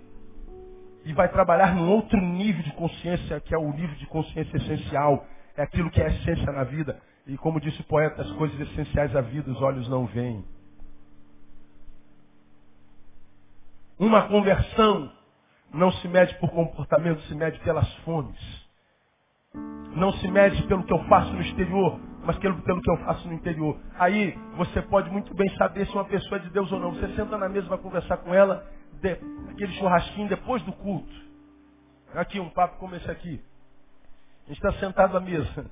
e 1.10 1.14
vai 1.14 1.28
trabalhar 1.28 1.74
num 1.74 1.90
outro 1.90 2.22
nível 2.22 2.62
de 2.62 2.72
consciência, 2.74 3.40
que 3.40 3.56
é 3.56 3.58
o 3.58 3.72
nível 3.74 3.96
de 3.96 4.06
consciência 4.06 4.58
essencial. 4.58 5.26
é 5.58 5.64
aquilo 5.64 5.90
que 5.90 6.00
é 6.00 6.08
essência 6.08 6.52
na 6.54 6.64
vida. 6.64 7.02
E 7.26 7.36
como 7.36 7.60
disse 7.60 7.82
o 7.82 7.84
poeta, 7.86 8.22
as 8.22 8.32
coisas 8.34 8.60
essenciais 8.60 9.16
à 9.16 9.22
vida 9.22 9.50
os 9.50 9.60
olhos 9.60 9.90
não 9.90 10.06
veem. 10.06 10.46
Uma 13.98 14.28
conversão 14.28 15.12
não 15.74 15.92
se 15.94 16.08
mede 16.08 16.36
por 16.36 16.52
comportamento, 16.52 17.22
se 17.24 17.34
mede 17.34 17.60
pelas 17.62 17.92
fomes. 18.06 18.40
Não 19.96 20.14
se 20.14 20.28
mede 20.28 20.62
pelo 20.68 20.84
que 20.84 20.94
eu 20.94 21.04
faço 21.06 21.34
no 21.34 21.42
exterior, 21.42 22.00
mas 22.24 22.38
pelo, 22.38 22.62
pelo 22.62 22.82
que 22.84 22.92
eu 22.92 22.98
faço 22.98 23.28
no 23.28 23.34
interior. 23.34 23.80
Aí 23.98 24.38
você 24.56 24.80
pode 24.84 25.10
muito 25.10 25.34
bem 25.34 25.50
saber 25.58 25.88
se 25.88 25.94
uma 25.94 26.06
pessoa 26.06 26.38
é 26.38 26.44
de 26.44 26.52
Deus 26.52 26.72
ou 26.72 26.80
não. 26.80 26.94
Você 26.94 27.08
senta 27.16 27.36
na 27.36 27.50
mesa, 27.50 27.68
vai 27.68 27.80
conversar 27.80 28.18
com 28.18 28.32
ela, 28.32 28.64
de, 29.00 29.18
aquele 29.52 29.74
churrasquinho 29.74 30.30
depois 30.30 30.62
do 30.64 30.74
culto. 30.74 31.14
Aqui, 32.16 32.40
um 32.40 32.50
papo 32.50 32.78
como 32.78 32.96
esse 32.96 33.10
aqui. 33.10 33.44
A 34.46 34.48
gente 34.50 34.66
está 34.66 34.80
sentado 34.80 35.16
à 35.16 35.20
mesa, 35.20 35.66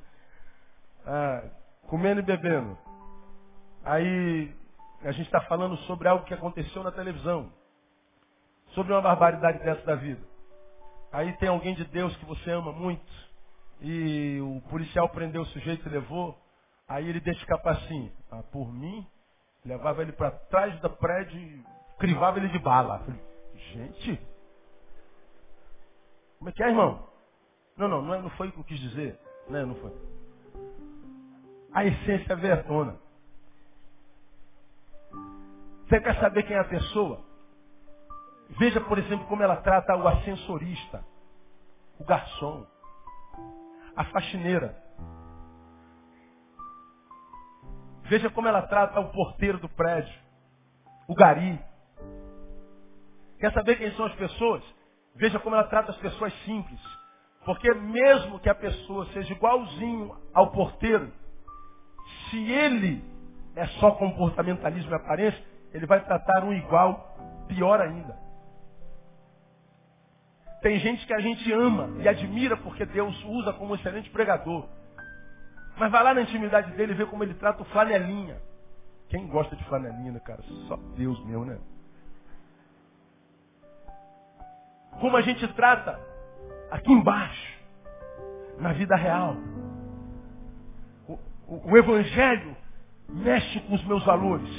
ah, 1.06 1.44
comendo 1.88 2.20
e 2.20 2.24
bebendo. 2.24 2.78
Aí 3.84 4.54
a 5.04 5.12
gente 5.12 5.26
está 5.26 5.42
falando 5.42 5.78
sobre 5.80 6.08
algo 6.08 6.26
que 6.26 6.34
aconteceu 6.34 6.84
na 6.84 6.92
televisão 6.92 7.52
sobre 8.74 8.94
uma 8.94 9.02
barbaridade 9.02 9.60
dessa 9.64 9.84
da 9.86 9.96
vida. 9.96 10.22
Aí 11.12 11.34
tem 11.38 11.50
alguém 11.50 11.74
de 11.74 11.86
Deus 11.86 12.16
que 12.18 12.26
você 12.26 12.52
ama 12.52 12.72
muito, 12.72 13.06
e 13.82 14.40
o 14.42 14.62
policial 14.70 15.10
prendeu 15.10 15.42
o 15.42 15.46
sujeito 15.48 15.88
e 15.88 15.92
levou, 15.92 16.38
aí 16.88 17.08
ele 17.08 17.20
deixa 17.20 17.40
escapar 17.40 17.74
assim, 17.74 18.12
ah, 18.32 18.44
por 18.52 18.72
mim, 18.72 19.06
levava 19.66 20.02
ele 20.02 20.12
para 20.12 20.32
trás 20.32 20.80
do 20.80 20.90
prédio 20.90 21.64
crivava 21.98 22.38
ele 22.40 22.50
de 22.50 22.60
bala. 22.60 23.00
Falei, 23.00 23.22
gente, 23.74 24.22
como 26.38 26.50
é 26.50 26.54
que 26.54 26.64
é, 26.64 26.70
irmão? 26.70 27.08
Não, 27.76 27.88
não, 27.88 28.02
não, 28.02 28.14
é, 28.14 28.30
foi 28.32 28.48
o 28.48 28.52
que 28.52 28.60
eu 28.60 28.64
quis 28.64 28.80
dizer. 28.80 29.20
Não, 29.48 29.54
né, 29.54 29.66
não 29.66 29.76
foi. 29.76 29.92
A 31.74 31.86
essência 31.86 32.34
é 32.34 32.36
vertona. 32.36 32.98
Você 35.88 36.02
quer 36.02 36.20
saber 36.20 36.44
quem 36.44 36.56
é 36.56 36.60
a 36.60 36.66
pessoa? 36.66 37.24
Veja, 38.60 38.82
por 38.82 38.98
exemplo, 38.98 39.26
como 39.28 39.44
ela 39.44 39.58
trata 39.58 39.96
o 39.96 40.08
ascensorista, 40.08 41.04
o 42.00 42.04
garçom, 42.04 42.66
a 43.96 44.04
faxineira. 44.06 44.82
Veja 48.04 48.30
como 48.30 48.48
ela 48.48 48.62
trata 48.64 49.00
o 49.00 49.12
porteiro 49.12 49.60
do 49.60 49.70
prédio, 49.70 50.14
o 51.08 51.16
gari. 51.16 51.60
Quer 53.40 53.54
saber 53.54 53.78
quem 53.78 53.92
são 53.94 54.06
as 54.06 54.16
pessoas? 54.16 54.64
Veja 55.16 55.40
como 55.40 55.56
ela 55.56 55.66
trata 55.66 55.92
as 55.92 55.98
pessoas 55.98 56.34
simples. 56.44 56.80
Porque 57.46 57.74
mesmo 57.74 58.40
que 58.40 58.50
a 58.50 58.56
pessoa 58.56 59.06
seja 59.14 59.34
igualzinho 59.34 60.16
ao 60.34 60.52
porteiro, 60.52 61.12
se 62.30 62.52
ele 62.52 63.04
é 63.56 63.66
só 63.80 63.92
comportamentalismo 63.92 64.92
e 64.92 64.96
aparência, 64.96 65.44
ele 65.74 65.86
vai 65.86 66.04
tratar 66.04 66.44
um 66.44 66.54
igual 66.54 67.16
pior 67.48 67.80
ainda. 67.80 68.18
Tem 70.62 70.80
gente 70.80 71.06
que 71.06 71.14
a 71.14 71.20
gente 71.20 71.52
ama 71.54 72.02
e 72.02 72.08
admira 72.08 72.58
porque 72.58 72.86
Deus 72.86 73.16
usa 73.26 73.54
como 73.54 73.76
excelente 73.76 74.10
pregador. 74.10 74.68
Mas 75.78 75.92
vai 75.92 76.04
lá 76.04 76.14
na 76.14 76.22
intimidade 76.22 76.72
dele 76.72 76.94
e 76.94 76.96
vê 76.96 77.06
como 77.06 77.24
ele 77.24 77.36
trata 77.36 77.62
o 77.62 77.66
flanelinha. 77.66 78.42
Quem 79.10 79.28
gosta 79.28 79.56
de 79.56 79.64
flanelinha, 79.66 80.12
né, 80.12 80.20
cara? 80.20 80.42
Só 80.68 80.76
Deus 80.98 81.24
meu, 81.26 81.46
né? 81.46 81.58
Como 85.00 85.16
a 85.16 85.22
gente 85.22 85.48
trata 85.54 86.00
aqui 86.72 86.92
embaixo, 86.92 87.58
na 88.60 88.74
vida 88.74 88.96
real. 88.96 89.36
O, 91.08 91.14
o, 91.48 91.72
o 91.72 91.78
Evangelho 91.78 92.56
mexe 93.10 93.60
com 93.62 93.76
os 93.76 93.84
meus 93.86 94.04
valores, 94.04 94.50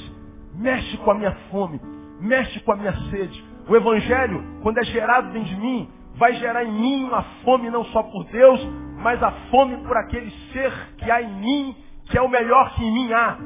mexe 0.55 0.97
com 0.97 1.11
a 1.11 1.15
minha 1.15 1.35
fome, 1.51 1.79
mexe 2.19 2.59
com 2.61 2.71
a 2.71 2.75
minha 2.75 2.93
sede, 3.09 3.43
o 3.67 3.75
Evangelho, 3.75 4.43
quando 4.63 4.79
é 4.79 4.83
gerado 4.83 5.31
dentro 5.31 5.49
de 5.49 5.55
mim, 5.55 5.89
vai 6.15 6.33
gerar 6.33 6.63
em 6.63 6.71
mim 6.71 7.03
uma 7.03 7.21
fome 7.43 7.69
não 7.69 7.85
só 7.85 8.01
por 8.01 8.23
Deus, 8.25 8.59
mas 8.97 9.21
a 9.21 9.31
fome 9.51 9.77
por 9.85 9.95
aquele 9.95 10.31
ser 10.51 10.73
que 10.97 11.09
há 11.09 11.21
em 11.21 11.35
mim, 11.35 11.75
que 12.05 12.17
é 12.17 12.21
o 12.21 12.27
melhor 12.27 12.73
que 12.73 12.83
em 12.83 12.91
mim 12.91 13.13
há. 13.13 13.37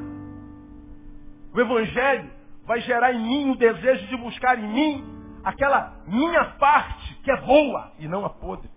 O 1.52 1.60
Evangelho 1.60 2.30
vai 2.66 2.80
gerar 2.80 3.12
em 3.12 3.22
mim 3.22 3.50
o 3.50 3.56
desejo 3.56 4.06
de 4.06 4.16
buscar 4.16 4.58
em 4.58 4.66
mim 4.66 5.13
aquela 5.44 5.92
minha 6.06 6.44
parte 6.58 7.14
que 7.22 7.30
é 7.30 7.36
boa 7.42 7.92
e 7.98 8.08
não 8.08 8.24
a 8.24 8.30
podre. 8.30 8.70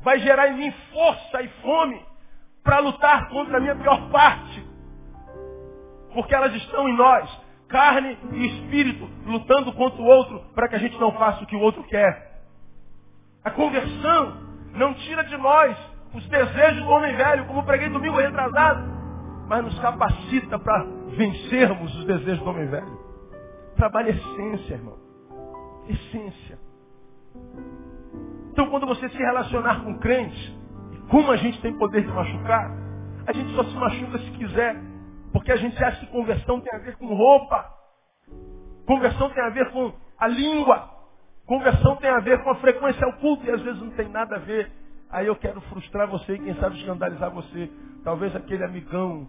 Vai 0.00 0.18
gerar 0.18 0.48
em 0.48 0.56
mim 0.56 0.74
força 0.92 1.42
e 1.42 1.48
fome 1.62 2.04
para 2.62 2.80
lutar 2.80 3.28
contra 3.28 3.56
a 3.56 3.60
minha 3.60 3.76
pior 3.76 4.10
parte. 4.10 4.66
Porque 6.12 6.34
elas 6.34 6.54
estão 6.54 6.88
em 6.88 6.96
nós 6.96 7.42
carne 7.68 8.18
e 8.32 8.46
espírito 8.46 9.08
lutando 9.24 9.72
contra 9.72 10.02
o 10.02 10.04
outro 10.04 10.40
para 10.54 10.68
que 10.68 10.76
a 10.76 10.78
gente 10.78 10.98
não 10.98 11.12
faça 11.12 11.42
o 11.42 11.46
que 11.46 11.56
o 11.56 11.60
outro 11.60 11.82
quer. 11.84 12.42
A 13.42 13.50
conversão 13.50 14.36
não 14.74 14.92
tira 14.94 15.24
de 15.24 15.36
nós 15.38 15.76
os 16.12 16.28
desejos 16.28 16.84
do 16.84 16.90
homem 16.90 17.16
velho, 17.16 17.46
como 17.46 17.64
preguei 17.64 17.88
domingo 17.88 18.18
retrasado, 18.18 18.82
mas 19.48 19.64
nos 19.64 19.78
capacita 19.78 20.58
para 20.58 20.84
vencermos 21.16 21.94
os 21.96 22.04
desejos 22.04 22.40
do 22.40 22.50
homem 22.50 22.66
velho. 22.66 23.11
Trabalha 23.76 24.10
essência, 24.10 24.74
irmão. 24.74 24.98
Essência. 25.88 26.58
Então, 28.52 28.68
quando 28.70 28.86
você 28.86 29.08
se 29.08 29.16
relacionar 29.16 29.82
com 29.82 29.98
crentes, 29.98 30.52
como 31.10 31.30
a 31.30 31.36
gente 31.36 31.60
tem 31.60 31.76
poder 31.78 32.02
de 32.02 32.12
machucar, 32.12 32.70
a 33.26 33.32
gente 33.32 33.54
só 33.54 33.64
se 33.64 33.76
machuca 33.76 34.18
se 34.18 34.30
quiser 34.32 34.92
porque 35.32 35.50
a 35.50 35.56
gente 35.56 35.82
acha 35.82 35.98
que 36.00 36.12
conversão 36.12 36.60
tem 36.60 36.78
a 36.78 36.82
ver 36.82 36.96
com 36.96 37.06
roupa. 37.06 37.66
Conversão 38.86 39.30
tem 39.30 39.42
a 39.42 39.48
ver 39.48 39.70
com 39.70 39.92
a 40.18 40.28
língua. 40.28 40.90
Conversão 41.46 41.96
tem 41.96 42.10
a 42.10 42.20
ver 42.20 42.42
com 42.42 42.50
a 42.50 42.56
frequência 42.56 43.04
ao 43.04 43.14
culto 43.14 43.44
e 43.46 43.50
às 43.50 43.62
vezes 43.62 43.80
não 43.80 43.90
tem 43.90 44.08
nada 44.08 44.36
a 44.36 44.38
ver. 44.38 44.70
Aí 45.10 45.26
eu 45.26 45.36
quero 45.36 45.60
frustrar 45.62 46.06
você 46.06 46.34
e 46.34 46.38
quem 46.38 46.54
sabe 46.56 46.78
escandalizar 46.78 47.30
você. 47.30 47.70
Talvez 48.04 48.34
aquele 48.36 48.62
amigão, 48.62 49.26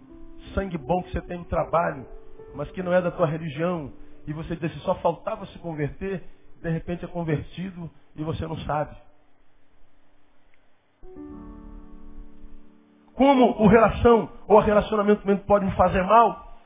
sangue 0.54 0.76
bom 0.76 1.02
que 1.02 1.12
você 1.12 1.22
tem 1.22 1.38
no 1.38 1.44
trabalho, 1.46 2.06
mas 2.54 2.70
que 2.70 2.82
não 2.82 2.92
é 2.92 3.00
da 3.00 3.10
tua 3.10 3.26
religião. 3.26 3.90
E 4.26 4.32
você 4.32 4.56
diz 4.56 4.70
assim, 4.70 4.80
só 4.80 4.94
faltava 4.96 5.46
se 5.46 5.58
converter, 5.58 6.22
de 6.62 6.70
repente 6.70 7.04
é 7.04 7.08
convertido 7.08 7.90
e 8.16 8.22
você 8.22 8.46
não 8.46 8.56
sabe. 8.58 8.96
como 13.14 13.62
o 13.62 13.66
relação 13.68 14.28
ou 14.46 14.58
relacionamento 14.60 15.22
pode 15.46 15.64
me 15.64 15.72
fazer 15.72 16.02
mal, 16.02 16.58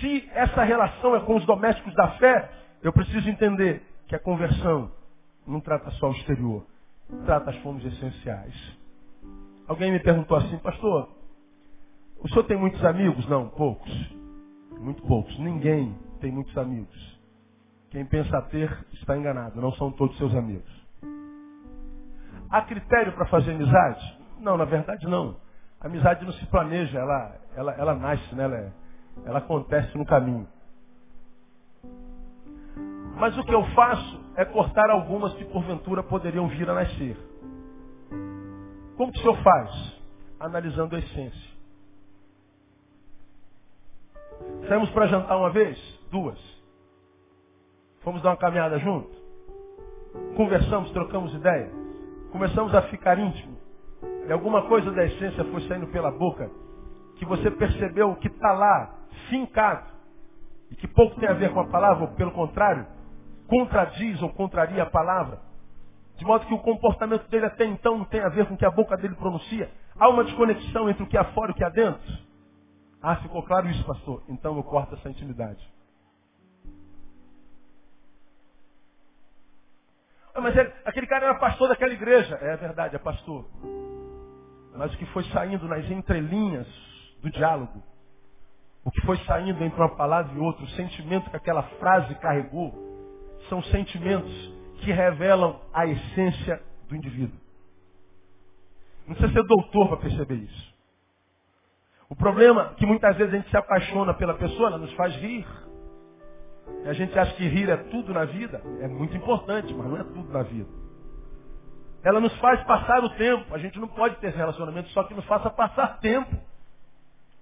se 0.00 0.28
essa 0.32 0.62
relação 0.62 1.14
é 1.16 1.20
com 1.20 1.36
os 1.36 1.44
domésticos 1.44 1.94
da 1.94 2.08
fé, 2.12 2.50
eu 2.82 2.92
preciso 2.92 3.28
entender 3.28 3.82
que 4.06 4.14
a 4.14 4.18
conversão 4.18 4.90
não 5.46 5.60
trata 5.60 5.90
só 5.92 6.08
o 6.08 6.12
exterior, 6.12 6.64
trata 7.26 7.50
as 7.50 7.56
formas 7.58 7.84
essenciais. 7.84 8.54
Alguém 9.66 9.90
me 9.90 10.00
perguntou 10.00 10.36
assim, 10.36 10.58
pastor, 10.58 11.08
o 12.20 12.28
senhor 12.28 12.44
tem 12.44 12.56
muitos 12.56 12.84
amigos? 12.84 13.28
Não, 13.28 13.48
poucos. 13.48 13.92
Muito 14.78 15.02
poucos. 15.02 15.36
Ninguém 15.38 15.94
tem 16.20 16.30
muitos 16.30 16.56
amigos. 16.56 17.20
Quem 17.90 18.04
pensa 18.04 18.40
ter 18.42 18.86
está 18.92 19.16
enganado, 19.16 19.60
não 19.60 19.72
são 19.72 19.90
todos 19.90 20.16
seus 20.16 20.34
amigos. 20.34 20.70
Há 22.48 22.62
critério 22.62 23.12
para 23.12 23.26
fazer 23.26 23.52
amizade? 23.52 24.18
Não, 24.38 24.56
na 24.56 24.64
verdade 24.64 25.06
não. 25.06 25.36
A 25.80 25.86
amizade 25.86 26.24
não 26.24 26.32
se 26.32 26.46
planeja, 26.46 26.98
ela, 26.98 27.36
ela, 27.56 27.72
ela 27.72 27.94
nasce, 27.94 28.34
né? 28.34 28.44
ela, 28.44 28.56
é, 28.56 28.72
ela 29.24 29.38
acontece 29.38 29.96
no 29.96 30.04
caminho. 30.04 30.46
Mas 33.16 33.36
o 33.36 33.44
que 33.44 33.54
eu 33.54 33.64
faço 33.74 34.20
é 34.36 34.44
cortar 34.44 34.88
algumas 34.90 35.34
que 35.34 35.44
porventura 35.44 36.02
poderiam 36.02 36.48
vir 36.48 36.68
a 36.70 36.74
nascer. 36.74 37.16
Como 38.96 39.12
que 39.12 39.18
o 39.18 39.22
senhor 39.22 39.42
faz? 39.42 40.00
Analisando 40.38 40.96
a 40.96 40.98
essência. 40.98 41.50
Saímos 44.68 44.90
para 44.90 45.06
jantar 45.06 45.36
uma 45.36 45.50
vez? 45.50 45.99
Duas. 46.10 46.38
Fomos 48.02 48.22
dar 48.22 48.30
uma 48.30 48.36
caminhada 48.36 48.78
junto? 48.78 49.10
Conversamos, 50.36 50.90
trocamos 50.92 51.32
ideia? 51.34 51.70
Começamos 52.32 52.74
a 52.74 52.82
ficar 52.82 53.18
íntimos? 53.18 53.60
e 54.30 54.32
alguma 54.32 54.62
coisa 54.62 54.92
da 54.92 55.04
essência 55.04 55.44
foi 55.44 55.60
saindo 55.62 55.88
pela 55.88 56.10
boca, 56.12 56.48
que 57.16 57.24
você 57.24 57.50
percebeu 57.50 58.14
que 58.14 58.28
está 58.28 58.52
lá, 58.52 58.94
fincado, 59.28 59.90
e 60.70 60.76
que 60.76 60.86
pouco 60.86 61.18
tem 61.18 61.28
a 61.28 61.32
ver 61.32 61.52
com 61.52 61.58
a 61.58 61.66
palavra, 61.66 62.04
ou 62.04 62.14
pelo 62.14 62.30
contrário, 62.30 62.86
contradiz 63.48 64.22
ou 64.22 64.30
contraria 64.30 64.84
a 64.84 64.86
palavra, 64.86 65.40
de 66.16 66.24
modo 66.24 66.46
que 66.46 66.54
o 66.54 66.60
comportamento 66.60 67.28
dele 67.28 67.46
até 67.46 67.64
então 67.64 67.98
não 67.98 68.04
tem 68.04 68.20
a 68.20 68.28
ver 68.28 68.46
com 68.46 68.54
o 68.54 68.56
que 68.56 68.64
a 68.64 68.70
boca 68.70 68.96
dele 68.96 69.16
pronuncia. 69.16 69.68
Há 69.98 70.08
uma 70.08 70.22
desconexão 70.22 70.88
entre 70.88 71.02
o 71.02 71.08
que 71.08 71.18
há 71.18 71.24
fora 71.32 71.50
e 71.50 71.52
o 71.52 71.56
que 71.56 71.64
há 71.64 71.70
dentro. 71.70 72.18
Ah, 73.02 73.16
ficou 73.16 73.42
claro 73.42 73.68
isso, 73.68 73.84
pastor? 73.84 74.22
Então 74.28 74.56
eu 74.56 74.62
corto 74.62 74.94
essa 74.94 75.10
intimidade. 75.10 75.66
Mas 80.40 80.56
ele, 80.56 80.72
aquele 80.84 81.06
cara 81.06 81.26
era 81.26 81.34
pastor 81.36 81.68
daquela 81.68 81.92
igreja. 81.92 82.38
É 82.40 82.56
verdade, 82.56 82.96
é 82.96 82.98
pastor. 82.98 83.46
mas 84.74 84.92
o 84.94 84.98
que 84.98 85.06
foi 85.06 85.24
saindo 85.24 85.66
nas 85.68 85.88
entrelinhas 85.90 86.66
do 87.22 87.30
diálogo, 87.30 87.82
o 88.84 88.90
que 88.90 89.00
foi 89.02 89.16
saindo 89.18 89.62
entre 89.62 89.78
uma 89.78 89.94
palavra 89.94 90.32
e 90.34 90.38
outra, 90.38 90.64
o 90.64 90.68
sentimento 90.70 91.30
que 91.30 91.36
aquela 91.36 91.62
frase 91.62 92.14
carregou, 92.16 92.72
são 93.48 93.62
sentimentos 93.64 94.32
que 94.80 94.92
revelam 94.92 95.60
a 95.72 95.86
essência 95.86 96.62
do 96.88 96.96
indivíduo. 96.96 97.38
Não 99.06 99.14
precisa 99.14 99.32
ser 99.32 99.46
doutor 99.46 99.88
para 99.88 99.96
perceber 99.98 100.36
isso. 100.36 100.74
O 102.08 102.16
problema 102.16 102.72
é 102.72 102.74
que 102.74 102.86
muitas 102.86 103.16
vezes 103.16 103.32
a 103.32 103.36
gente 103.36 103.50
se 103.50 103.56
apaixona 103.56 104.14
pela 104.14 104.34
pessoa, 104.34 104.68
ela 104.68 104.78
nos 104.78 104.92
faz 104.94 105.14
rir. 105.16 105.46
A 106.86 106.92
gente 106.92 107.18
acha 107.18 107.34
que 107.34 107.46
rir 107.46 107.68
é 107.68 107.76
tudo 107.76 108.12
na 108.12 108.24
vida. 108.24 108.62
É 108.80 108.88
muito 108.88 109.16
importante, 109.16 109.72
mas 109.74 109.86
não 109.86 109.96
é 109.96 110.04
tudo 110.04 110.32
na 110.32 110.42
vida. 110.42 110.68
Ela 112.02 112.20
nos 112.20 112.34
faz 112.38 112.62
passar 112.64 113.04
o 113.04 113.10
tempo. 113.10 113.54
A 113.54 113.58
gente 113.58 113.78
não 113.78 113.88
pode 113.88 114.16
ter 114.16 114.32
relacionamento 114.32 114.88
só 114.90 115.04
que 115.04 115.14
nos 115.14 115.24
faça 115.26 115.50
passar 115.50 115.98
tempo. 116.00 116.34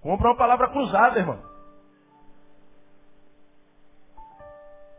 Compra 0.01 0.29
uma 0.29 0.37
palavra 0.37 0.67
cruzada, 0.69 1.19
irmão. 1.19 1.39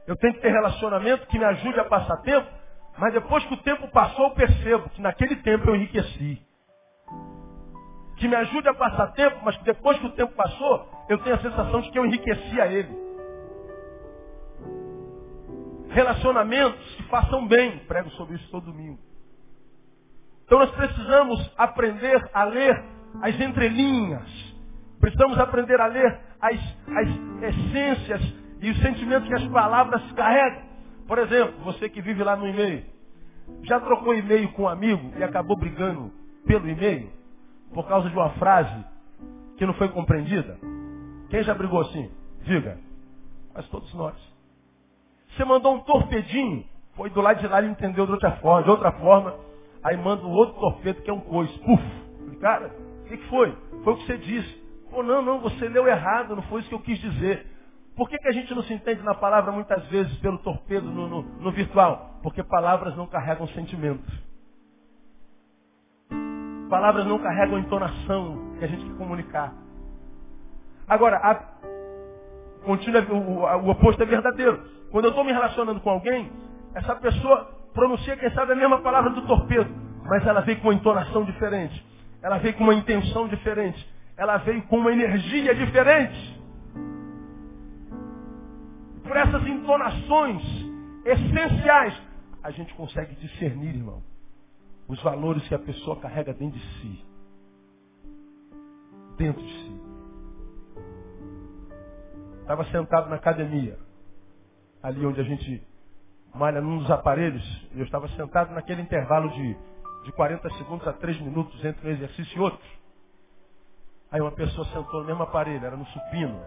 Eu 0.07 0.17
tenho 0.17 0.35
que 0.35 0.41
ter 0.41 0.51
relacionamento 0.51 1.27
que 1.27 1.39
me 1.39 1.45
ajude 1.45 1.79
a 1.79 1.85
passar 1.85 2.17
tempo, 2.19 2.51
mas 2.99 3.13
depois 3.13 3.45
que 3.45 3.55
o 3.55 3.63
tempo 3.63 3.89
passou, 3.89 4.25
eu 4.27 4.31
percebo 4.33 4.89
que 4.91 5.01
naquele 5.01 5.37
tempo 5.37 5.69
eu 5.69 5.77
enriqueci. 5.77 6.43
Que 8.17 8.27
me 8.27 8.35
ajude 8.35 8.69
a 8.69 8.75
passar 8.75 9.13
tempo, 9.13 9.39
mas 9.45 9.57
que 9.57 9.65
depois 9.65 9.99
que 9.99 10.07
o 10.07 10.13
tempo 10.13 10.35
passou, 10.35 10.89
eu 11.09 11.19
tenho 11.19 11.37
a 11.37 11.39
sensação 11.39 11.81
de 11.81 11.91
que 11.91 11.99
eu 11.99 12.05
enriqueci 12.05 12.61
a 12.61 12.67
ele. 12.67 13.10
Relacionamentos 15.91 16.95
que 16.97 17.03
façam 17.05 17.47
bem. 17.47 17.79
Prego 17.81 18.11
sobre 18.11 18.37
isso 18.37 18.51
todo 18.51 18.73
domingo. 18.73 18.99
Então 20.45 20.59
nós 20.59 20.71
precisamos 20.73 21.53
aprender 21.57 22.29
a 22.33 22.45
ler 22.45 22.85
as 23.23 23.39
entrelinhas 23.41 24.51
Precisamos 25.01 25.39
aprender 25.39 25.81
a 25.81 25.87
ler 25.87 26.21
as, 26.39 26.61
as 26.95 27.09
essências 27.43 28.35
e 28.61 28.71
os 28.71 28.79
sentimentos 28.83 29.27
que 29.27 29.35
as 29.35 29.47
palavras 29.49 30.03
carregam. 30.13 30.63
Por 31.09 31.19
exemplo, 31.19 31.55
você 31.65 31.89
que 31.89 32.03
vive 32.03 32.23
lá 32.23 32.37
no 32.37 32.47
e-mail, 32.47 32.85
já 33.63 33.81
trocou 33.81 34.15
e-mail 34.15 34.53
com 34.53 34.65
um 34.65 34.69
amigo 34.69 35.11
e 35.17 35.25
acabou 35.25 35.57
brigando 35.57 36.13
pelo 36.47 36.69
e-mail 36.69 37.11
por 37.73 37.89
causa 37.89 38.11
de 38.11 38.15
uma 38.15 38.31
frase 38.31 38.85
que 39.57 39.65
não 39.65 39.73
foi 39.75 39.89
compreendida? 39.89 40.59
Quem 41.31 41.43
já 41.43 41.55
brigou 41.55 41.81
assim? 41.81 42.11
Diga. 42.43 42.79
Mas 43.55 43.67
todos 43.69 43.93
nós. 43.95 44.30
Você 45.37 45.45
mandou 45.45 45.75
um 45.75 45.81
torpedinho, 45.81 46.65
foi 46.95 47.11
do 47.11 47.21
lado 47.21 47.41
de 47.41 47.47
lá 47.47 47.59
ele 47.61 47.71
entendeu 47.71 48.07
de 48.07 48.13
outra 48.13 48.33
forma, 48.37 48.63
de 48.63 48.71
outra 48.71 48.93
forma, 48.93 49.35
aí 49.83 49.97
manda 49.97 50.25
um 50.25 50.31
outro 50.31 50.59
torpedo 50.61 51.03
que 51.03 51.11
é 51.11 51.13
um 51.13 51.21
coice. 51.21 51.57
Puf! 51.61 51.83
Cara, 52.41 52.75
o 53.05 53.09
que, 53.09 53.17
que 53.17 53.29
foi? 53.29 53.57
Foi 53.85 53.93
o 53.93 53.97
que 53.97 54.07
você 54.07 54.19
disse. 54.19 54.61
Ou 54.93 55.03
não, 55.03 55.23
não, 55.23 55.41
você 55.41 55.69
leu 55.69 55.87
errado, 55.87 56.35
não 56.35 56.43
foi 56.45 56.61
isso 56.61 56.69
que 56.69 56.75
eu 56.75 56.81
quis 56.81 56.99
dizer. 56.99 57.47
Por 57.97 58.09
que, 58.09 58.17
que 58.19 58.29
a 58.29 58.33
gente 58.33 58.55
não 58.55 58.63
se 58.63 58.73
entende 58.73 59.03
na 59.03 59.15
palavra 59.15 59.53
muitas 59.53 59.85
vezes 59.87 60.17
pelo 60.19 60.39
torpedo 60.39 60.91
no, 60.91 61.07
no, 61.07 61.23
no 61.23 61.53
virtual? 61.53 62.19
Porque 62.23 62.43
palavras 62.43 62.97
não 62.97 63.07
carregam 63.07 63.47
sentimentos. 63.49 64.11
Palavras 66.69 67.05
não 67.05 67.19
carregam 67.19 67.59
entonação 67.59 68.55
que 68.59 68.65
a 68.65 68.69
gente 68.69 68.85
quer 68.85 68.97
comunicar. 68.97 69.53
Agora, 70.89 71.17
a, 71.19 71.35
continua, 72.65 73.03
o, 73.11 73.67
o 73.67 73.71
oposto 73.71 74.03
é 74.03 74.07
verdadeiro. 74.07 74.80
Quando 74.91 75.05
eu 75.05 75.11
estou 75.11 75.25
me 75.25 75.33
relacionando 75.33 75.81
com 75.81 75.91
alguém, 75.91 76.31
essa 76.75 76.95
pessoa 76.97 77.51
pronuncia, 77.73 78.17
quem 78.17 78.31
sabe, 78.33 78.53
a 78.53 78.57
mesma 78.57 78.81
palavra 78.81 79.11
do 79.11 79.27
torpedo, 79.27 79.71
mas 80.05 80.27
ela 80.27 80.41
veio 80.41 80.61
com 80.61 80.69
uma 80.69 80.75
entonação 80.75 81.25
diferente. 81.25 81.85
Ela 82.23 82.39
veio 82.39 82.55
com 82.55 82.65
uma 82.65 82.75
intenção 82.75 83.29
diferente 83.29 83.89
ela 84.21 84.37
veio 84.37 84.63
com 84.65 84.77
uma 84.77 84.93
energia 84.93 85.55
diferente. 85.55 86.39
Por 89.03 89.17
essas 89.17 89.47
entonações 89.47 90.43
essenciais, 91.07 91.99
a 92.43 92.51
gente 92.51 92.75
consegue 92.75 93.15
discernir, 93.17 93.75
irmão, 93.77 94.03
os 94.87 95.03
valores 95.03 95.49
que 95.49 95.55
a 95.55 95.59
pessoa 95.59 95.99
carrega 96.01 96.35
dentro 96.35 96.59
de 96.59 96.67
si. 96.81 97.05
Dentro 99.17 99.43
de 99.43 99.53
si. 99.53 99.81
Estava 102.43 102.67
sentado 102.67 103.09
na 103.09 103.17
academia, 103.17 103.79
ali 104.83 105.05
onde 105.05 105.21
a 105.21 105.25
gente 105.25 105.63
malha 106.35 106.61
num 106.61 106.79
dos 106.79 106.91
aparelhos, 106.91 107.43
eu 107.75 107.85
estava 107.85 108.09
sentado 108.09 108.53
naquele 108.55 108.83
intervalo 108.83 109.29
de, 109.31 109.57
de 110.05 110.13
40 110.13 110.49
segundos 110.55 110.87
a 110.87 110.93
3 110.93 111.21
minutos 111.21 111.65
entre 111.65 111.89
um 111.89 111.93
exercício 111.93 112.39
e 112.39 112.41
outro. 112.41 112.69
Aí 114.11 114.21
uma 114.21 114.33
pessoa 114.33 114.67
sentou 114.67 115.01
no 115.01 115.07
mesmo 115.07 115.23
aparelho, 115.23 115.65
era 115.65 115.77
no 115.77 115.87
supino. 115.87 116.41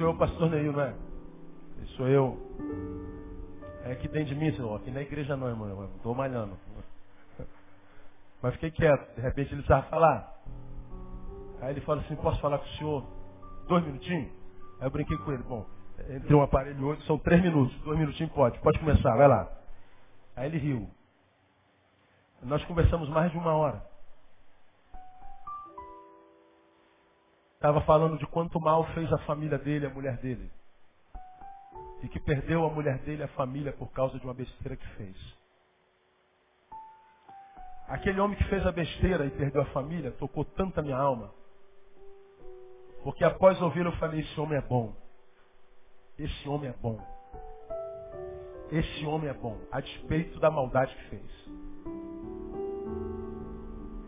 Eu, 0.00 0.16
pastor 0.16 0.50
Neil, 0.50 0.72
não 0.72 0.80
é? 0.80 0.94
Sou 1.96 2.08
eu. 2.08 2.38
É 3.84 3.94
que 3.94 4.08
tem 4.08 4.24
de 4.24 4.34
mim, 4.34 4.52
senhor. 4.52 4.76
Aqui 4.76 4.90
na 4.90 5.02
igreja 5.02 5.36
não, 5.36 5.48
irmão. 5.48 5.90
Estou 5.96 6.14
malhando. 6.14 6.56
Mas 8.42 8.54
fiquei 8.54 8.70
quieto. 8.70 9.14
De 9.14 9.20
repente 9.20 9.48
ele 9.52 9.62
precisava 9.62 9.86
falar. 9.88 10.34
Aí 11.60 11.70
ele 11.70 11.80
falou 11.80 12.02
assim, 12.04 12.14
posso 12.16 12.40
falar 12.40 12.58
com 12.58 12.66
o 12.66 12.76
senhor 12.76 13.06
dois 13.66 13.84
minutinhos? 13.84 14.30
Aí 14.80 14.86
eu 14.86 14.90
brinquei 14.90 15.16
com 15.18 15.32
ele. 15.32 15.42
Bom, 15.42 15.66
entre 16.10 16.34
um 16.34 16.42
aparelho 16.42 16.80
e 16.80 16.84
outro 16.84 17.04
são 17.06 17.18
três 17.18 17.42
minutos. 17.42 17.76
Dois 17.82 17.98
minutinhos 17.98 18.32
pode. 18.32 18.58
Pode 18.60 18.78
começar, 18.78 19.16
vai 19.16 19.28
lá. 19.28 19.50
Aí 20.36 20.46
ele 20.46 20.58
riu. 20.58 20.90
Nós 22.42 22.64
conversamos 22.64 23.08
mais 23.08 23.30
de 23.32 23.38
uma 23.38 23.52
hora. 23.52 23.82
Estava 27.54 27.80
falando 27.80 28.16
de 28.16 28.26
quanto 28.28 28.60
mal 28.60 28.84
fez 28.94 29.12
a 29.12 29.18
família 29.18 29.58
dele, 29.58 29.86
a 29.86 29.90
mulher 29.90 30.16
dele. 30.18 30.48
E 32.02 32.08
que 32.08 32.20
perdeu 32.20 32.64
a 32.64 32.70
mulher 32.70 32.98
dele, 32.98 33.24
a 33.24 33.28
família, 33.28 33.72
por 33.72 33.90
causa 33.90 34.16
de 34.18 34.24
uma 34.24 34.34
besteira 34.34 34.76
que 34.76 34.86
fez. 34.90 35.16
Aquele 37.88 38.20
homem 38.20 38.36
que 38.36 38.44
fez 38.44 38.64
a 38.64 38.70
besteira 38.70 39.26
e 39.26 39.30
perdeu 39.30 39.62
a 39.62 39.66
família 39.66 40.12
tocou 40.12 40.44
tanto 40.44 40.78
a 40.78 40.82
minha 40.82 40.96
alma. 40.96 41.32
Porque 43.02 43.24
após 43.24 43.60
ouvir 43.60 43.84
eu 43.84 43.92
falei, 43.92 44.20
esse 44.20 44.40
homem 44.40 44.58
é 44.58 44.60
bom. 44.60 44.94
Esse 46.18 46.48
homem 46.48 46.70
é 46.70 46.74
bom. 46.74 47.00
Esse 48.70 49.06
homem 49.06 49.30
é 49.30 49.34
bom, 49.34 49.58
a 49.72 49.80
despeito 49.80 50.38
da 50.40 50.50
maldade 50.50 50.94
que 50.94 51.04
fez. 51.04 51.48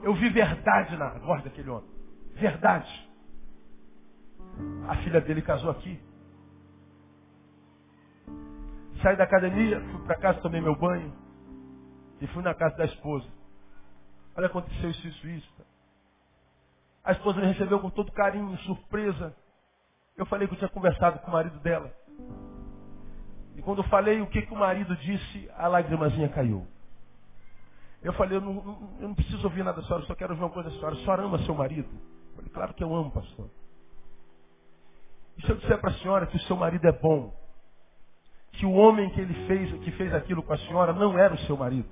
Eu 0.02 0.14
vi 0.14 0.28
verdade 0.30 0.96
na 0.96 1.11
voz 1.18 1.42
daquele 1.44 1.70
homem. 1.70 1.88
Verdade. 2.34 3.11
A 4.88 4.96
filha 4.96 5.20
dele 5.20 5.42
casou 5.42 5.70
aqui. 5.70 6.00
Saí 9.02 9.16
da 9.16 9.24
academia, 9.24 9.80
fui 9.80 10.04
para 10.04 10.16
casa, 10.16 10.40
tomei 10.40 10.61
meu 10.61 10.76
banho 10.76 11.12
e 12.20 12.26
fui 12.28 12.42
na 12.42 12.54
casa 12.54 12.76
da 12.76 12.84
esposa. 12.84 13.26
Olha, 14.36 14.46
aconteceu 14.46 14.90
isso, 14.90 15.06
isso, 15.06 15.28
isso. 15.28 15.66
A 17.02 17.12
esposa 17.12 17.40
me 17.40 17.46
recebeu 17.46 17.80
com 17.80 17.88
todo 17.90 18.12
carinho, 18.12 18.56
surpresa. 18.58 19.34
Eu 20.20 20.26
falei 20.26 20.46
que 20.46 20.52
eu 20.52 20.58
tinha 20.58 20.68
conversado 20.68 21.18
com 21.20 21.28
o 21.28 21.32
marido 21.32 21.58
dela. 21.60 21.90
E 23.56 23.62
quando 23.62 23.78
eu 23.78 23.88
falei 23.88 24.20
o 24.20 24.26
que, 24.26 24.42
que 24.42 24.52
o 24.52 24.56
marido 24.56 24.94
disse, 24.96 25.50
a 25.56 25.66
lagrimazinha 25.66 26.28
caiu. 26.28 26.66
Eu 28.02 28.12
falei, 28.12 28.36
eu 28.36 28.42
não, 28.42 28.98
eu 29.00 29.08
não 29.08 29.14
preciso 29.14 29.42
ouvir 29.44 29.64
nada 29.64 29.80
da 29.80 29.86
senhora, 29.86 30.02
eu 30.02 30.06
só 30.06 30.14
quero 30.14 30.34
ouvir 30.34 30.44
uma 30.44 30.50
coisa 30.50 30.68
da 30.68 30.76
senhora. 30.76 30.94
A 30.94 30.98
senhora 30.98 31.22
ama 31.22 31.38
seu 31.38 31.54
marido? 31.54 31.88
Eu 31.88 32.36
falei, 32.36 32.50
claro 32.50 32.74
que 32.74 32.84
eu 32.84 32.94
amo, 32.94 33.10
pastor. 33.10 33.48
E 35.38 35.40
se 35.40 35.50
eu 35.50 35.56
disser 35.56 35.80
para 35.80 35.88
a 35.88 35.94
senhora 35.94 36.26
que 36.26 36.36
o 36.36 36.40
seu 36.40 36.54
marido 36.54 36.86
é 36.86 36.92
bom, 36.92 37.34
que 38.52 38.66
o 38.66 38.72
homem 38.72 39.08
que 39.10 39.22
ele 39.22 39.46
fez, 39.46 39.72
que 39.84 39.90
fez 39.92 40.12
aquilo 40.12 40.42
com 40.42 40.52
a 40.52 40.58
senhora 40.58 40.92
não 40.92 41.18
era 41.18 41.32
o 41.32 41.38
seu 41.46 41.56
marido. 41.56 41.88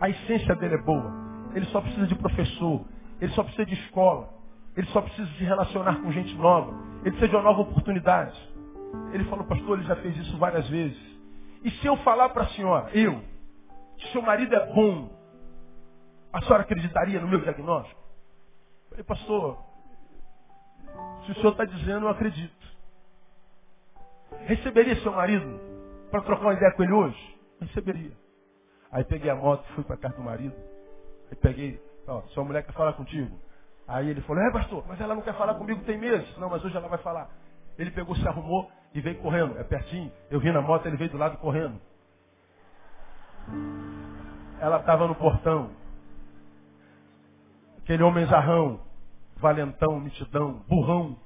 A 0.00 0.08
essência 0.08 0.56
dele 0.56 0.76
é 0.76 0.82
boa. 0.82 1.12
Ele 1.54 1.66
só 1.66 1.82
precisa 1.82 2.06
de 2.06 2.14
professor. 2.14 2.82
Ele 3.20 3.32
só 3.34 3.42
precisa 3.42 3.66
de 3.66 3.74
escola. 3.74 4.39
Ele 4.76 4.86
só 4.88 5.00
precisa 5.00 5.28
de 5.30 5.44
relacionar 5.44 6.00
com 6.00 6.12
gente 6.12 6.34
nova. 6.34 6.72
Ele 7.00 7.10
precisa 7.10 7.28
de 7.28 7.36
uma 7.36 7.42
nova 7.42 7.62
oportunidade. 7.62 8.38
Ele 9.12 9.24
falou, 9.24 9.44
pastor, 9.44 9.78
ele 9.78 9.86
já 9.86 9.96
fez 9.96 10.16
isso 10.16 10.36
várias 10.38 10.68
vezes. 10.68 10.98
E 11.62 11.70
se 11.70 11.86
eu 11.86 11.96
falar 11.98 12.30
para 12.30 12.44
a 12.44 12.48
senhora, 12.48 12.90
eu, 12.96 13.22
que 13.96 14.08
seu 14.12 14.22
marido 14.22 14.54
é 14.54 14.72
bom, 14.72 15.10
a 16.32 16.40
senhora 16.42 16.62
acreditaria 16.62 17.20
no 17.20 17.28
meu 17.28 17.40
diagnóstico? 17.40 18.00
Eu 18.84 18.90
falei, 18.90 19.04
pastor, 19.04 19.58
se 21.24 21.32
o 21.32 21.34
senhor 21.34 21.50
está 21.50 21.64
dizendo, 21.64 22.06
eu 22.06 22.10
acredito. 22.10 22.60
Receberia 24.46 24.96
seu 25.02 25.12
marido 25.12 25.60
para 26.10 26.22
trocar 26.22 26.42
uma 26.42 26.54
ideia 26.54 26.72
com 26.72 26.82
ele 26.82 26.92
hoje? 26.92 27.38
Receberia. 27.60 28.12
Aí 28.90 29.04
peguei 29.04 29.30
a 29.30 29.34
moto, 29.34 29.64
fui 29.74 29.84
para 29.84 29.96
casa 29.96 30.16
do 30.16 30.22
marido. 30.22 30.54
Aí 31.30 31.36
peguei, 31.36 31.80
ó, 32.06 32.22
sua 32.28 32.44
mulher 32.44 32.64
quer 32.64 32.72
falar 32.72 32.94
contigo. 32.94 33.38
Aí 33.90 34.08
ele 34.08 34.20
falou, 34.20 34.40
é 34.40 34.52
pastor, 34.52 34.84
mas 34.86 35.00
ela 35.00 35.16
não 35.16 35.22
quer 35.22 35.34
falar 35.34 35.54
comigo 35.54 35.82
tem 35.82 35.98
meses. 35.98 36.38
Não, 36.38 36.48
mas 36.48 36.64
hoje 36.64 36.76
ela 36.76 36.88
vai 36.88 36.98
falar. 36.98 37.28
Ele 37.76 37.90
pegou, 37.90 38.14
se 38.14 38.26
arrumou 38.26 38.70
e 38.94 39.00
veio 39.00 39.18
correndo. 39.20 39.58
É 39.58 39.64
pertinho. 39.64 40.12
Eu 40.30 40.38
vi 40.38 40.52
na 40.52 40.60
moto, 40.60 40.86
ele 40.86 40.96
veio 40.96 41.10
do 41.10 41.18
lado 41.18 41.36
correndo. 41.38 41.80
Ela 44.60 44.76
estava 44.78 45.08
no 45.08 45.14
portão. 45.16 45.72
Aquele 47.78 48.04
homem 48.04 48.24
zarrão, 48.26 48.80
valentão, 49.38 49.98
mitidão, 49.98 50.62
burrão. 50.68 51.18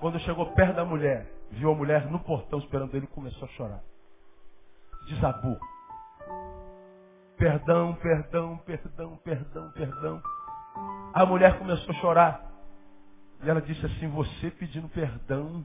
Quando 0.00 0.18
chegou 0.20 0.54
perto 0.54 0.76
da 0.76 0.86
mulher, 0.86 1.30
viu 1.50 1.70
a 1.70 1.74
mulher 1.74 2.10
no 2.10 2.18
portão 2.20 2.60
esperando 2.60 2.94
ele 2.94 3.06
começou 3.08 3.46
a 3.46 3.50
chorar. 3.50 3.80
Desabou. 5.06 5.58
Perdão, 7.36 7.94
perdão, 7.96 8.56
perdão, 8.64 9.16
perdão, 9.22 9.70
perdão. 9.72 10.22
A 11.12 11.26
mulher 11.26 11.58
começou 11.58 11.94
a 11.94 11.98
chorar. 11.98 12.52
E 13.42 13.50
ela 13.50 13.60
disse 13.60 13.84
assim, 13.84 14.08
você 14.08 14.50
pedindo 14.50 14.88
perdão. 14.88 15.64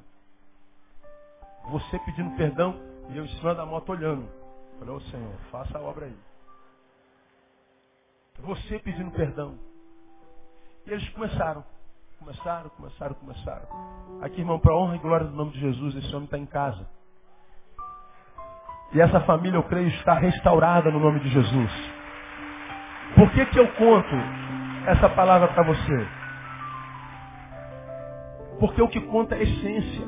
Você 1.70 2.00
pedindo 2.00 2.36
perdão. 2.36 2.76
E 3.10 3.18
eu 3.18 3.26
em 3.26 3.30
cima 3.38 3.56
da 3.56 3.66
moto 3.66 3.90
olhando. 3.90 4.28
Falei, 4.80 4.94
ô 4.94 5.02
Senhor, 5.02 5.34
faça 5.52 5.78
a 5.78 5.82
obra 5.82 6.06
aí. 6.06 6.18
Você 8.40 8.80
pedindo 8.80 9.12
perdão. 9.12 9.58
E 10.86 10.92
eles 10.92 11.08
começaram. 11.10 11.64
Começaram, 12.20 12.70
começaram, 12.72 13.14
começaram. 13.16 13.68
Aqui, 14.22 14.42
irmão, 14.42 14.60
para 14.60 14.76
honra 14.76 14.96
e 14.96 15.00
glória 15.00 15.28
do 15.28 15.36
nome 15.36 15.52
de 15.52 15.60
Jesus, 15.60 15.96
esse 15.96 16.14
homem 16.16 16.26
está 16.26 16.38
em 16.38 16.46
casa. 16.46 16.88
E 18.94 19.02
essa 19.02 19.22
família, 19.22 19.58
eu 19.58 19.64
creio, 19.64 19.88
está 19.90 20.14
restaurada 20.14 20.90
no 20.90 21.00
nome 21.00 21.20
de 21.20 21.30
Jesus. 21.30 21.72
Por 23.16 23.32
que, 23.32 23.46
que 23.48 23.60
eu 23.60 23.68
conto 23.74 24.16
essa 24.88 25.10
palavra 25.10 25.50
para 25.50 25.64
você? 25.64 26.08
Porque 28.58 28.82
o 28.82 28.88
que 28.88 29.02
conta 29.02 29.36
é 29.36 29.44
essência. 29.44 30.08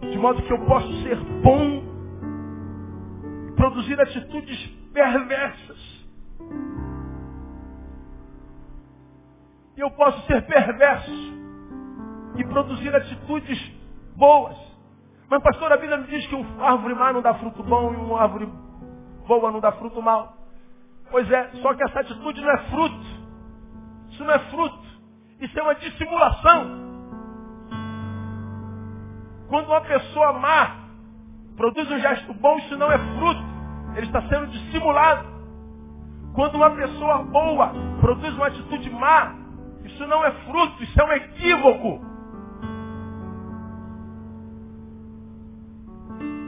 De 0.00 0.18
modo 0.18 0.40
que 0.42 0.52
eu 0.52 0.64
posso 0.66 1.02
ser 1.02 1.16
bom 1.42 1.82
e 3.48 3.52
produzir 3.52 4.00
atitudes 4.00 4.66
perversas. 4.92 6.06
E 9.76 9.80
eu 9.80 9.90
posso 9.90 10.26
ser 10.26 10.46
perverso 10.46 11.38
e 12.36 12.44
produzir 12.44 12.94
atitudes 12.94 13.58
boas. 14.16 14.56
Mas, 15.28 15.42
pastor, 15.42 15.72
a 15.72 15.76
Bíblia 15.76 15.98
me 15.98 16.06
diz 16.06 16.24
que 16.28 16.36
uma 16.36 16.70
árvore 16.70 16.94
má 16.94 17.12
não 17.12 17.20
dá 17.20 17.34
fruto 17.34 17.64
bom 17.64 17.92
e 17.92 17.96
uma 17.96 18.22
árvore 18.22 18.48
boa 19.26 19.50
não 19.50 19.60
dá 19.60 19.72
fruto 19.72 20.00
mal. 20.00 20.37
Pois 21.10 21.30
é, 21.30 21.50
só 21.62 21.74
que 21.74 21.82
essa 21.82 22.00
atitude 22.00 22.40
não 22.40 22.50
é 22.50 22.58
fruto. 22.70 23.06
Isso 24.10 24.24
não 24.24 24.32
é 24.32 24.38
fruto. 24.50 24.88
Isso 25.40 25.58
é 25.58 25.62
uma 25.62 25.74
dissimulação. 25.74 26.88
Quando 29.48 29.66
uma 29.66 29.80
pessoa 29.80 30.32
má 30.34 30.88
produz 31.56 31.90
um 31.90 31.98
gesto 31.98 32.32
bom, 32.34 32.56
isso 32.58 32.76
não 32.76 32.90
é 32.90 32.98
fruto. 32.98 33.42
Ele 33.96 34.06
está 34.06 34.22
sendo 34.28 34.46
dissimulado. 34.48 35.26
Quando 36.34 36.54
uma 36.54 36.70
pessoa 36.70 37.24
boa 37.24 37.72
produz 38.00 38.34
uma 38.34 38.46
atitude 38.46 38.90
má, 38.90 39.34
isso 39.84 40.06
não 40.06 40.24
é 40.24 40.30
fruto, 40.30 40.82
isso 40.82 41.00
é 41.00 41.04
um 41.04 41.12
equívoco. 41.12 42.00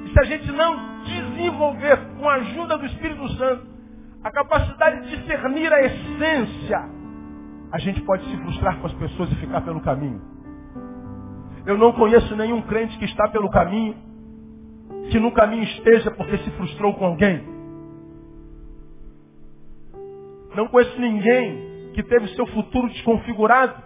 E 0.04 0.12
se 0.12 0.20
a 0.20 0.24
gente 0.24 0.52
não 0.52 1.02
desenvolver, 1.02 1.96
com 2.18 2.28
a 2.28 2.34
ajuda 2.34 2.78
do 2.78 2.86
Espírito 2.86 3.28
Santo, 3.30 3.66
a 4.22 4.30
capacidade 4.30 5.08
de 5.08 5.16
discernir 5.16 5.72
a 5.72 5.82
essência 5.82 7.00
a 7.72 7.78
gente 7.78 8.00
pode 8.02 8.24
se 8.24 8.36
frustrar 8.38 8.78
com 8.80 8.86
as 8.86 8.92
pessoas 8.94 9.30
e 9.30 9.36
ficar 9.36 9.60
pelo 9.60 9.80
caminho. 9.80 10.20
Eu 11.64 11.78
não 11.78 11.92
conheço 11.92 12.34
nenhum 12.36 12.62
crente 12.62 12.98
que 12.98 13.04
está 13.04 13.28
pelo 13.28 13.48
caminho, 13.48 13.94
que 15.10 15.20
no 15.20 15.30
caminho 15.32 15.62
esteja 15.62 16.10
porque 16.10 16.38
se 16.38 16.50
frustrou 16.52 16.94
com 16.94 17.06
alguém. 17.06 17.46
Não 20.54 20.66
conheço 20.66 21.00
ninguém 21.00 21.92
que 21.94 22.02
teve 22.02 22.28
seu 22.34 22.46
futuro 22.48 22.88
desconfigurado, 22.88 23.80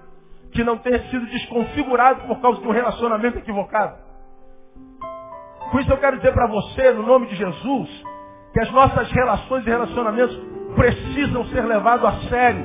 que 0.50 0.64
não 0.64 0.78
tenha 0.78 1.00
sido 1.10 1.26
desconfigurado 1.26 2.26
por 2.26 2.40
causa 2.40 2.60
de 2.60 2.66
um 2.66 2.72
relacionamento 2.72 3.38
equivocado. 3.38 3.98
Com 5.70 5.80
isso 5.80 5.90
eu 5.90 5.98
quero 5.98 6.16
dizer 6.16 6.32
para 6.32 6.46
você, 6.46 6.92
no 6.92 7.02
nome 7.02 7.26
de 7.26 7.36
Jesus, 7.36 8.04
que 8.54 8.60
as 8.60 8.70
nossas 8.70 9.10
relações 9.10 9.66
e 9.66 9.68
relacionamentos 9.68 10.40
precisam 10.76 11.44
ser 11.46 11.64
levados 11.64 12.06
a 12.06 12.12
sério. 12.28 12.64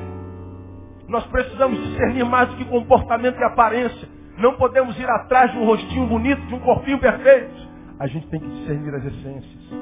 Nós 1.08 1.26
precisamos 1.26 1.82
discernir 1.82 2.24
mais 2.24 2.48
do 2.48 2.56
que 2.56 2.64
comportamento 2.64 3.36
e 3.36 3.42
aparência. 3.42 4.08
Não 4.38 4.54
podemos 4.54 4.96
ir 4.98 5.10
atrás 5.10 5.50
de 5.50 5.58
um 5.58 5.66
rostinho 5.66 6.06
bonito, 6.06 6.40
de 6.46 6.54
um 6.54 6.60
corpinho 6.60 6.98
perfeito. 7.00 7.68
A 7.98 8.06
gente 8.06 8.28
tem 8.28 8.38
que 8.38 8.46
discernir 8.46 8.94
as 8.94 9.04
essências. 9.04 9.72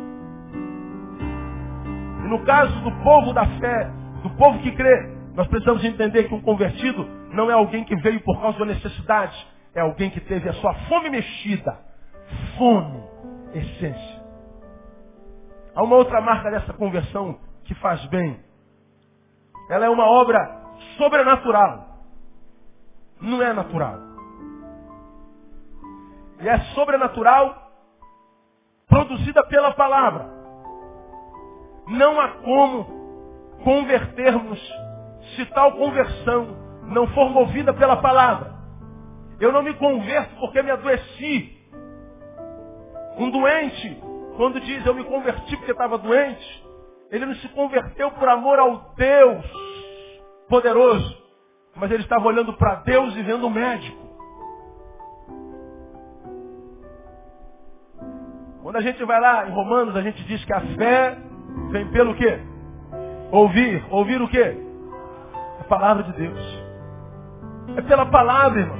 E 2.24 2.28
no 2.28 2.42
caso 2.44 2.74
do 2.80 2.90
povo 3.02 3.34
da 3.34 3.44
fé, 3.44 3.90
do 4.22 4.30
povo 4.30 4.58
que 4.60 4.72
crê, 4.72 5.10
nós 5.34 5.46
precisamos 5.46 5.84
entender 5.84 6.24
que 6.24 6.34
um 6.34 6.40
convertido 6.40 7.06
não 7.34 7.50
é 7.50 7.52
alguém 7.52 7.84
que 7.84 7.94
veio 7.96 8.20
por 8.22 8.40
causa 8.40 8.58
da 8.58 8.64
necessidade, 8.64 9.36
é 9.74 9.80
alguém 9.80 10.08
que 10.08 10.20
teve 10.20 10.48
a 10.48 10.54
sua 10.54 10.72
fome 10.88 11.10
mexida. 11.10 11.78
Fome, 12.56 13.02
essência. 13.54 14.17
Há 15.78 15.82
uma 15.84 15.94
outra 15.94 16.20
marca 16.20 16.50
dessa 16.50 16.72
conversão 16.72 17.38
que 17.62 17.72
faz 17.76 18.04
bem. 18.06 18.40
Ela 19.70 19.86
é 19.86 19.88
uma 19.88 20.06
obra 20.06 20.60
sobrenatural. 20.96 22.00
Não 23.20 23.40
é 23.40 23.52
natural. 23.52 23.96
E 26.40 26.48
é 26.48 26.58
sobrenatural 26.74 27.70
produzida 28.88 29.46
pela 29.46 29.72
palavra. 29.72 30.28
Não 31.86 32.20
há 32.20 32.28
como 32.42 32.84
convertermos 33.62 34.58
se 35.36 35.46
tal 35.46 35.76
conversão 35.76 36.56
não 36.86 37.06
for 37.14 37.30
movida 37.30 37.72
pela 37.72 37.98
palavra. 37.98 38.52
Eu 39.38 39.52
não 39.52 39.62
me 39.62 39.74
converto 39.74 40.34
porque 40.40 40.60
me 40.60 40.72
adoeci. 40.72 41.56
Um 43.16 43.30
doente, 43.30 44.08
quando 44.38 44.60
diz 44.60 44.86
eu 44.86 44.94
me 44.94 45.02
converti 45.02 45.56
porque 45.56 45.72
estava 45.72 45.98
doente, 45.98 46.64
ele 47.10 47.26
não 47.26 47.34
se 47.34 47.48
converteu 47.48 48.08
por 48.12 48.28
amor 48.28 48.56
ao 48.60 48.94
Deus 48.94 49.44
poderoso. 50.48 51.18
Mas 51.74 51.90
ele 51.90 52.04
estava 52.04 52.24
olhando 52.24 52.52
para 52.52 52.76
Deus 52.76 53.16
e 53.16 53.22
vendo 53.22 53.48
o 53.48 53.50
médico. 53.50 53.98
Quando 58.62 58.76
a 58.76 58.80
gente 58.80 59.02
vai 59.04 59.20
lá 59.20 59.48
em 59.48 59.50
Romanos, 59.50 59.96
a 59.96 60.02
gente 60.02 60.22
diz 60.22 60.44
que 60.44 60.52
a 60.52 60.60
fé 60.60 61.18
vem 61.72 61.90
pelo 61.90 62.14
quê? 62.14 62.38
Ouvir. 63.32 63.84
Ouvir 63.90 64.22
o 64.22 64.28
quê? 64.28 64.56
A 65.62 65.64
palavra 65.64 66.04
de 66.04 66.12
Deus. 66.12 66.62
É 67.76 67.82
pela 67.82 68.06
palavra, 68.06 68.60
irmão. 68.60 68.78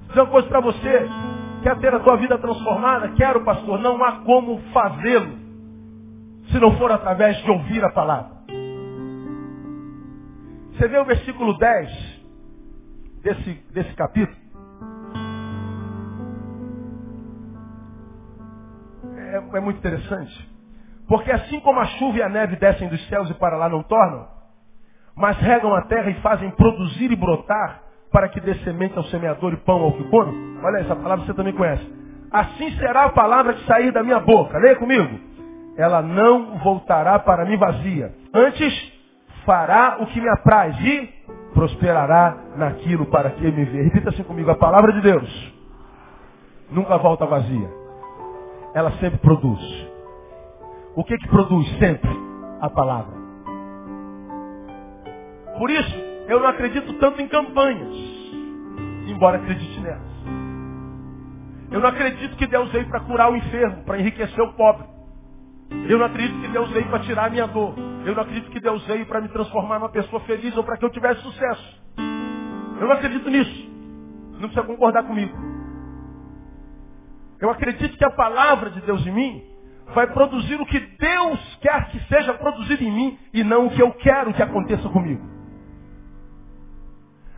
Vou 0.00 0.08
dizer 0.08 0.20
uma 0.22 0.30
coisa 0.30 0.48
para 0.48 0.60
você. 0.60 1.23
Quer 1.64 1.78
ter 1.78 1.94
a 1.94 2.00
tua 2.00 2.18
vida 2.18 2.36
transformada? 2.36 3.08
Quero, 3.12 3.42
pastor. 3.42 3.78
Não 3.78 4.04
há 4.04 4.20
como 4.20 4.60
fazê-lo 4.70 5.38
se 6.50 6.58
não 6.60 6.76
for 6.76 6.92
através 6.92 7.38
de 7.38 7.50
ouvir 7.50 7.82
a 7.82 7.90
palavra. 7.90 8.34
Você 10.72 10.86
vê 10.86 10.98
o 10.98 11.06
versículo 11.06 11.56
10 11.56 12.22
desse, 13.22 13.54
desse 13.72 13.94
capítulo? 13.94 14.36
É, 19.16 19.56
é 19.56 19.60
muito 19.60 19.78
interessante. 19.78 20.54
Porque 21.08 21.32
assim 21.32 21.60
como 21.60 21.80
a 21.80 21.86
chuva 21.86 22.18
e 22.18 22.22
a 22.22 22.28
neve 22.28 22.56
descem 22.56 22.90
dos 22.90 23.08
céus 23.08 23.30
e 23.30 23.34
para 23.34 23.56
lá 23.56 23.70
não 23.70 23.82
tornam, 23.82 24.28
mas 25.16 25.38
regam 25.38 25.74
a 25.74 25.80
terra 25.86 26.10
e 26.10 26.20
fazem 26.20 26.50
produzir 26.50 27.10
e 27.10 27.16
brotar 27.16 27.83
para 28.14 28.28
que 28.28 28.40
dê 28.40 28.54
semente 28.62 28.96
ao 28.96 29.02
semeador 29.06 29.52
e 29.54 29.56
pão 29.56 29.82
ao 29.82 29.90
que 29.90 30.04
come. 30.04 30.60
Olha 30.62 30.78
essa 30.78 30.94
palavra 30.94 31.26
você 31.26 31.34
também 31.34 31.52
conhece. 31.52 31.84
Assim 32.30 32.70
será 32.78 33.06
a 33.06 33.08
palavra 33.08 33.54
que 33.54 33.66
sair 33.66 33.90
da 33.90 34.04
minha 34.04 34.20
boca. 34.20 34.56
Leia 34.56 34.76
comigo. 34.76 35.18
Ela 35.76 36.00
não 36.00 36.58
voltará 36.58 37.18
para 37.18 37.44
mim 37.44 37.56
vazia. 37.56 38.14
Antes 38.32 38.92
fará 39.44 39.96
o 39.98 40.06
que 40.06 40.20
me 40.20 40.28
apraz 40.28 40.78
e 40.80 41.12
prosperará 41.54 42.36
naquilo 42.56 43.06
para 43.06 43.30
que 43.30 43.50
me 43.50 43.64
vê. 43.64 43.82
Repita 43.82 44.10
assim 44.10 44.22
comigo, 44.22 44.48
a 44.48 44.54
palavra 44.54 44.92
de 44.92 45.00
Deus 45.00 45.52
nunca 46.70 46.96
volta 46.98 47.26
vazia. 47.26 47.68
Ela 48.74 48.92
sempre 49.00 49.18
produz. 49.18 49.60
O 50.94 51.02
que 51.02 51.18
que 51.18 51.28
produz 51.28 51.68
sempre? 51.80 52.10
A 52.60 52.70
palavra. 52.70 53.12
Por 55.58 55.68
isso, 55.68 56.13
eu 56.28 56.40
não 56.40 56.48
acredito 56.48 56.92
tanto 56.94 57.20
em 57.20 57.28
campanhas, 57.28 57.94
embora 59.06 59.38
acredite 59.38 59.80
nelas. 59.80 60.14
Eu 61.70 61.80
não 61.80 61.88
acredito 61.88 62.36
que 62.36 62.46
Deus 62.46 62.70
veio 62.70 62.88
para 62.88 63.00
curar 63.00 63.32
o 63.32 63.36
enfermo, 63.36 63.84
para 63.84 63.98
enriquecer 63.98 64.40
o 64.40 64.52
pobre. 64.52 64.86
Eu 65.88 65.98
não 65.98 66.06
acredito 66.06 66.40
que 66.40 66.48
Deus 66.48 66.70
veio 66.70 66.86
para 66.88 67.00
tirar 67.00 67.26
a 67.26 67.30
minha 67.30 67.46
dor. 67.46 67.74
Eu 68.06 68.14
não 68.14 68.22
acredito 68.22 68.50
que 68.50 68.60
Deus 68.60 68.86
veio 68.86 69.06
para 69.06 69.20
me 69.20 69.28
transformar 69.28 69.78
numa 69.78 69.88
pessoa 69.88 70.20
feliz 70.22 70.56
ou 70.56 70.62
para 70.62 70.76
que 70.76 70.84
eu 70.84 70.90
tivesse 70.90 71.20
sucesso. 71.22 71.82
Eu 72.80 72.86
não 72.86 72.92
acredito 72.92 73.28
nisso. 73.28 73.70
Não 74.34 74.48
precisa 74.48 74.62
concordar 74.62 75.02
comigo. 75.04 75.36
Eu 77.40 77.50
acredito 77.50 77.96
que 77.96 78.04
a 78.04 78.10
palavra 78.10 78.70
de 78.70 78.80
Deus 78.82 79.06
em 79.06 79.12
mim 79.12 79.42
vai 79.94 80.06
produzir 80.06 80.60
o 80.60 80.66
que 80.66 80.78
Deus 80.78 81.58
quer 81.60 81.88
que 81.90 82.00
seja 82.08 82.34
produzido 82.34 82.82
em 82.84 82.92
mim 82.92 83.18
e 83.32 83.42
não 83.42 83.66
o 83.66 83.70
que 83.70 83.82
eu 83.82 83.90
quero 83.92 84.32
que 84.32 84.42
aconteça 84.42 84.88
comigo. 84.88 85.33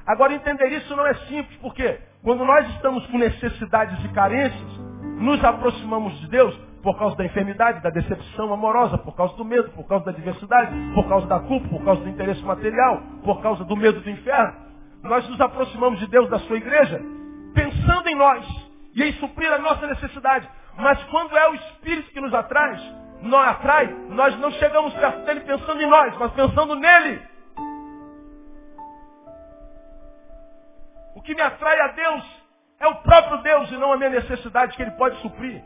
Agora, 0.07 0.35
entender 0.35 0.69
isso 0.69 0.95
não 0.95 1.07
é 1.07 1.15
simples, 1.15 1.59
porque 1.61 1.99
quando 2.23 2.45
nós 2.45 2.69
estamos 2.71 3.05
com 3.07 3.19
necessidades 3.19 4.05
e 4.05 4.09
carências, 4.11 4.81
nos 5.19 5.43
aproximamos 5.43 6.19
de 6.21 6.29
Deus 6.29 6.55
por 6.83 6.97
causa 6.97 7.17
da 7.17 7.25
enfermidade, 7.25 7.83
da 7.83 7.91
decepção 7.91 8.53
amorosa, 8.53 8.97
por 8.99 9.17
causa 9.17 9.35
do 9.35 9.45
medo, 9.45 9.71
por 9.71 9.85
causa 9.89 10.05
da 10.05 10.13
diversidade, 10.13 10.73
por 10.95 11.09
causa 11.09 11.27
da 11.27 11.41
culpa, 11.41 11.69
por 11.69 11.85
causa 11.85 12.01
do 12.03 12.09
interesse 12.09 12.43
material, 12.43 13.03
por 13.25 13.43
causa 13.43 13.65
do 13.65 13.77
medo 13.77 14.01
do 14.01 14.09
inferno. 14.09 14.55
Nós 15.03 15.29
nos 15.29 15.41
aproximamos 15.41 15.99
de 15.99 16.07
Deus, 16.07 16.29
da 16.29 16.39
sua 16.41 16.57
igreja, 16.57 17.01
pensando 17.55 18.09
em 18.09 18.15
nós 18.15 18.47
e 18.95 19.03
em 19.03 19.13
suprir 19.15 19.53
a 19.53 19.59
nossa 19.59 19.87
necessidade. 19.89 20.49
Mas 20.77 21.03
quando 21.05 21.37
é 21.37 21.49
o 21.49 21.55
Espírito 21.55 22.13
que 22.13 22.21
nos 22.21 22.33
atrai, 22.33 22.77
nós 23.23 23.49
atrai, 23.49 23.87
nós 24.11 24.39
não 24.39 24.51
chegamos 24.53 24.95
perto 24.95 25.25
dele 25.25 25.41
pensando 25.41 25.81
em 25.81 25.89
nós, 25.89 26.17
mas 26.19 26.33
pensando 26.33 26.77
nele. 26.77 27.21
Que 31.27 31.35
me 31.35 31.43
atrai 31.43 31.79
a 31.81 31.89
Deus 31.89 32.47
é 32.79 32.87
o 32.87 32.95
próprio 32.97 33.43
Deus 33.43 33.71
e 33.71 33.77
não 33.77 33.93
a 33.93 33.97
minha 33.97 34.11
necessidade 34.11 34.77
que 34.77 34.83
Ele 34.83 34.93
pode 34.93 35.17
suprir. 35.21 35.63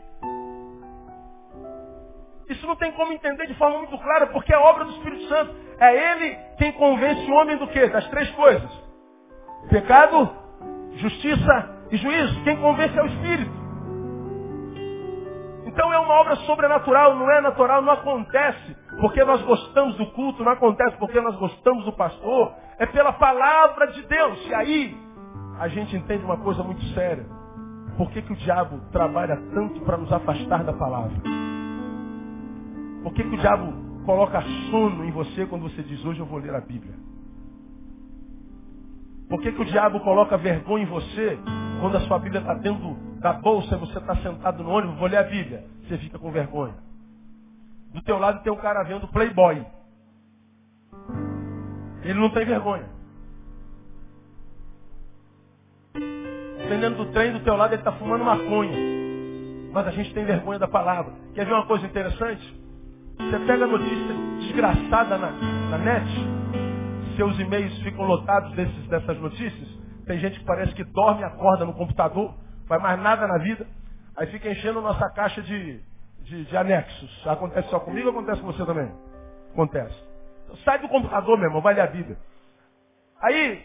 Isso 2.49 2.65
não 2.67 2.75
tem 2.75 2.91
como 2.93 3.13
entender 3.13 3.47
de 3.47 3.53
forma 3.53 3.77
muito 3.77 3.97
clara, 3.97 4.27
porque 4.27 4.53
é 4.53 4.57
obra 4.57 4.83
do 4.83 4.91
Espírito 4.91 5.27
Santo. 5.29 5.55
É 5.79 6.11
Ele 6.11 6.35
quem 6.57 6.71
convence 6.73 7.29
o 7.29 7.33
homem 7.35 7.57
do 7.57 7.67
quê? 7.67 7.87
Das 7.87 8.07
três 8.09 8.29
coisas. 8.31 8.69
Pecado, 9.69 10.35
justiça 10.95 11.85
e 11.91 11.97
juízo. 11.97 12.43
Quem 12.43 12.57
convence 12.59 12.97
é 12.97 13.03
o 13.03 13.07
Espírito. 13.07 13.61
Então 15.65 15.93
é 15.93 15.99
uma 15.99 16.15
obra 16.15 16.35
sobrenatural, 16.37 17.15
não 17.15 17.31
é 17.31 17.39
natural, 17.39 17.81
não 17.81 17.93
acontece 17.93 18.75
porque 18.99 19.23
nós 19.23 19.41
gostamos 19.43 19.95
do 19.95 20.07
culto, 20.07 20.43
não 20.43 20.51
acontece 20.51 20.97
porque 20.97 21.21
nós 21.21 21.35
gostamos 21.37 21.85
do 21.85 21.93
pastor, 21.93 22.53
é 22.77 22.85
pela 22.85 23.13
palavra 23.13 23.87
de 23.87 24.01
Deus. 24.03 24.47
E 24.47 24.53
aí 24.53 25.10
a 25.59 25.67
gente 25.67 25.95
entende 25.95 26.23
uma 26.23 26.37
coisa 26.37 26.63
muito 26.63 26.83
séria. 26.93 27.25
Por 27.97 28.09
que, 28.11 28.21
que 28.21 28.33
o 28.33 28.35
diabo 28.35 28.79
trabalha 28.91 29.35
tanto 29.53 29.81
para 29.81 29.97
nos 29.97 30.11
afastar 30.11 30.63
da 30.63 30.73
palavra? 30.73 31.15
Por 33.03 33.13
que, 33.13 33.23
que 33.23 33.35
o 33.35 33.37
diabo 33.37 33.73
coloca 34.05 34.41
sono 34.69 35.03
em 35.05 35.11
você 35.11 35.45
quando 35.45 35.63
você 35.63 35.83
diz, 35.83 36.03
hoje 36.03 36.19
eu 36.19 36.25
vou 36.25 36.39
ler 36.39 36.55
a 36.55 36.61
Bíblia? 36.61 36.93
Por 39.29 39.41
que, 39.41 39.51
que 39.51 39.61
o 39.61 39.65
diabo 39.65 39.99
coloca 40.01 40.37
vergonha 40.37 40.83
em 40.83 40.87
você 40.87 41.39
quando 41.79 41.97
a 41.97 42.01
sua 42.01 42.19
Bíblia 42.19 42.41
está 42.41 42.53
dentro 42.53 42.95
da 43.19 43.33
bolsa 43.33 43.75
e 43.75 43.79
você 43.79 43.97
está 43.97 44.15
sentado 44.17 44.63
no 44.63 44.69
ônibus, 44.69 44.97
vou 44.97 45.07
ler 45.07 45.17
a 45.17 45.23
Bíblia? 45.23 45.65
Você 45.87 45.97
fica 45.97 46.19
com 46.19 46.31
vergonha. 46.31 46.75
Do 47.93 48.01
teu 48.01 48.17
lado 48.17 48.41
tem 48.43 48.51
um 48.51 48.57
cara 48.57 48.83
vendo 48.83 49.07
Playboy. 49.07 49.65
Ele 52.03 52.19
não 52.19 52.29
tem 52.29 52.45
vergonha. 52.45 52.89
Dependendo 56.71 57.03
do 57.03 57.11
trem 57.11 57.33
do 57.33 57.41
teu 57.41 57.57
lado, 57.57 57.73
ele 57.73 57.81
está 57.81 57.91
fumando 57.91 58.23
maconha. 58.23 58.77
Mas 59.73 59.87
a 59.87 59.91
gente 59.91 60.13
tem 60.13 60.23
vergonha 60.23 60.57
da 60.57 60.69
palavra. 60.69 61.13
Quer 61.33 61.45
ver 61.45 61.51
uma 61.51 61.65
coisa 61.65 61.85
interessante? 61.85 62.61
Você 63.17 63.39
pega 63.39 63.65
a 63.65 63.67
notícia 63.67 64.15
desgraçada 64.39 65.17
na, 65.17 65.31
na 65.31 65.77
net, 65.77 66.07
seus 67.17 67.37
e-mails 67.39 67.77
ficam 67.83 68.05
lotados 68.05 68.53
desses, 68.53 68.87
dessas 68.87 69.17
notícias. 69.19 69.67
Tem 70.05 70.17
gente 70.19 70.39
que 70.39 70.45
parece 70.45 70.73
que 70.73 70.83
dorme 70.85 71.21
e 71.21 71.23
acorda 71.25 71.65
no 71.65 71.73
computador, 71.73 72.33
faz 72.67 72.81
mais 72.81 72.99
nada 73.01 73.27
na 73.27 73.37
vida, 73.37 73.67
aí 74.15 74.27
fica 74.27 74.49
enchendo 74.49 74.81
nossa 74.81 75.09
caixa 75.09 75.41
de, 75.41 75.81
de, 76.21 76.45
de 76.45 76.57
anexos. 76.57 77.27
Acontece 77.27 77.69
só 77.69 77.81
comigo 77.81 78.07
ou 78.07 78.13
acontece 78.13 78.39
com 78.39 78.47
você 78.47 78.65
também? 78.65 78.89
Acontece. 79.51 79.95
Então, 80.45 80.55
sai 80.63 80.79
do 80.79 80.87
computador, 80.87 81.37
meu 81.37 81.47
irmão, 81.47 81.61
vai 81.61 81.73
ler 81.73 81.81
a 81.81 81.87
Bíblia. 81.87 82.17
Aí, 83.21 83.61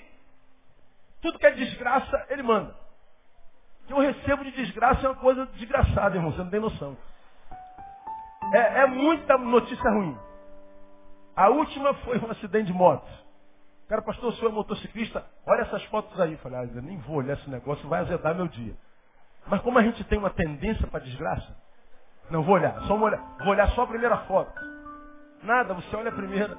tudo 1.22 1.38
que 1.38 1.46
é 1.46 1.52
desgraça, 1.52 2.26
ele 2.30 2.42
manda 2.42 2.85
que 3.86 3.92
eu 3.92 3.98
recebo 3.98 4.44
de 4.44 4.50
desgraça 4.50 5.06
é 5.06 5.10
uma 5.10 5.16
coisa 5.16 5.46
desgraçada, 5.46 6.16
irmão. 6.16 6.32
Você 6.32 6.42
não 6.42 6.50
tem 6.50 6.60
noção. 6.60 6.96
É, 8.52 8.80
é 8.82 8.86
muita 8.86 9.38
notícia 9.38 9.90
ruim. 9.90 10.16
A 11.34 11.48
última 11.48 11.94
foi 11.94 12.18
um 12.18 12.30
acidente 12.30 12.66
de 12.66 12.72
moto. 12.72 13.06
O 13.84 13.88
cara, 13.88 14.02
pastor, 14.02 14.30
o 14.30 14.36
senhor 14.36 14.50
é 14.50 14.54
motociclista, 14.54 15.24
olha 15.46 15.62
essas 15.62 15.84
fotos 15.84 16.18
aí. 16.20 16.32
Eu 16.32 16.38
falei, 16.38 16.58
ah, 16.58 16.64
eu 16.64 16.82
nem 16.82 16.98
vou 16.98 17.16
olhar 17.16 17.34
esse 17.34 17.48
negócio, 17.48 17.88
vai 17.88 18.00
azedar 18.00 18.34
meu 18.34 18.48
dia. 18.48 18.74
Mas 19.46 19.60
como 19.62 19.78
a 19.78 19.82
gente 19.82 20.02
tem 20.04 20.18
uma 20.18 20.30
tendência 20.30 20.86
para 20.88 21.04
desgraça, 21.04 21.56
não 22.28 22.42
vou 22.42 22.56
olhar, 22.56 22.80
só 22.82 22.96
vou 22.96 23.06
olhar, 23.06 23.20
vou 23.38 23.48
olhar 23.48 23.68
só 23.70 23.82
a 23.82 23.86
primeira 23.86 24.16
foto. 24.24 24.52
Nada, 25.42 25.74
você 25.74 25.94
olha 25.94 26.08
a 26.08 26.14
primeira. 26.14 26.56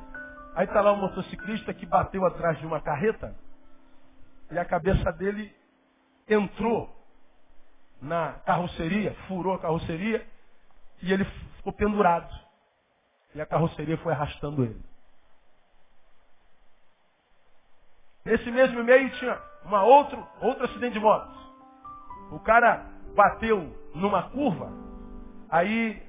Aí 0.55 0.65
está 0.65 0.79
lá 0.79 0.93
um 0.93 0.97
motociclista 0.97 1.73
que 1.73 1.85
bateu 1.85 2.25
atrás 2.25 2.57
de 2.59 2.65
uma 2.65 2.79
carreta 2.79 3.35
e 4.49 4.57
a 4.57 4.63
cabeça 4.63 5.11
dele 5.11 5.53
entrou 6.29 6.96
na 8.01 8.33
carroceria, 8.45 9.15
furou 9.27 9.53
a 9.53 9.59
carroceria 9.59 10.25
e 11.01 11.11
ele 11.11 11.25
ficou 11.57 11.73
pendurado. 11.73 12.33
E 13.33 13.41
a 13.41 13.45
carroceria 13.45 13.97
foi 13.97 14.13
arrastando 14.13 14.63
ele. 14.63 14.81
Nesse 18.25 18.51
mesmo 18.51 18.83
meio 18.83 19.09
tinha 19.11 19.41
uma 19.63 19.83
outro, 19.83 20.25
outro 20.41 20.65
acidente 20.65 20.93
de 20.93 20.99
moto. 20.99 21.35
O 22.31 22.39
cara 22.39 22.85
bateu 23.15 23.73
numa 23.95 24.29
curva, 24.29 24.69
aí 25.49 26.01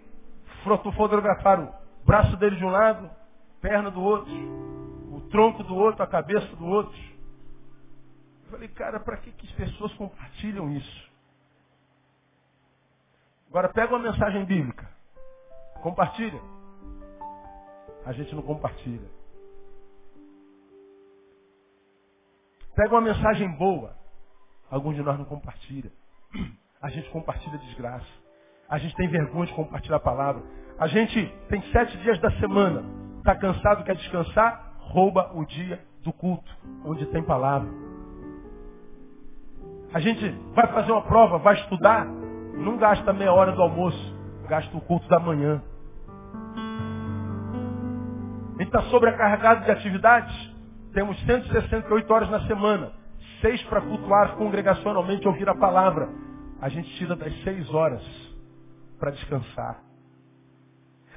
fotografaram 0.96 1.72
o 2.02 2.06
braço 2.06 2.36
dele 2.36 2.56
de 2.56 2.64
um 2.64 2.70
lado, 2.70 3.08
perna 3.60 3.90
do 3.90 4.02
outro, 4.02 4.32
o 5.12 5.28
tronco 5.30 5.62
do 5.62 5.76
outro, 5.76 6.02
a 6.02 6.06
cabeça 6.06 6.56
do 6.56 6.66
outro. 6.66 6.98
Eu 8.44 8.50
falei, 8.50 8.68
cara, 8.68 8.98
para 8.98 9.16
que, 9.18 9.30
que 9.30 9.46
as 9.46 9.52
pessoas 9.52 9.92
compartilham 9.94 10.72
isso? 10.72 11.07
Agora 13.48 13.68
pega 13.70 13.94
uma 13.94 14.10
mensagem 14.10 14.44
bíblica. 14.44 14.88
Compartilha. 15.82 16.40
A 18.04 18.12
gente 18.12 18.34
não 18.34 18.42
compartilha. 18.42 19.08
Pega 22.74 22.94
uma 22.94 23.00
mensagem 23.00 23.50
boa. 23.56 23.96
Alguns 24.70 24.94
de 24.94 25.02
nós 25.02 25.18
não 25.18 25.24
compartilham. 25.24 25.90
A 26.80 26.90
gente 26.90 27.10
compartilha 27.10 27.58
desgraça. 27.58 28.06
A 28.68 28.78
gente 28.78 28.94
tem 28.94 29.08
vergonha 29.08 29.46
de 29.46 29.54
compartilhar 29.54 29.96
a 29.96 30.00
palavra. 30.00 30.42
A 30.78 30.86
gente 30.86 31.26
tem 31.48 31.60
sete 31.72 31.96
dias 31.98 32.20
da 32.20 32.30
semana. 32.38 32.84
Está 33.18 33.34
cansado, 33.34 33.82
quer 33.82 33.96
descansar? 33.96 34.76
Rouba 34.78 35.32
o 35.34 35.44
dia 35.44 35.84
do 36.04 36.12
culto, 36.12 36.48
onde 36.84 37.04
tem 37.06 37.22
palavra. 37.22 37.68
A 39.92 40.00
gente 40.00 40.30
vai 40.54 40.66
fazer 40.68 40.92
uma 40.92 41.02
prova, 41.02 41.38
vai 41.38 41.54
estudar, 41.54 42.06
não 42.58 42.76
gasta 42.76 43.12
meia 43.12 43.32
hora 43.32 43.52
do 43.52 43.62
almoço, 43.62 44.16
gasta 44.48 44.76
o 44.76 44.80
culto 44.80 45.08
da 45.08 45.18
manhã. 45.18 45.62
A 48.54 48.62
gente 48.62 48.74
está 48.74 48.82
sobrecarregado 48.90 49.64
de 49.64 49.70
atividades. 49.70 50.34
Temos 50.92 51.18
168 51.24 52.12
horas 52.12 52.28
na 52.28 52.40
semana. 52.46 52.92
Seis 53.40 53.62
para 53.64 53.80
cultuar 53.80 54.34
congregacionalmente 54.34 55.28
ouvir 55.28 55.48
a 55.48 55.54
palavra. 55.54 56.08
A 56.60 56.68
gente 56.68 56.92
tira 56.96 57.14
das 57.14 57.32
seis 57.44 57.72
horas 57.72 58.02
para 58.98 59.12
descansar. 59.12 59.80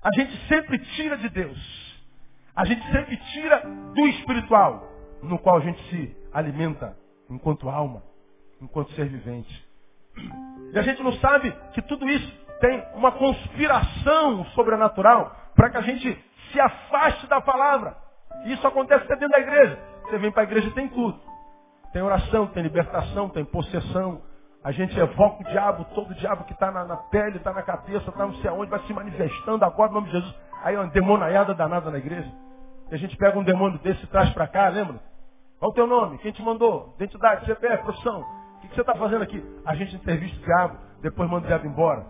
A 0.03 0.09
gente 0.13 0.37
sempre 0.47 0.77
tira 0.95 1.17
de 1.17 1.29
Deus. 1.29 1.81
A 2.55 2.65
gente 2.65 2.85
sempre 2.91 3.17
tira 3.17 3.63
do 3.95 4.07
espiritual, 4.07 4.87
no 5.23 5.39
qual 5.39 5.57
a 5.57 5.61
gente 5.61 5.81
se 5.89 6.15
alimenta 6.31 6.95
enquanto 7.29 7.69
alma, 7.69 8.03
enquanto 8.61 8.91
ser 8.91 9.07
vivente. 9.07 9.70
E 10.73 10.79
a 10.79 10.81
gente 10.81 11.01
não 11.03 11.13
sabe 11.13 11.51
que 11.73 11.81
tudo 11.81 12.07
isso 12.07 12.41
tem 12.59 12.83
uma 12.93 13.11
conspiração 13.11 14.45
sobrenatural 14.47 15.35
para 15.55 15.69
que 15.69 15.77
a 15.77 15.81
gente 15.81 16.25
se 16.51 16.59
afaste 16.59 17.27
da 17.27 17.41
palavra. 17.41 17.95
E 18.45 18.53
isso 18.53 18.65
acontece 18.65 19.03
até 19.03 19.15
dentro 19.15 19.29
da 19.29 19.39
igreja. 19.39 19.79
Você 20.03 20.17
vem 20.17 20.31
para 20.31 20.43
a 20.43 20.45
igreja 20.45 20.67
e 20.67 20.71
tem 20.71 20.87
tudo. 20.87 21.19
Tem 21.91 22.01
oração, 22.01 22.47
tem 22.47 22.63
libertação, 22.63 23.29
tem 23.29 23.43
possessão. 23.43 24.21
A 24.63 24.71
gente 24.71 24.97
evoca 24.97 25.41
o 25.41 25.45
diabo, 25.45 25.85
todo 25.95 26.11
o 26.11 26.15
diabo 26.15 26.43
que 26.45 26.53
está 26.53 26.71
na, 26.71 26.85
na, 26.85 26.97
pele, 26.97 27.37
está 27.37 27.51
na 27.51 27.63
cabeça, 27.63 28.09
está 28.09 28.25
não 28.25 28.35
sei 28.35 28.49
aonde, 28.49 28.69
vai 28.69 28.79
se 28.81 28.93
manifestando 28.93 29.65
agora 29.65 29.89
no 29.89 29.95
nome 29.95 30.07
de 30.07 30.13
Jesus. 30.13 30.35
Aí 30.63 30.75
é 30.75 30.79
uma 30.79 30.89
demonaiada 30.89 31.53
danada 31.53 31.89
na 31.89 31.97
igreja. 31.97 32.31
E 32.91 32.95
a 32.95 32.97
gente 32.97 33.17
pega 33.17 33.37
um 33.37 33.43
demônio 33.43 33.79
desse 33.79 34.03
e 34.03 34.07
traz 34.07 34.29
para 34.31 34.47
cá, 34.47 34.69
lembra? 34.69 34.99
Qual 35.59 35.71
o 35.71 35.73
teu 35.73 35.87
nome? 35.87 36.17
Quem 36.19 36.31
te 36.31 36.41
mandou? 36.41 36.93
Identidade, 36.95 37.45
CPF, 37.45 37.83
profissão. 37.83 38.23
O 38.63 38.67
que 38.67 38.75
você 38.75 38.81
está 38.81 38.95
fazendo 38.95 39.23
aqui? 39.23 39.43
A 39.65 39.75
gente 39.75 39.95
entrevista 39.95 40.37
o 40.37 40.43
diabo, 40.43 40.77
depois 41.01 41.29
manda 41.29 41.45
o 41.45 41.47
diabo 41.47 41.67
embora. 41.67 42.05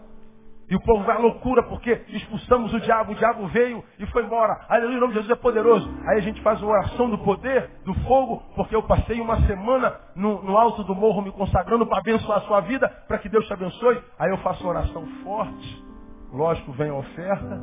E 0.71 0.75
o 0.75 0.79
povo 0.79 1.03
vai 1.03 1.17
à 1.17 1.19
loucura 1.19 1.61
porque 1.63 2.01
expulsamos 2.07 2.73
o 2.73 2.79
diabo, 2.79 3.11
o 3.11 3.15
diabo 3.15 3.45
veio 3.47 3.83
e 3.99 4.05
foi 4.05 4.23
embora. 4.23 4.65
Aleluia, 4.69 4.99
o 4.99 5.01
nome 5.01 5.13
de 5.13 5.19
Jesus 5.19 5.37
é 5.37 5.41
poderoso. 5.41 5.93
Aí 6.07 6.17
a 6.17 6.21
gente 6.21 6.41
faz 6.41 6.61
uma 6.61 6.71
oração 6.71 7.09
do 7.09 7.17
poder, 7.17 7.69
do 7.83 7.93
fogo, 8.05 8.41
porque 8.55 8.73
eu 8.73 8.81
passei 8.83 9.19
uma 9.19 9.35
semana 9.47 9.99
no, 10.15 10.41
no 10.41 10.57
alto 10.57 10.81
do 10.85 10.95
morro 10.95 11.21
me 11.21 11.31
consagrando 11.33 11.85
para 11.85 11.97
abençoar 11.97 12.37
a 12.37 12.41
sua 12.43 12.61
vida, 12.61 12.87
para 13.05 13.17
que 13.17 13.27
Deus 13.27 13.45
te 13.47 13.51
abençoe. 13.51 14.01
Aí 14.17 14.29
eu 14.31 14.37
faço 14.37 14.63
uma 14.63 14.69
oração 14.69 15.05
forte. 15.25 15.85
Lógico, 16.31 16.71
vem 16.71 16.89
a 16.89 16.95
oferta, 16.95 17.61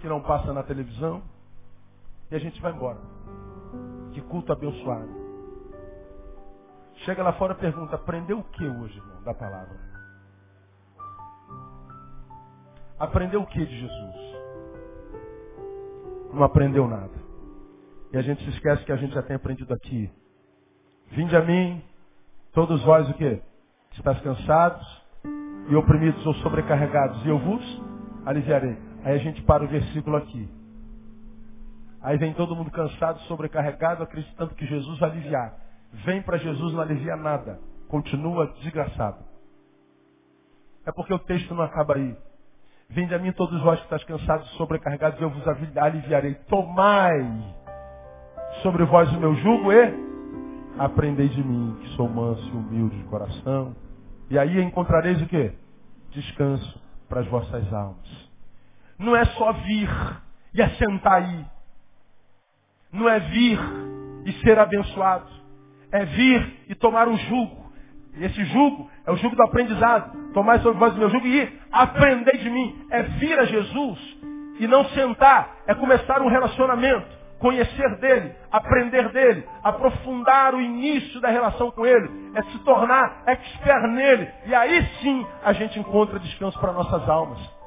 que 0.00 0.08
não 0.08 0.20
passa 0.20 0.52
na 0.52 0.64
televisão, 0.64 1.22
e 2.32 2.34
a 2.34 2.40
gente 2.40 2.60
vai 2.60 2.72
embora. 2.72 2.98
Que 4.12 4.20
culto 4.22 4.52
abençoado. 4.52 5.27
Chega 7.08 7.22
lá 7.22 7.32
fora 7.32 7.54
e 7.54 7.56
pergunta, 7.56 7.94
aprendeu 7.94 8.38
o 8.38 8.44
que 8.44 8.66
hoje, 8.66 8.98
irmão, 8.98 9.22
da 9.22 9.32
palavra? 9.32 9.74
Aprendeu 12.98 13.40
o 13.40 13.46
que 13.46 13.64
de 13.64 13.80
Jesus? 13.80 14.14
Não 16.34 16.42
aprendeu 16.42 16.86
nada. 16.86 17.14
E 18.12 18.18
a 18.18 18.20
gente 18.20 18.44
se 18.44 18.50
esquece 18.50 18.84
que 18.84 18.92
a 18.92 18.96
gente 18.96 19.14
já 19.14 19.22
tem 19.22 19.36
aprendido 19.36 19.72
aqui. 19.72 20.12
Vinde 21.12 21.34
a 21.34 21.40
mim, 21.40 21.82
todos 22.52 22.84
vós 22.84 23.08
o 23.08 23.14
quê? 23.14 23.40
Estás 23.92 24.20
cansados 24.20 25.02
e 25.70 25.74
oprimidos 25.76 26.26
ou 26.26 26.34
sobrecarregados, 26.34 27.24
e 27.24 27.28
eu 27.30 27.38
vos 27.38 27.82
aliviarei. 28.26 28.76
Aí 29.02 29.14
a 29.14 29.18
gente 29.18 29.40
para 29.44 29.64
o 29.64 29.68
versículo 29.68 30.14
aqui. 30.14 30.46
Aí 32.02 32.18
vem 32.18 32.34
todo 32.34 32.54
mundo 32.54 32.70
cansado, 32.70 33.18
sobrecarregado, 33.20 34.02
acreditando 34.02 34.54
que 34.54 34.66
Jesus 34.66 34.98
vai 34.98 35.10
aliviar. 35.10 35.67
Vem 35.92 36.22
para 36.22 36.38
Jesus, 36.38 36.72
não 36.72 36.80
alivia 36.80 37.16
nada. 37.16 37.60
Continua 37.88 38.46
desgraçado. 38.60 39.24
É 40.86 40.92
porque 40.92 41.12
o 41.12 41.18
texto 41.18 41.54
não 41.54 41.62
acaba 41.62 41.96
aí. 41.96 42.16
Vinde 42.90 43.14
a 43.14 43.18
mim 43.18 43.32
todos 43.32 43.60
vós 43.62 43.78
que 43.78 43.84
estáis 43.84 44.04
cansados 44.04 44.50
e 44.50 44.56
sobrecarregados, 44.56 45.20
eu 45.20 45.28
vos 45.28 45.42
aliviarei. 45.76 46.34
Tomai 46.48 47.54
sobre 48.62 48.84
vós 48.84 49.12
o 49.12 49.20
meu 49.20 49.34
jugo 49.34 49.72
e 49.72 50.08
aprendei 50.78 51.28
de 51.28 51.42
mim, 51.42 51.76
que 51.82 51.88
sou 51.96 52.08
manso 52.08 52.46
e 52.48 52.52
humilde 52.52 52.96
de 52.96 53.04
coração. 53.04 53.76
E 54.30 54.38
aí 54.38 54.60
encontrareis 54.62 55.20
o 55.20 55.26
quê? 55.26 55.52
Descanso 56.10 56.80
para 57.08 57.20
as 57.20 57.26
vossas 57.28 57.72
almas. 57.72 58.30
Não 58.98 59.14
é 59.14 59.24
só 59.24 59.52
vir 59.52 59.88
e 60.54 60.62
assentar 60.62 61.14
aí. 61.14 61.46
Não 62.92 63.08
é 63.08 63.20
vir 63.20 63.58
e 64.24 64.32
ser 64.40 64.58
abençoado. 64.58 65.37
É 65.92 66.04
vir 66.04 66.64
e 66.68 66.74
tomar 66.74 67.08
um 67.08 67.16
jugo. 67.16 67.72
E 68.16 68.24
esse 68.24 68.44
jugo 68.46 68.90
é 69.06 69.12
o 69.12 69.16
jugo 69.16 69.36
do 69.36 69.42
aprendizado. 69.42 70.32
Tomai 70.32 70.58
sobre 70.60 70.78
vós 70.78 70.94
o 70.94 70.98
meu 70.98 71.10
jugo 71.10 71.26
e 71.26 71.42
ir. 71.42 71.60
Aprendei 71.70 72.38
de 72.38 72.50
mim. 72.50 72.86
É 72.90 73.02
vir 73.02 73.38
a 73.38 73.44
Jesus 73.44 73.98
e 74.58 74.66
não 74.66 74.84
sentar. 74.86 75.56
É 75.66 75.74
começar 75.74 76.20
um 76.22 76.28
relacionamento 76.28 77.18
conhecer 77.38 77.96
dele, 77.98 78.34
aprender 78.50 79.10
dele, 79.10 79.46
aprofundar 79.62 80.54
o 80.54 80.60
início 80.60 81.20
da 81.20 81.28
relação 81.28 81.70
com 81.70 81.86
ele, 81.86 82.32
é 82.34 82.42
se 82.42 82.58
tornar 82.64 83.22
expert 83.26 83.86
nele. 83.88 84.28
E 84.46 84.54
aí 84.54 84.84
sim 85.00 85.26
a 85.44 85.52
gente 85.52 85.78
encontra 85.78 86.18
descanso 86.18 86.58
para 86.58 86.72
nossas 86.72 87.08
almas. 87.08 87.57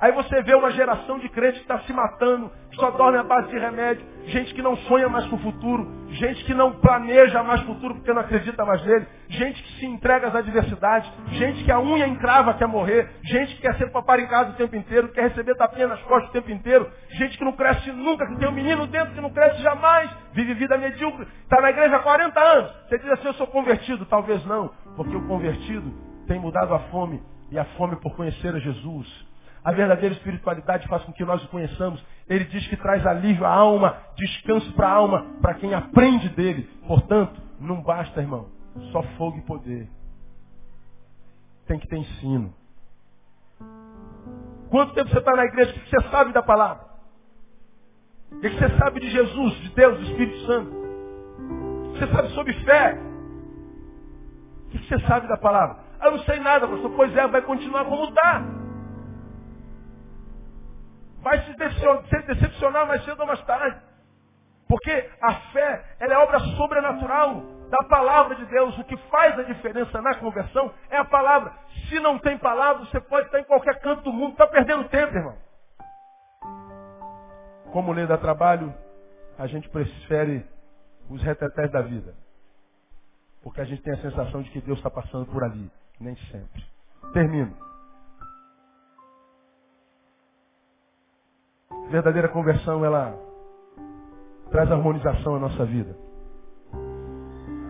Aí 0.00 0.12
você 0.12 0.42
vê 0.42 0.54
uma 0.54 0.70
geração 0.70 1.18
de 1.18 1.28
crentes 1.28 1.58
que 1.58 1.64
está 1.70 1.78
se 1.80 1.92
matando, 1.92 2.50
que 2.70 2.76
só 2.76 2.90
dorme 2.90 3.18
à 3.18 3.22
base 3.22 3.50
de 3.50 3.58
remédio, 3.58 4.02
gente 4.28 4.54
que 4.54 4.62
não 4.62 4.74
sonha 4.74 5.10
mais 5.10 5.26
com 5.26 5.36
o 5.36 5.40
futuro, 5.40 5.86
gente 6.08 6.42
que 6.44 6.54
não 6.54 6.72
planeja 6.72 7.42
mais 7.42 7.60
o 7.60 7.66
futuro 7.66 7.94
porque 7.96 8.10
não 8.10 8.22
acredita 8.22 8.64
mais 8.64 8.82
nele, 8.82 9.06
gente 9.28 9.62
que 9.62 9.72
se 9.74 9.84
entrega 9.84 10.28
às 10.28 10.34
adversidades, 10.34 11.12
gente 11.32 11.64
que 11.64 11.70
a 11.70 11.78
unha 11.78 12.06
encrava 12.06 12.54
quer 12.54 12.66
morrer, 12.66 13.10
gente 13.24 13.56
que 13.56 13.60
quer 13.60 13.76
ser 13.76 13.90
papai 13.90 14.22
em 14.22 14.26
casa 14.26 14.52
o 14.52 14.54
tempo 14.54 14.74
inteiro, 14.74 15.08
quer 15.08 15.28
receber 15.28 15.54
tapinha 15.56 15.88
nas 15.88 16.00
costas 16.04 16.30
o 16.30 16.32
tempo 16.32 16.50
inteiro, 16.50 16.90
gente 17.10 17.36
que 17.36 17.44
não 17.44 17.52
cresce 17.52 17.92
nunca, 17.92 18.26
que 18.26 18.38
tem 18.38 18.48
um 18.48 18.52
menino 18.52 18.86
dentro 18.86 19.12
que 19.12 19.20
não 19.20 19.30
cresce 19.30 19.60
jamais, 19.60 20.10
vive 20.32 20.54
vida 20.54 20.78
medíocre, 20.78 21.28
está 21.42 21.60
na 21.60 21.68
igreja 21.68 21.96
há 21.96 22.00
40 22.00 22.40
anos. 22.40 22.72
Você 22.88 22.98
diz 22.98 23.10
assim, 23.10 23.26
eu 23.26 23.34
sou 23.34 23.46
convertido, 23.48 24.06
talvez 24.06 24.42
não, 24.46 24.70
porque 24.96 25.14
o 25.14 25.26
convertido 25.26 25.92
tem 26.26 26.40
mudado 26.40 26.72
a 26.72 26.78
fome, 26.90 27.20
e 27.50 27.58
a 27.58 27.64
fome 27.76 27.96
por 27.96 28.14
conhecer 28.16 28.54
a 28.54 28.58
Jesus 28.60 29.29
a 29.62 29.72
verdadeira 29.72 30.14
espiritualidade 30.14 30.88
faz 30.88 31.02
com 31.04 31.12
que 31.12 31.24
nós 31.24 31.42
o 31.44 31.48
conheçamos. 31.48 32.02
Ele 32.28 32.44
diz 32.44 32.66
que 32.68 32.76
traz 32.76 33.06
alívio 33.06 33.44
à 33.44 33.50
alma, 33.50 33.96
descanso 34.16 34.72
para 34.72 34.88
a 34.88 34.92
alma, 34.92 35.26
para 35.42 35.54
quem 35.54 35.74
aprende 35.74 36.28
dele. 36.30 36.62
Portanto, 36.86 37.40
não 37.60 37.82
basta, 37.82 38.20
irmão, 38.20 38.48
só 38.90 39.02
fogo 39.18 39.38
e 39.38 39.42
poder. 39.42 39.88
Tem 41.66 41.78
que 41.78 41.86
ter 41.88 41.98
ensino. 41.98 42.54
Quanto 44.70 44.94
tempo 44.94 45.10
você 45.10 45.18
está 45.18 45.32
na 45.36 45.44
igreja? 45.44 45.70
O 45.70 45.74
que 45.74 45.90
você 45.90 46.08
sabe 46.08 46.32
da 46.32 46.42
palavra? 46.42 46.88
O 48.32 48.40
que 48.40 48.48
você 48.48 48.78
sabe 48.78 49.00
de 49.00 49.10
Jesus, 49.10 49.54
de 49.56 49.68
Deus, 49.70 49.98
do 49.98 50.04
Espírito 50.04 50.46
Santo? 50.46 50.70
O 50.70 51.92
que 51.92 51.98
você 51.98 52.12
sabe 52.12 52.28
sobre 52.30 52.52
fé? 52.64 52.98
O 54.66 54.70
que 54.70 54.78
você 54.88 55.00
sabe 55.06 55.28
da 55.28 55.36
palavra? 55.36 55.78
Eu 56.02 56.12
não 56.12 56.18
sei 56.20 56.40
nada, 56.40 56.66
pastor. 56.66 56.90
Pois 56.96 57.14
é, 57.14 57.26
vai 57.26 57.42
continuar 57.42 57.84
como 57.84 58.04
está 58.04 58.60
vai 61.22 61.40
se 61.42 61.54
decepcionar 62.26 62.86
mais 62.86 63.04
cedo 63.04 63.20
ou 63.20 63.26
mais 63.26 63.40
tarde. 63.42 63.80
Porque 64.68 65.10
a 65.20 65.34
fé, 65.52 65.84
ela 65.98 66.14
é 66.14 66.18
obra 66.18 66.38
sobrenatural 66.38 67.42
da 67.70 67.78
palavra 67.88 68.36
de 68.36 68.46
Deus. 68.46 68.78
O 68.78 68.84
que 68.84 68.96
faz 69.08 69.36
a 69.38 69.42
diferença 69.42 70.00
na 70.00 70.14
conversão 70.14 70.72
é 70.88 70.96
a 70.96 71.04
palavra. 71.04 71.52
Se 71.88 71.98
não 71.98 72.18
tem 72.18 72.38
palavra, 72.38 72.84
você 72.84 73.00
pode 73.00 73.26
estar 73.26 73.40
em 73.40 73.44
qualquer 73.44 73.80
canto 73.80 74.02
do 74.02 74.12
mundo. 74.12 74.32
Está 74.32 74.46
perdendo 74.46 74.88
tempo, 74.88 75.14
irmão. 75.14 75.36
Como 77.72 77.92
lei 77.92 78.06
dá 78.06 78.16
trabalho, 78.16 78.72
a 79.36 79.46
gente 79.46 79.68
prefere 79.68 80.46
os 81.08 81.20
retetés 81.22 81.70
da 81.72 81.82
vida. 81.82 82.14
Porque 83.42 83.60
a 83.60 83.64
gente 83.64 83.82
tem 83.82 83.94
a 83.94 84.02
sensação 84.02 84.42
de 84.42 84.50
que 84.50 84.60
Deus 84.60 84.78
está 84.78 84.90
passando 84.90 85.26
por 85.26 85.42
ali. 85.42 85.70
Nem 85.98 86.16
sempre. 86.30 86.64
Termino. 87.12 87.69
Verdadeira 91.90 92.28
conversão, 92.28 92.84
ela 92.84 93.18
traz 94.50 94.70
harmonização 94.70 95.36
à 95.36 95.38
nossa 95.38 95.64
vida. 95.64 95.96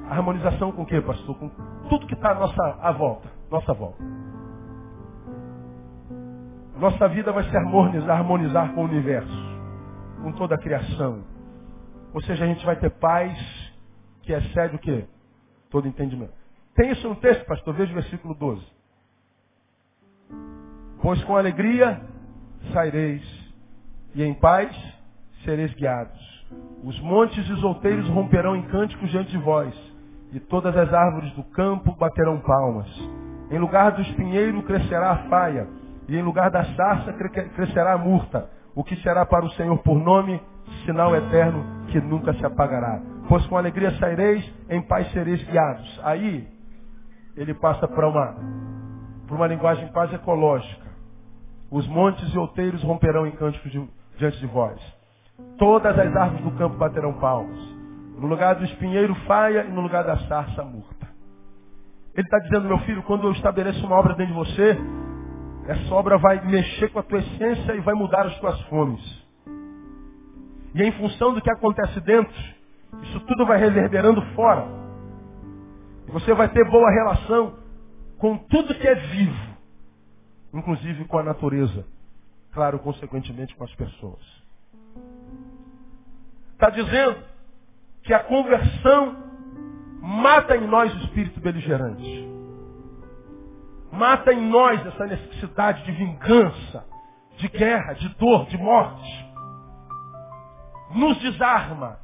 Harmonização 0.09 0.73
com 0.73 0.83
o 0.83 0.87
que, 0.87 1.01
pastor? 1.01 1.37
Com 1.37 1.51
tudo 1.89 2.07
que 2.07 2.15
está 2.15 2.33
à 2.33 2.35
nossa 2.35 2.79
à 2.81 2.93
volta, 2.93 3.29
nossa 3.51 3.73
volta. 3.73 4.03
Nossa 6.79 7.09
vida 7.09 7.31
vai 7.31 7.45
se 7.45 7.57
harmonizar, 7.57 8.19
harmonizar 8.19 8.75
com 8.75 8.81
o 8.81 8.85
universo, 8.85 9.61
com 10.23 10.33
toda 10.33 10.55
a 10.55 10.59
criação. 10.59 11.23
Ou 12.13 12.23
seja, 12.23 12.45
a 12.45 12.47
gente 12.47 12.65
vai 12.65 12.77
ter 12.77 12.91
paz 12.91 13.39
que 14.23 14.33
excede 14.33 14.77
o 14.77 14.79
quê? 14.79 15.05
Todo 15.71 15.87
entendimento. 15.87 16.33
Tem 16.75 16.91
isso 16.91 17.09
no 17.09 17.17
texto, 17.17 17.45
pastor? 17.45 17.75
Veja 17.75 17.93
o 17.93 17.95
versículo 17.95 18.35
12. 18.35 18.67
Pois 21.03 21.23
com 21.25 21.37
alegria 21.37 22.01
saireis 22.73 23.40
e 24.15 24.23
em 24.23 24.35
paz 24.35 24.71
sereis 25.45 25.73
guiados. 25.75 26.19
Os 26.83 26.99
montes 27.01 27.47
e 27.49 27.53
os 27.53 27.63
outeiros 27.63 28.09
romperão 28.09 28.57
em 28.57 28.63
cânticos 28.63 29.11
diante 29.11 29.31
de 29.31 29.39
vós, 29.39 29.75
e 30.33 30.41
todas 30.41 30.77
as 30.77 30.93
árvores 30.93 31.33
do 31.33 31.43
campo 31.45 31.95
baterão 31.97 32.39
palmas. 32.41 32.89
Em 33.51 33.59
lugar 33.59 33.93
do 33.93 34.03
espinheiro 34.03 34.63
crescerá 34.63 35.11
a 35.11 35.29
faia, 35.29 35.69
e 36.09 36.17
em 36.17 36.23
lugar 36.23 36.51
da 36.51 36.65
sarça 36.75 37.13
crescerá 37.55 37.95
a 37.95 37.99
murta, 37.99 38.49
o 38.75 38.83
que 38.83 38.97
será 38.97 39.27
para 39.27 39.45
o 39.45 39.51
Senhor 39.53 39.77
por 39.79 39.99
nome, 39.99 40.41
sinal 40.85 41.15
eterno 41.15 41.65
que 41.89 42.01
nunca 42.01 42.33
se 42.35 42.45
apagará. 42.45 43.01
Pois 43.29 43.45
com 43.47 43.57
alegria 43.57 43.91
saireis, 43.99 44.45
em 44.69 44.81
paz 44.83 45.11
sereis 45.13 45.43
guiados. 45.45 46.01
Aí, 46.03 46.49
ele 47.37 47.55
passa 47.55 47.87
para 47.87 48.09
uma, 48.09 48.37
para 49.27 49.37
uma 49.37 49.47
linguagem 49.47 49.89
quase 49.89 50.15
ecológica. 50.15 50.89
Os 51.71 51.87
montes 51.87 52.33
e 52.35 52.39
outeiros 52.39 52.83
romperão 52.83 53.27
em 53.27 53.33
cânticos 53.33 53.71
de, 53.71 53.89
diante 54.21 54.39
de 54.39 54.47
vós. 54.47 54.79
Todas 55.59 55.99
as 55.99 56.15
árvores 56.15 56.45
do 56.45 56.53
campo 56.53 56.77
baterão 56.77 57.15
palmas. 57.15 57.59
No 58.19 58.29
lugar 58.29 58.55
do 58.55 58.65
espinheiro, 58.65 59.15
faia, 59.27 59.65
e 59.65 59.73
no 59.73 59.81
lugar 59.81 60.05
da 60.05 60.17
sarça, 60.29 60.63
murta. 60.63 61.09
Ele 62.15 62.27
está 62.27 62.39
dizendo, 62.39 62.69
meu 62.69 62.79
filho, 62.81 63.03
quando 63.05 63.27
eu 63.27 63.33
estabeleço 63.33 63.85
uma 63.87 63.97
obra 63.97 64.15
dentro 64.15 64.35
de 64.35 64.39
você, 64.39 64.79
essa 65.67 65.95
obra 65.95 66.19
vai 66.19 66.45
mexer 66.45 66.91
com 66.91 66.99
a 66.99 67.03
tua 67.03 67.19
essência 67.19 67.75
e 67.75 67.81
vai 67.81 67.95
mudar 67.95 68.27
as 68.27 68.39
tuas 68.39 68.61
fomes. 68.63 69.01
E 70.75 70.83
em 70.83 70.93
função 70.93 71.33
do 71.33 71.41
que 71.41 71.51
acontece 71.51 71.99
dentro, 72.01 72.35
isso 73.03 73.21
tudo 73.21 73.47
vai 73.47 73.59
reverberando 73.59 74.21
fora. 74.35 74.67
Você 76.09 76.35
vai 76.35 76.49
ter 76.49 76.69
boa 76.69 76.91
relação 76.91 77.55
com 78.19 78.37
tudo 78.37 78.75
que 78.75 78.87
é 78.87 78.95
vivo, 78.95 79.57
inclusive 80.53 81.05
com 81.07 81.19
a 81.19 81.23
natureza 81.23 81.87
claro, 82.53 82.79
consequentemente 82.79 83.55
com 83.55 83.65
as 83.65 83.75
pessoas. 83.75 84.21
Está 86.53 86.71
dizendo 86.71 87.23
que 88.03 88.13
a 88.13 88.25
conversão 88.25 89.17
mata 90.01 90.57
em 90.57 90.67
nós 90.67 90.93
o 90.95 90.99
espírito 91.05 91.41
beligerante. 91.41 92.29
Mata 93.93 94.33
em 94.33 94.49
nós 94.49 94.85
essa 94.87 95.07
necessidade 95.07 95.85
de 95.85 95.93
vingança, 95.93 96.85
de 97.37 97.49
guerra, 97.49 97.95
de 97.95 98.09
dor, 98.17 98.47
de 98.47 98.57
morte. 98.57 99.31
Nos 100.95 101.19
desarma. 101.21 101.99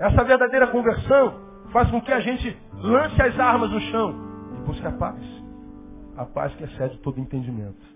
Essa 0.00 0.24
verdadeira 0.24 0.66
conversão 0.68 1.40
faz 1.72 1.90
com 1.90 2.00
que 2.00 2.12
a 2.12 2.20
gente 2.20 2.56
lance 2.74 3.20
as 3.20 3.38
armas 3.38 3.70
no 3.70 3.80
chão 3.80 4.14
e 4.54 4.66
busque 4.66 4.86
a 4.86 4.92
paz. 4.92 5.20
a 6.16 6.24
paz 6.24 6.54
que 6.54 6.64
excede 6.64 6.96
todo 6.98 7.20
entendimento. 7.20 7.95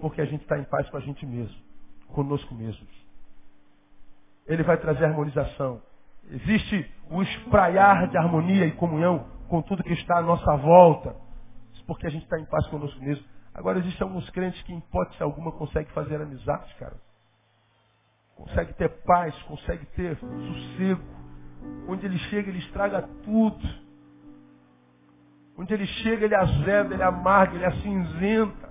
Porque 0.00 0.20
a 0.20 0.24
gente 0.24 0.42
está 0.42 0.58
em 0.58 0.64
paz 0.64 0.88
com 0.90 0.96
a 0.96 1.00
gente 1.00 1.24
mesmo, 1.26 1.56
conosco 2.08 2.54
mesmos. 2.54 2.88
Ele 4.46 4.62
vai 4.62 4.76
trazer 4.78 5.04
harmonização. 5.04 5.82
Existe 6.30 6.90
o 7.10 7.22
espraiar 7.22 8.08
de 8.08 8.16
harmonia 8.16 8.66
e 8.66 8.72
comunhão 8.72 9.26
com 9.48 9.62
tudo 9.62 9.82
que 9.82 9.92
está 9.92 10.18
à 10.18 10.22
nossa 10.22 10.56
volta. 10.56 11.14
Porque 11.86 12.06
a 12.06 12.10
gente 12.10 12.22
está 12.22 12.38
em 12.38 12.44
paz 12.44 12.66
conosco 12.68 13.00
mesmo. 13.02 13.24
Agora, 13.52 13.78
existem 13.80 14.06
alguns 14.06 14.28
crentes 14.30 14.62
que, 14.62 14.72
em 14.72 14.78
hipótese 14.78 15.22
alguma, 15.22 15.50
conseguem 15.50 15.92
fazer 15.92 16.20
amizade, 16.20 16.72
cara. 16.76 16.94
Consegue 18.36 18.72
ter 18.74 18.88
paz, 19.02 19.34
consegue 19.42 19.84
ter 19.86 20.16
sossego. 20.16 21.02
Onde 21.88 22.06
ele 22.06 22.18
chega, 22.30 22.48
ele 22.48 22.60
estraga 22.60 23.02
tudo. 23.24 23.68
Onde 25.58 25.74
ele 25.74 25.86
chega, 25.86 26.24
ele 26.24 26.34
azeda, 26.34 26.94
ele 26.94 27.02
amarga, 27.02 27.56
ele 27.56 27.66
acinzenta. 27.66 28.69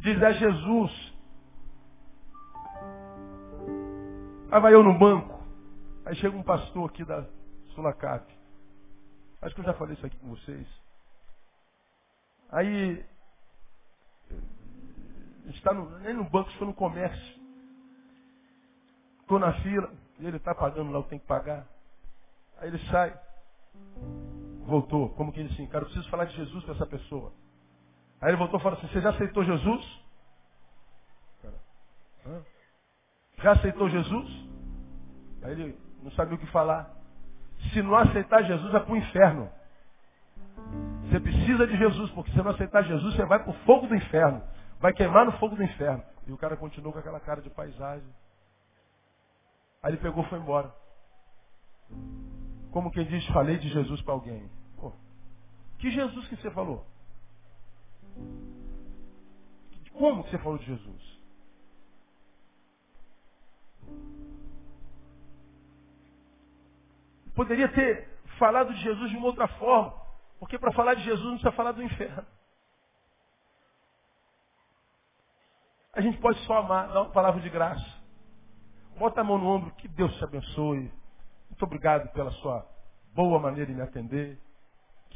Diz, 0.00 0.22
é 0.22 0.32
Jesus. 0.34 1.14
Aí 4.50 4.60
vai 4.60 4.74
eu 4.74 4.82
no 4.82 4.98
banco. 4.98 5.42
Aí 6.04 6.14
chega 6.16 6.36
um 6.36 6.42
pastor 6.42 6.88
aqui 6.88 7.04
da 7.04 7.26
Sulacap. 7.74 8.26
Acho 9.42 9.54
que 9.54 9.60
eu 9.60 9.64
já 9.64 9.74
falei 9.74 9.94
isso 9.94 10.06
aqui 10.06 10.16
com 10.18 10.30
vocês. 10.30 10.66
Aí, 12.50 13.04
está 15.46 15.72
no, 15.74 15.98
nem 15.98 16.14
no 16.14 16.24
banco, 16.24 16.50
estou 16.50 16.66
no 16.66 16.74
comércio. 16.74 17.38
Estou 19.20 19.38
na 19.38 19.52
fila, 19.60 19.92
e 20.18 20.26
ele 20.26 20.38
está 20.38 20.54
pagando 20.54 20.90
lá 20.90 20.98
o 20.98 21.04
que 21.04 21.10
tem 21.10 21.18
que 21.18 21.26
pagar. 21.26 21.66
Aí 22.58 22.68
ele 22.68 22.78
sai, 22.90 23.18
voltou, 24.66 25.10
como 25.10 25.32
que 25.32 25.40
ele 25.40 25.52
assim, 25.52 25.66
cara, 25.66 25.84
eu 25.84 25.88
preciso 25.88 26.08
falar 26.10 26.24
de 26.24 26.36
Jesus 26.36 26.64
para 26.64 26.74
essa 26.74 26.86
pessoa. 26.86 27.32
Aí 28.20 28.30
ele 28.30 28.36
voltou 28.36 28.58
e 28.58 28.62
falou 28.62 28.78
assim, 28.78 28.88
você 28.88 29.00
já 29.00 29.10
aceitou 29.10 29.44
Jesus? 29.44 30.00
Já 33.42 33.52
aceitou 33.52 33.88
Jesus? 33.88 34.28
Aí 35.42 35.52
ele 35.52 35.78
não 36.02 36.10
sabia 36.12 36.34
o 36.34 36.38
que 36.38 36.46
falar. 36.46 36.90
Se 37.72 37.82
não 37.82 37.94
aceitar 37.94 38.42
Jesus, 38.42 38.74
é 38.74 38.80
para 38.80 38.92
o 38.92 38.96
inferno. 38.96 39.50
Você 41.04 41.20
precisa 41.20 41.66
de 41.66 41.76
Jesus, 41.76 42.10
porque 42.10 42.30
se 42.32 42.38
não 42.38 42.50
aceitar 42.50 42.82
Jesus, 42.82 43.14
você 43.14 43.24
vai 43.24 43.38
para 43.38 43.50
o 43.50 43.58
fogo 43.64 43.86
do 43.86 43.94
inferno. 43.94 44.42
Vai 44.80 44.92
queimar 44.92 45.24
no 45.24 45.32
fogo 45.38 45.56
do 45.56 45.62
inferno. 45.62 46.02
E 46.26 46.32
o 46.32 46.36
cara 46.36 46.56
continuou 46.56 46.92
com 46.92 46.98
aquela 46.98 47.20
cara 47.20 47.40
de 47.40 47.50
paisagem. 47.50 48.08
Aí 49.82 49.92
ele 49.92 49.96
pegou 49.98 50.24
e 50.24 50.28
foi 50.28 50.38
embora. 50.38 50.72
Como 52.70 52.90
quem 52.90 53.06
diz, 53.06 53.24
falei 53.28 53.58
de 53.58 53.68
Jesus 53.68 54.02
para 54.02 54.14
alguém. 54.14 54.50
Pô, 54.76 54.92
que 55.78 55.90
Jesus 55.90 56.28
que 56.28 56.36
você 56.36 56.50
falou? 56.50 56.84
Como 59.92 60.22
que 60.24 60.30
você 60.30 60.38
falou 60.38 60.58
de 60.58 60.64
Jesus? 60.66 61.18
Poderia 67.34 67.68
ter 67.68 68.08
falado 68.38 68.72
de 68.72 68.80
Jesus 68.80 69.10
de 69.10 69.16
uma 69.16 69.26
outra 69.26 69.48
forma. 69.48 69.94
Porque 70.38 70.58
para 70.58 70.72
falar 70.72 70.94
de 70.94 71.02
Jesus 71.02 71.24
não 71.24 71.32
precisa 71.32 71.52
falar 71.52 71.72
do 71.72 71.82
inferno. 71.82 72.26
A 75.92 76.00
gente 76.00 76.18
pode 76.18 76.38
só 76.46 76.58
amar, 76.58 76.88
dar 76.88 77.02
uma 77.02 77.10
palavra 77.10 77.40
de 77.40 77.50
graça. 77.50 77.84
Bota 78.98 79.20
a 79.20 79.24
mão 79.24 79.38
no 79.38 79.46
ombro, 79.46 79.74
que 79.76 79.88
Deus 79.88 80.16
te 80.16 80.24
abençoe. 80.24 80.92
Muito 81.48 81.62
obrigado 81.64 82.12
pela 82.12 82.30
sua 82.32 82.64
boa 83.14 83.40
maneira 83.40 83.66
de 83.66 83.74
me 83.74 83.82
atender. 83.82 84.38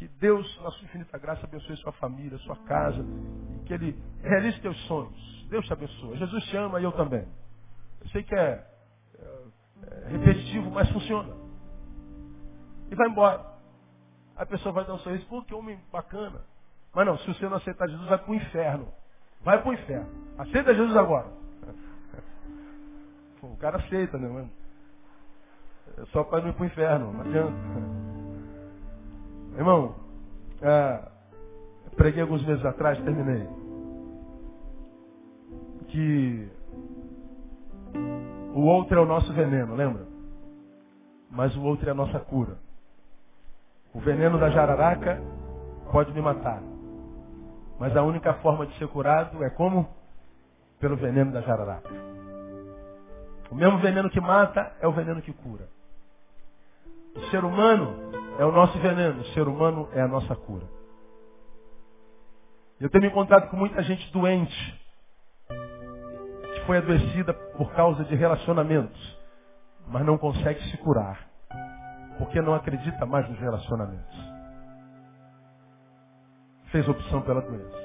Que 0.03 0.09
Deus, 0.19 0.61
na 0.65 0.71
sua 0.73 0.85
infinita 0.85 1.17
graça, 1.17 1.47
abençoe 1.47 1.77
sua 1.77 1.93
família, 1.93 2.37
sua 2.39 2.57
casa. 2.65 3.07
E 3.55 3.65
que 3.65 3.73
Ele 3.73 3.97
realize 4.21 4.61
teus 4.61 4.77
sonhos. 4.89 5.47
Deus 5.49 5.65
te 5.65 5.73
abençoe. 5.73 6.19
Jesus 6.19 6.45
te 6.47 6.57
ama 6.57 6.81
e 6.81 6.85
eu 6.85 6.91
também. 6.91 7.25
Eu 8.01 8.09
sei 8.09 8.25
que 8.25 8.35
é, 8.35 8.67
é, 9.17 10.07
é 10.07 10.09
repetitivo, 10.09 10.73
mas 10.73 10.91
funciona. 10.91 11.33
E 12.91 12.97
vai 12.97 13.09
embora. 13.11 13.47
A 14.35 14.45
pessoa 14.45 14.73
vai 14.73 14.85
dar 14.85 14.95
um 14.95 14.99
sorriso, 14.99 15.25
pô, 15.27 15.41
que 15.45 15.55
homem 15.55 15.79
bacana. 15.93 16.41
Mas 16.93 17.07
não, 17.07 17.17
se 17.19 17.29
você 17.29 17.49
não 17.49 17.59
aceitar 17.59 17.89
Jesus, 17.89 18.09
vai 18.09 18.19
para 18.19 18.33
o 18.33 18.35
inferno. 18.35 18.93
Vai 19.43 19.63
para 19.63 19.71
o 19.71 19.73
inferno. 19.73 20.09
Aceita 20.37 20.75
Jesus 20.75 20.97
agora. 20.97 21.29
Pô, 23.41 23.47
o 23.47 23.57
cara 23.57 23.77
aceita, 23.77 24.19
né, 24.19 24.27
mano? 24.27 24.51
É 25.97 26.07
só 26.07 26.25
para 26.25 26.43
não 26.43 26.49
ir 26.49 26.55
para 26.55 26.63
o 26.65 26.67
inferno, 26.67 27.13
não 27.13 27.21
adianta. 27.21 28.12
Irmão, 29.57 29.95
é, 30.61 31.01
preguei 31.97 32.23
alguns 32.23 32.45
meses 32.45 32.65
atrás, 32.65 32.99
terminei. 33.03 33.47
Que 35.89 36.51
o 38.55 38.61
outro 38.63 38.99
é 38.99 39.03
o 39.03 39.07
nosso 39.07 39.33
veneno, 39.33 39.75
lembra? 39.75 40.07
Mas 41.31 41.55
o 41.57 41.63
outro 41.63 41.89
é 41.89 41.93
a 41.93 41.95
nossa 41.95 42.19
cura. 42.21 42.57
O 43.95 44.01
veneno 44.01 44.39
da 44.39 44.51
jararaca 44.51 45.21
pode 45.91 46.13
me 46.13 46.21
matar. 46.21 46.63
Mas 47.79 47.97
a 47.97 48.03
única 48.03 48.35
forma 48.35 48.67
de 48.67 48.77
ser 48.79 48.89
curado 48.89 49.43
é 49.43 49.51
como? 49.51 49.89
Pelo 50.81 50.97
veneno 50.97 51.33
da 51.33 51.43
jararaca. 51.43 51.91
O 53.51 53.55
mesmo 53.55 53.79
veneno 53.79 54.09
que 54.09 54.21
mata 54.21 54.73
é 54.81 54.89
o 54.89 54.93
veneno 54.93 55.21
que 55.21 55.33
cura. 55.33 55.69
O 57.15 57.21
ser 57.31 57.45
humano 57.45 58.22
é 58.39 58.45
o 58.45 58.53
nosso 58.53 58.79
veneno, 58.79 59.21
o 59.21 59.27
ser 59.27 59.47
humano 59.47 59.89
é 59.93 60.01
a 60.01 60.09
nossa 60.09 60.35
cura. 60.35 60.67
Eu 62.81 62.91
tenho 62.91 63.03
me 63.03 63.11
encontrado 63.11 63.49
com 63.49 63.57
muita 63.57 63.83
gente 63.83 64.11
doente, 64.13 64.81
que 66.55 66.61
foi 66.67 66.79
adoecida 66.79 67.33
por 67.57 67.73
causa 67.75 68.05
de 68.05 68.15
relacionamentos, 68.15 69.19
mas 69.89 70.05
não 70.05 70.19
consegue 70.19 70.61
se 70.71 70.77
curar 70.79 71.33
porque 72.19 72.41
não 72.41 72.55
acredita 72.55 73.05
mais 73.07 73.29
nos 73.29 73.39
relacionamentos. 73.39 74.33
Fez 76.71 76.89
opção 76.89 77.21
pela 77.23 77.41
doença. 77.41 77.83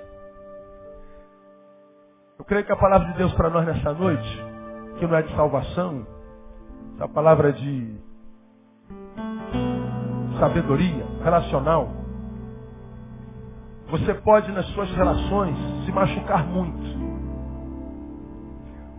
Eu 2.40 2.46
creio 2.46 2.66
que 2.66 2.72
a 2.72 2.78
palavra 2.78 3.08
de 3.12 3.18
Deus 3.18 3.34
para 3.34 3.50
nós 3.50 3.66
nessa 3.66 3.94
noite, 3.94 4.46
que 5.00 5.08
não 5.08 5.16
é 5.18 5.24
de 5.24 5.36
salvação, 5.36 6.06
a 7.00 7.08
palavra 7.08 7.52
de 7.52 8.00
sabedoria 10.40 11.06
relacional. 11.24 11.90
Você 13.90 14.14
pode 14.16 14.52
nas 14.52 14.66
suas 14.68 14.90
relações 14.92 15.56
se 15.86 15.92
machucar 15.92 16.46
muito. 16.46 16.98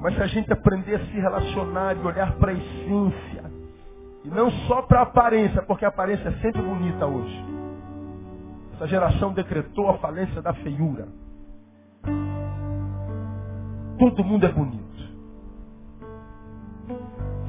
Mas 0.00 0.14
se 0.14 0.22
a 0.22 0.26
gente 0.26 0.52
aprender 0.52 0.94
a 0.94 1.06
se 1.06 1.20
relacionar 1.20 1.96
e 1.96 2.06
olhar 2.06 2.32
para 2.34 2.52
a 2.52 2.54
essência, 2.54 3.44
e 4.24 4.28
não 4.28 4.50
só 4.66 4.82
para 4.82 5.00
a 5.00 5.02
aparência, 5.02 5.62
porque 5.62 5.84
a 5.84 5.88
aparência 5.88 6.28
é 6.28 6.32
sempre 6.40 6.62
bonita 6.62 7.06
hoje. 7.06 7.44
Essa 8.74 8.86
geração 8.86 9.32
decretou 9.32 9.90
a 9.90 9.98
falência 9.98 10.40
da 10.40 10.54
feiura. 10.54 11.08
Todo 13.98 14.24
mundo 14.24 14.46
é 14.46 14.52
bonito. 14.52 14.87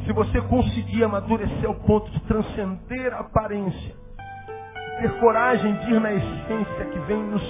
Se 0.09 0.13
você 0.13 0.41
conseguir 0.41 1.03
amadurecer 1.03 1.67
ao 1.67 1.75
ponto 1.75 2.09
de 2.09 2.19
transcender 2.21 3.13
a 3.13 3.19
aparência, 3.19 3.95
ter 4.99 5.19
coragem 5.19 5.71
de 5.71 5.93
ir 5.93 6.01
na 6.01 6.11
essência 6.11 6.85
que 6.91 6.99
vem 7.01 7.21
nos, 7.21 7.43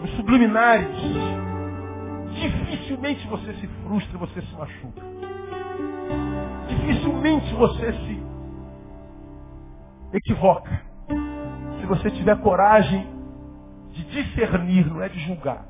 nos 0.00 0.10
subliminares, 0.16 0.88
dificilmente 2.32 3.24
você 3.28 3.54
se 3.54 3.68
frustra, 3.84 4.18
você 4.18 4.42
se 4.42 4.52
machuca 4.56 5.06
dificilmente 6.68 7.54
você 7.54 7.92
se 7.92 8.22
equivoca. 10.12 10.82
Se 11.80 11.86
você 11.86 12.10
tiver 12.10 12.36
coragem 12.40 13.06
de 13.92 14.04
discernir, 14.04 14.86
não 14.86 15.00
é 15.00 15.08
de 15.08 15.20
julgar. 15.20 15.66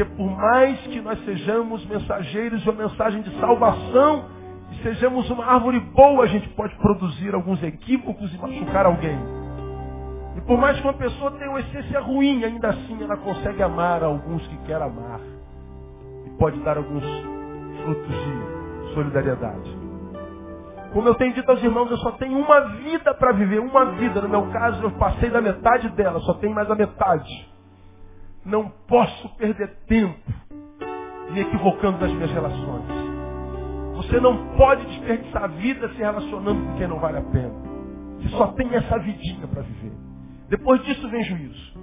Porque 0.00 0.04
por 0.16 0.30
mais 0.30 0.80
que 0.80 0.98
nós 1.02 1.22
sejamos 1.26 1.84
mensageiros 1.84 2.62
de 2.62 2.70
uma 2.70 2.84
mensagem 2.84 3.20
de 3.20 3.38
salvação, 3.38 4.24
e 4.72 4.82
sejamos 4.82 5.28
uma 5.28 5.44
árvore 5.44 5.78
boa, 5.78 6.24
a 6.24 6.26
gente 6.26 6.48
pode 6.50 6.74
produzir 6.76 7.34
alguns 7.34 7.62
equívocos 7.62 8.32
e 8.32 8.38
machucar 8.38 8.86
alguém. 8.86 9.18
E 10.36 10.40
por 10.42 10.56
mais 10.56 10.78
que 10.80 10.86
uma 10.86 10.94
pessoa 10.94 11.32
tenha 11.32 11.50
uma 11.50 11.60
essência 11.60 12.00
ruim, 12.00 12.42
ainda 12.44 12.68
assim 12.68 13.02
ela 13.02 13.16
consegue 13.18 13.62
amar 13.62 14.02
alguns 14.02 14.46
que 14.46 14.56
quer 14.64 14.80
amar. 14.80 15.20
E 16.24 16.30
pode 16.38 16.58
dar 16.60 16.78
alguns 16.78 17.04
frutos 17.84 18.14
de 18.14 18.94
solidariedade. 18.94 19.78
Como 20.94 21.08
eu 21.08 21.14
tenho 21.16 21.34
dito 21.34 21.50
aos 21.50 21.62
irmãos, 21.62 21.90
eu 21.90 21.98
só 21.98 22.12
tenho 22.12 22.38
uma 22.38 22.60
vida 22.60 23.12
para 23.12 23.32
viver, 23.32 23.58
uma 23.58 23.84
vida. 23.92 24.22
No 24.22 24.30
meu 24.30 24.46
caso, 24.50 24.82
eu 24.82 24.92
passei 24.92 25.28
da 25.28 25.42
metade 25.42 25.90
dela, 25.90 26.20
só 26.20 26.32
tenho 26.34 26.54
mais 26.54 26.70
a 26.70 26.74
metade. 26.74 27.49
Não 28.44 28.70
posso 28.88 29.28
perder 29.36 29.68
tempo 29.86 30.32
me 31.30 31.40
equivocando 31.40 31.98
nas 31.98 32.12
minhas 32.12 32.30
relações. 32.30 32.84
Você 33.96 34.18
não 34.18 34.56
pode 34.56 34.84
desperdiçar 34.86 35.44
a 35.44 35.48
vida 35.48 35.88
se 35.90 35.98
relacionando 35.98 36.64
com 36.64 36.76
quem 36.78 36.88
não 36.88 36.98
vale 36.98 37.18
a 37.18 37.22
pena. 37.22 37.52
Você 38.18 38.28
só 38.30 38.48
tem 38.48 38.74
essa 38.74 38.98
vidinha 38.98 39.46
para 39.46 39.62
viver. 39.62 39.92
Depois 40.48 40.82
disso 40.84 41.08
vem 41.08 41.22
juízo. 41.22 41.74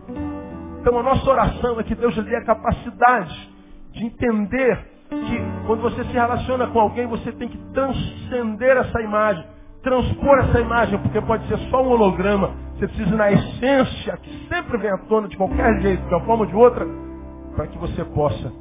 Então 0.82 1.00
a 1.00 1.04
nossa 1.04 1.30
oração 1.30 1.80
é 1.80 1.84
que 1.84 1.96
Deus 1.96 2.16
lhe 2.16 2.24
dê 2.24 2.36
a 2.36 2.46
capacidade 2.46 3.50
de 3.92 4.06
entender 4.06 4.78
que 5.10 5.66
quando 5.66 5.82
você 5.82 6.04
se 6.04 6.12
relaciona 6.12 6.68
com 6.68 6.80
alguém, 6.80 7.08
você 7.08 7.32
tem 7.32 7.48
que 7.50 7.58
transcender 7.74 8.78
essa 8.78 9.02
imagem, 9.02 9.46
transpor 9.88 10.38
essa 10.40 10.60
imagem, 10.60 11.00
porque 11.00 11.22
pode 11.22 11.48
ser 11.48 11.58
só 11.70 11.82
um 11.82 11.92
holograma. 11.92 12.52
Você 12.74 12.88
precisa 12.88 13.16
na 13.16 13.32
essência, 13.32 14.18
que 14.18 14.48
sempre 14.50 14.78
vem 14.78 14.92
à 14.92 14.98
tona 14.98 15.30
de 15.30 15.38
qualquer 15.38 15.82
jeito, 15.82 16.06
de 16.06 16.14
uma 16.14 16.26
forma 16.26 16.44
ou 16.44 16.50
de 16.50 16.56
outra, 16.56 16.86
para 17.56 17.68
que 17.68 17.78
você 17.78 18.04
possa, 18.04 18.52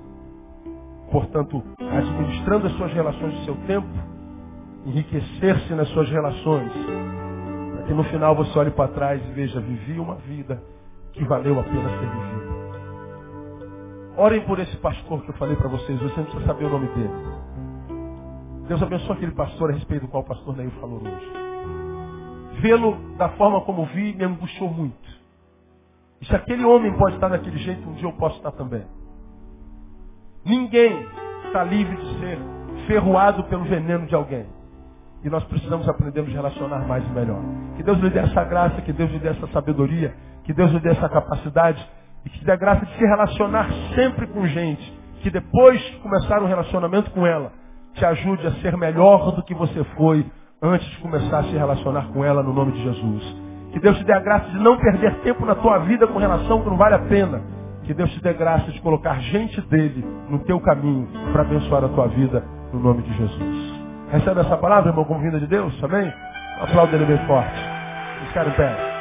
portanto, 1.11 1.63
administrando 1.81 2.69
as 2.69 2.73
suas 2.75 2.93
relações 2.93 3.35
do 3.35 3.45
seu 3.45 3.57
tempo, 3.67 3.89
enriquecer-se 4.87 5.75
nas 5.75 5.89
suas 5.89 6.09
relações, 6.09 6.73
para 7.75 7.83
que 7.87 7.93
no 7.93 8.05
final 8.05 8.37
você 8.37 8.57
olhe 8.59 8.71
para 8.71 8.89
trás 8.89 9.21
e 9.29 9.33
veja, 9.33 9.61
vivi 9.61 9.99
uma 9.99 10.15
vida 10.15 10.63
que 11.13 11.25
valeu 11.25 11.59
a 11.59 11.65
pena 11.65 11.89
ser 11.89 12.09
vivida. 12.09 12.57
Orem 14.17 14.41
por 14.43 14.59
esse 14.61 14.77
pastor 14.77 15.23
que 15.23 15.31
eu 15.31 15.35
falei 15.35 15.57
para 15.57 15.69
vocês, 15.69 16.01
você 16.01 16.17
não 16.17 16.25
precisa 16.25 16.47
saber 16.47 16.67
o 16.67 16.71
nome 16.71 16.87
dele. 16.87 17.11
Deus 18.69 18.83
abençoe 18.83 19.13
aquele 19.13 19.33
pastor 19.33 19.71
a 19.71 19.75
respeito 19.75 20.03
do 20.03 20.09
qual 20.09 20.23
o 20.23 20.27
pastor 20.27 20.57
Neil 20.57 20.71
falou 20.81 21.01
hoje. 21.01 21.33
Vê-lo 22.61 22.97
da 23.17 23.29
forma 23.31 23.61
como 23.61 23.87
vi 23.87 24.15
me 24.15 24.25
angustiou 24.25 24.71
muito. 24.71 25.17
E 26.21 26.27
se 26.27 26.35
aquele 26.35 26.65
homem 26.65 26.93
pode 26.97 27.15
estar 27.15 27.29
daquele 27.29 27.59
jeito, 27.59 27.89
um 27.89 27.93
dia 27.93 28.09
eu 28.09 28.13
posso 28.13 28.37
estar 28.39 28.51
também. 28.53 28.85
Ninguém 30.45 31.07
está 31.47 31.63
livre 31.63 31.97
de 31.97 32.19
ser 32.19 32.39
ferroado 32.87 33.45
pelo 33.45 33.65
veneno 33.65 34.07
de 34.07 34.15
alguém. 34.15 34.47
E 35.23 35.31
nós 35.31 35.45
precisamos 35.45 35.89
aprender 35.89 36.21
a 36.21 36.23
nos 36.23 36.33
relacionar 36.33 36.87
mais 36.87 37.05
e 37.05 37.11
melhor. 37.11 37.41
Que 37.77 37.83
Deus 37.83 37.99
lhe 37.99 38.11
dê 38.11 38.21
essa 38.21 38.45
graça, 38.45 38.81
que 38.81 38.93
Deus 38.93 39.11
lhe 39.11 39.19
dê 39.19 39.29
essa 39.29 39.47
sabedoria, 39.49 40.15
que 40.45 40.53
Deus 40.53 40.71
lhe 40.71 40.81
dê 40.81 40.91
essa 40.91 41.09
capacidade 41.09 41.85
e 42.25 42.31
que 42.31 42.39
te 42.39 42.45
dê 42.45 42.53
a 42.53 42.57
graça 42.57 42.85
de 42.85 42.93
se 42.97 43.05
relacionar 43.05 43.69
sempre 43.95 44.27
com 44.29 44.47
gente, 44.47 44.93
que 45.23 45.31
depois 45.31 45.81
de 45.81 45.99
começar 45.99 46.43
um 46.43 46.47
relacionamento 46.47 47.11
com 47.11 47.27
ela, 47.27 47.53
te 47.97 48.05
ajude 48.05 48.47
a 48.47 48.53
ser 48.63 48.77
melhor 48.77 49.33
do 49.33 49.43
que 49.43 49.55
você 49.55 49.83
foi 49.97 50.25
antes 50.63 50.87
de 50.89 50.99
começar 50.99 51.39
a 51.39 51.45
se 51.45 51.57
relacionar 51.57 52.09
com 52.13 52.25
ela 52.25 52.43
no 52.43 52.53
nome 52.53 52.73
de 52.73 52.83
Jesus. 52.83 53.37
Que 53.73 53.81
Deus 53.81 53.99
te 53.99 54.05
dê 54.05 54.13
a 54.13 54.21
graça 54.21 54.49
de 54.51 54.59
não 54.59 54.77
perder 54.79 55.15
tempo 55.21 55.45
na 55.45 55.55
tua 55.55 55.79
vida 55.79 56.07
com 56.07 56.19
relação 56.19 56.63
que 56.63 56.71
não 56.71 56.77
vale 56.77 56.95
a 56.95 57.01
pena. 57.01 57.43
Que 57.85 57.95
Deus 57.95 58.11
te 58.11 58.23
dê 58.23 58.33
graça 58.33 58.71
de 58.71 58.81
colocar 58.81 59.21
gente 59.21 59.61
dele 59.63 60.05
no 60.29 60.39
teu 60.41 60.61
caminho 60.61 61.09
para 61.33 61.43
abençoar 61.43 61.85
a 61.85 61.89
tua 61.89 62.09
vida 62.09 62.43
no 62.73 62.81
nome 62.81 63.03
de 63.03 63.13
Jesus. 63.17 63.77
Recebe 64.11 64.41
essa 64.41 64.57
palavra, 64.57 64.91
irmão, 64.91 65.05
como 65.05 65.21
vinda 65.21 65.39
de 65.39 65.47
Deus? 65.47 65.73
Amém? 65.83 66.13
Aplauda 66.61 66.97
ele 66.97 67.05
bem 67.05 67.19
forte. 67.27 67.61
Os 68.25 68.33
caras. 68.33 68.96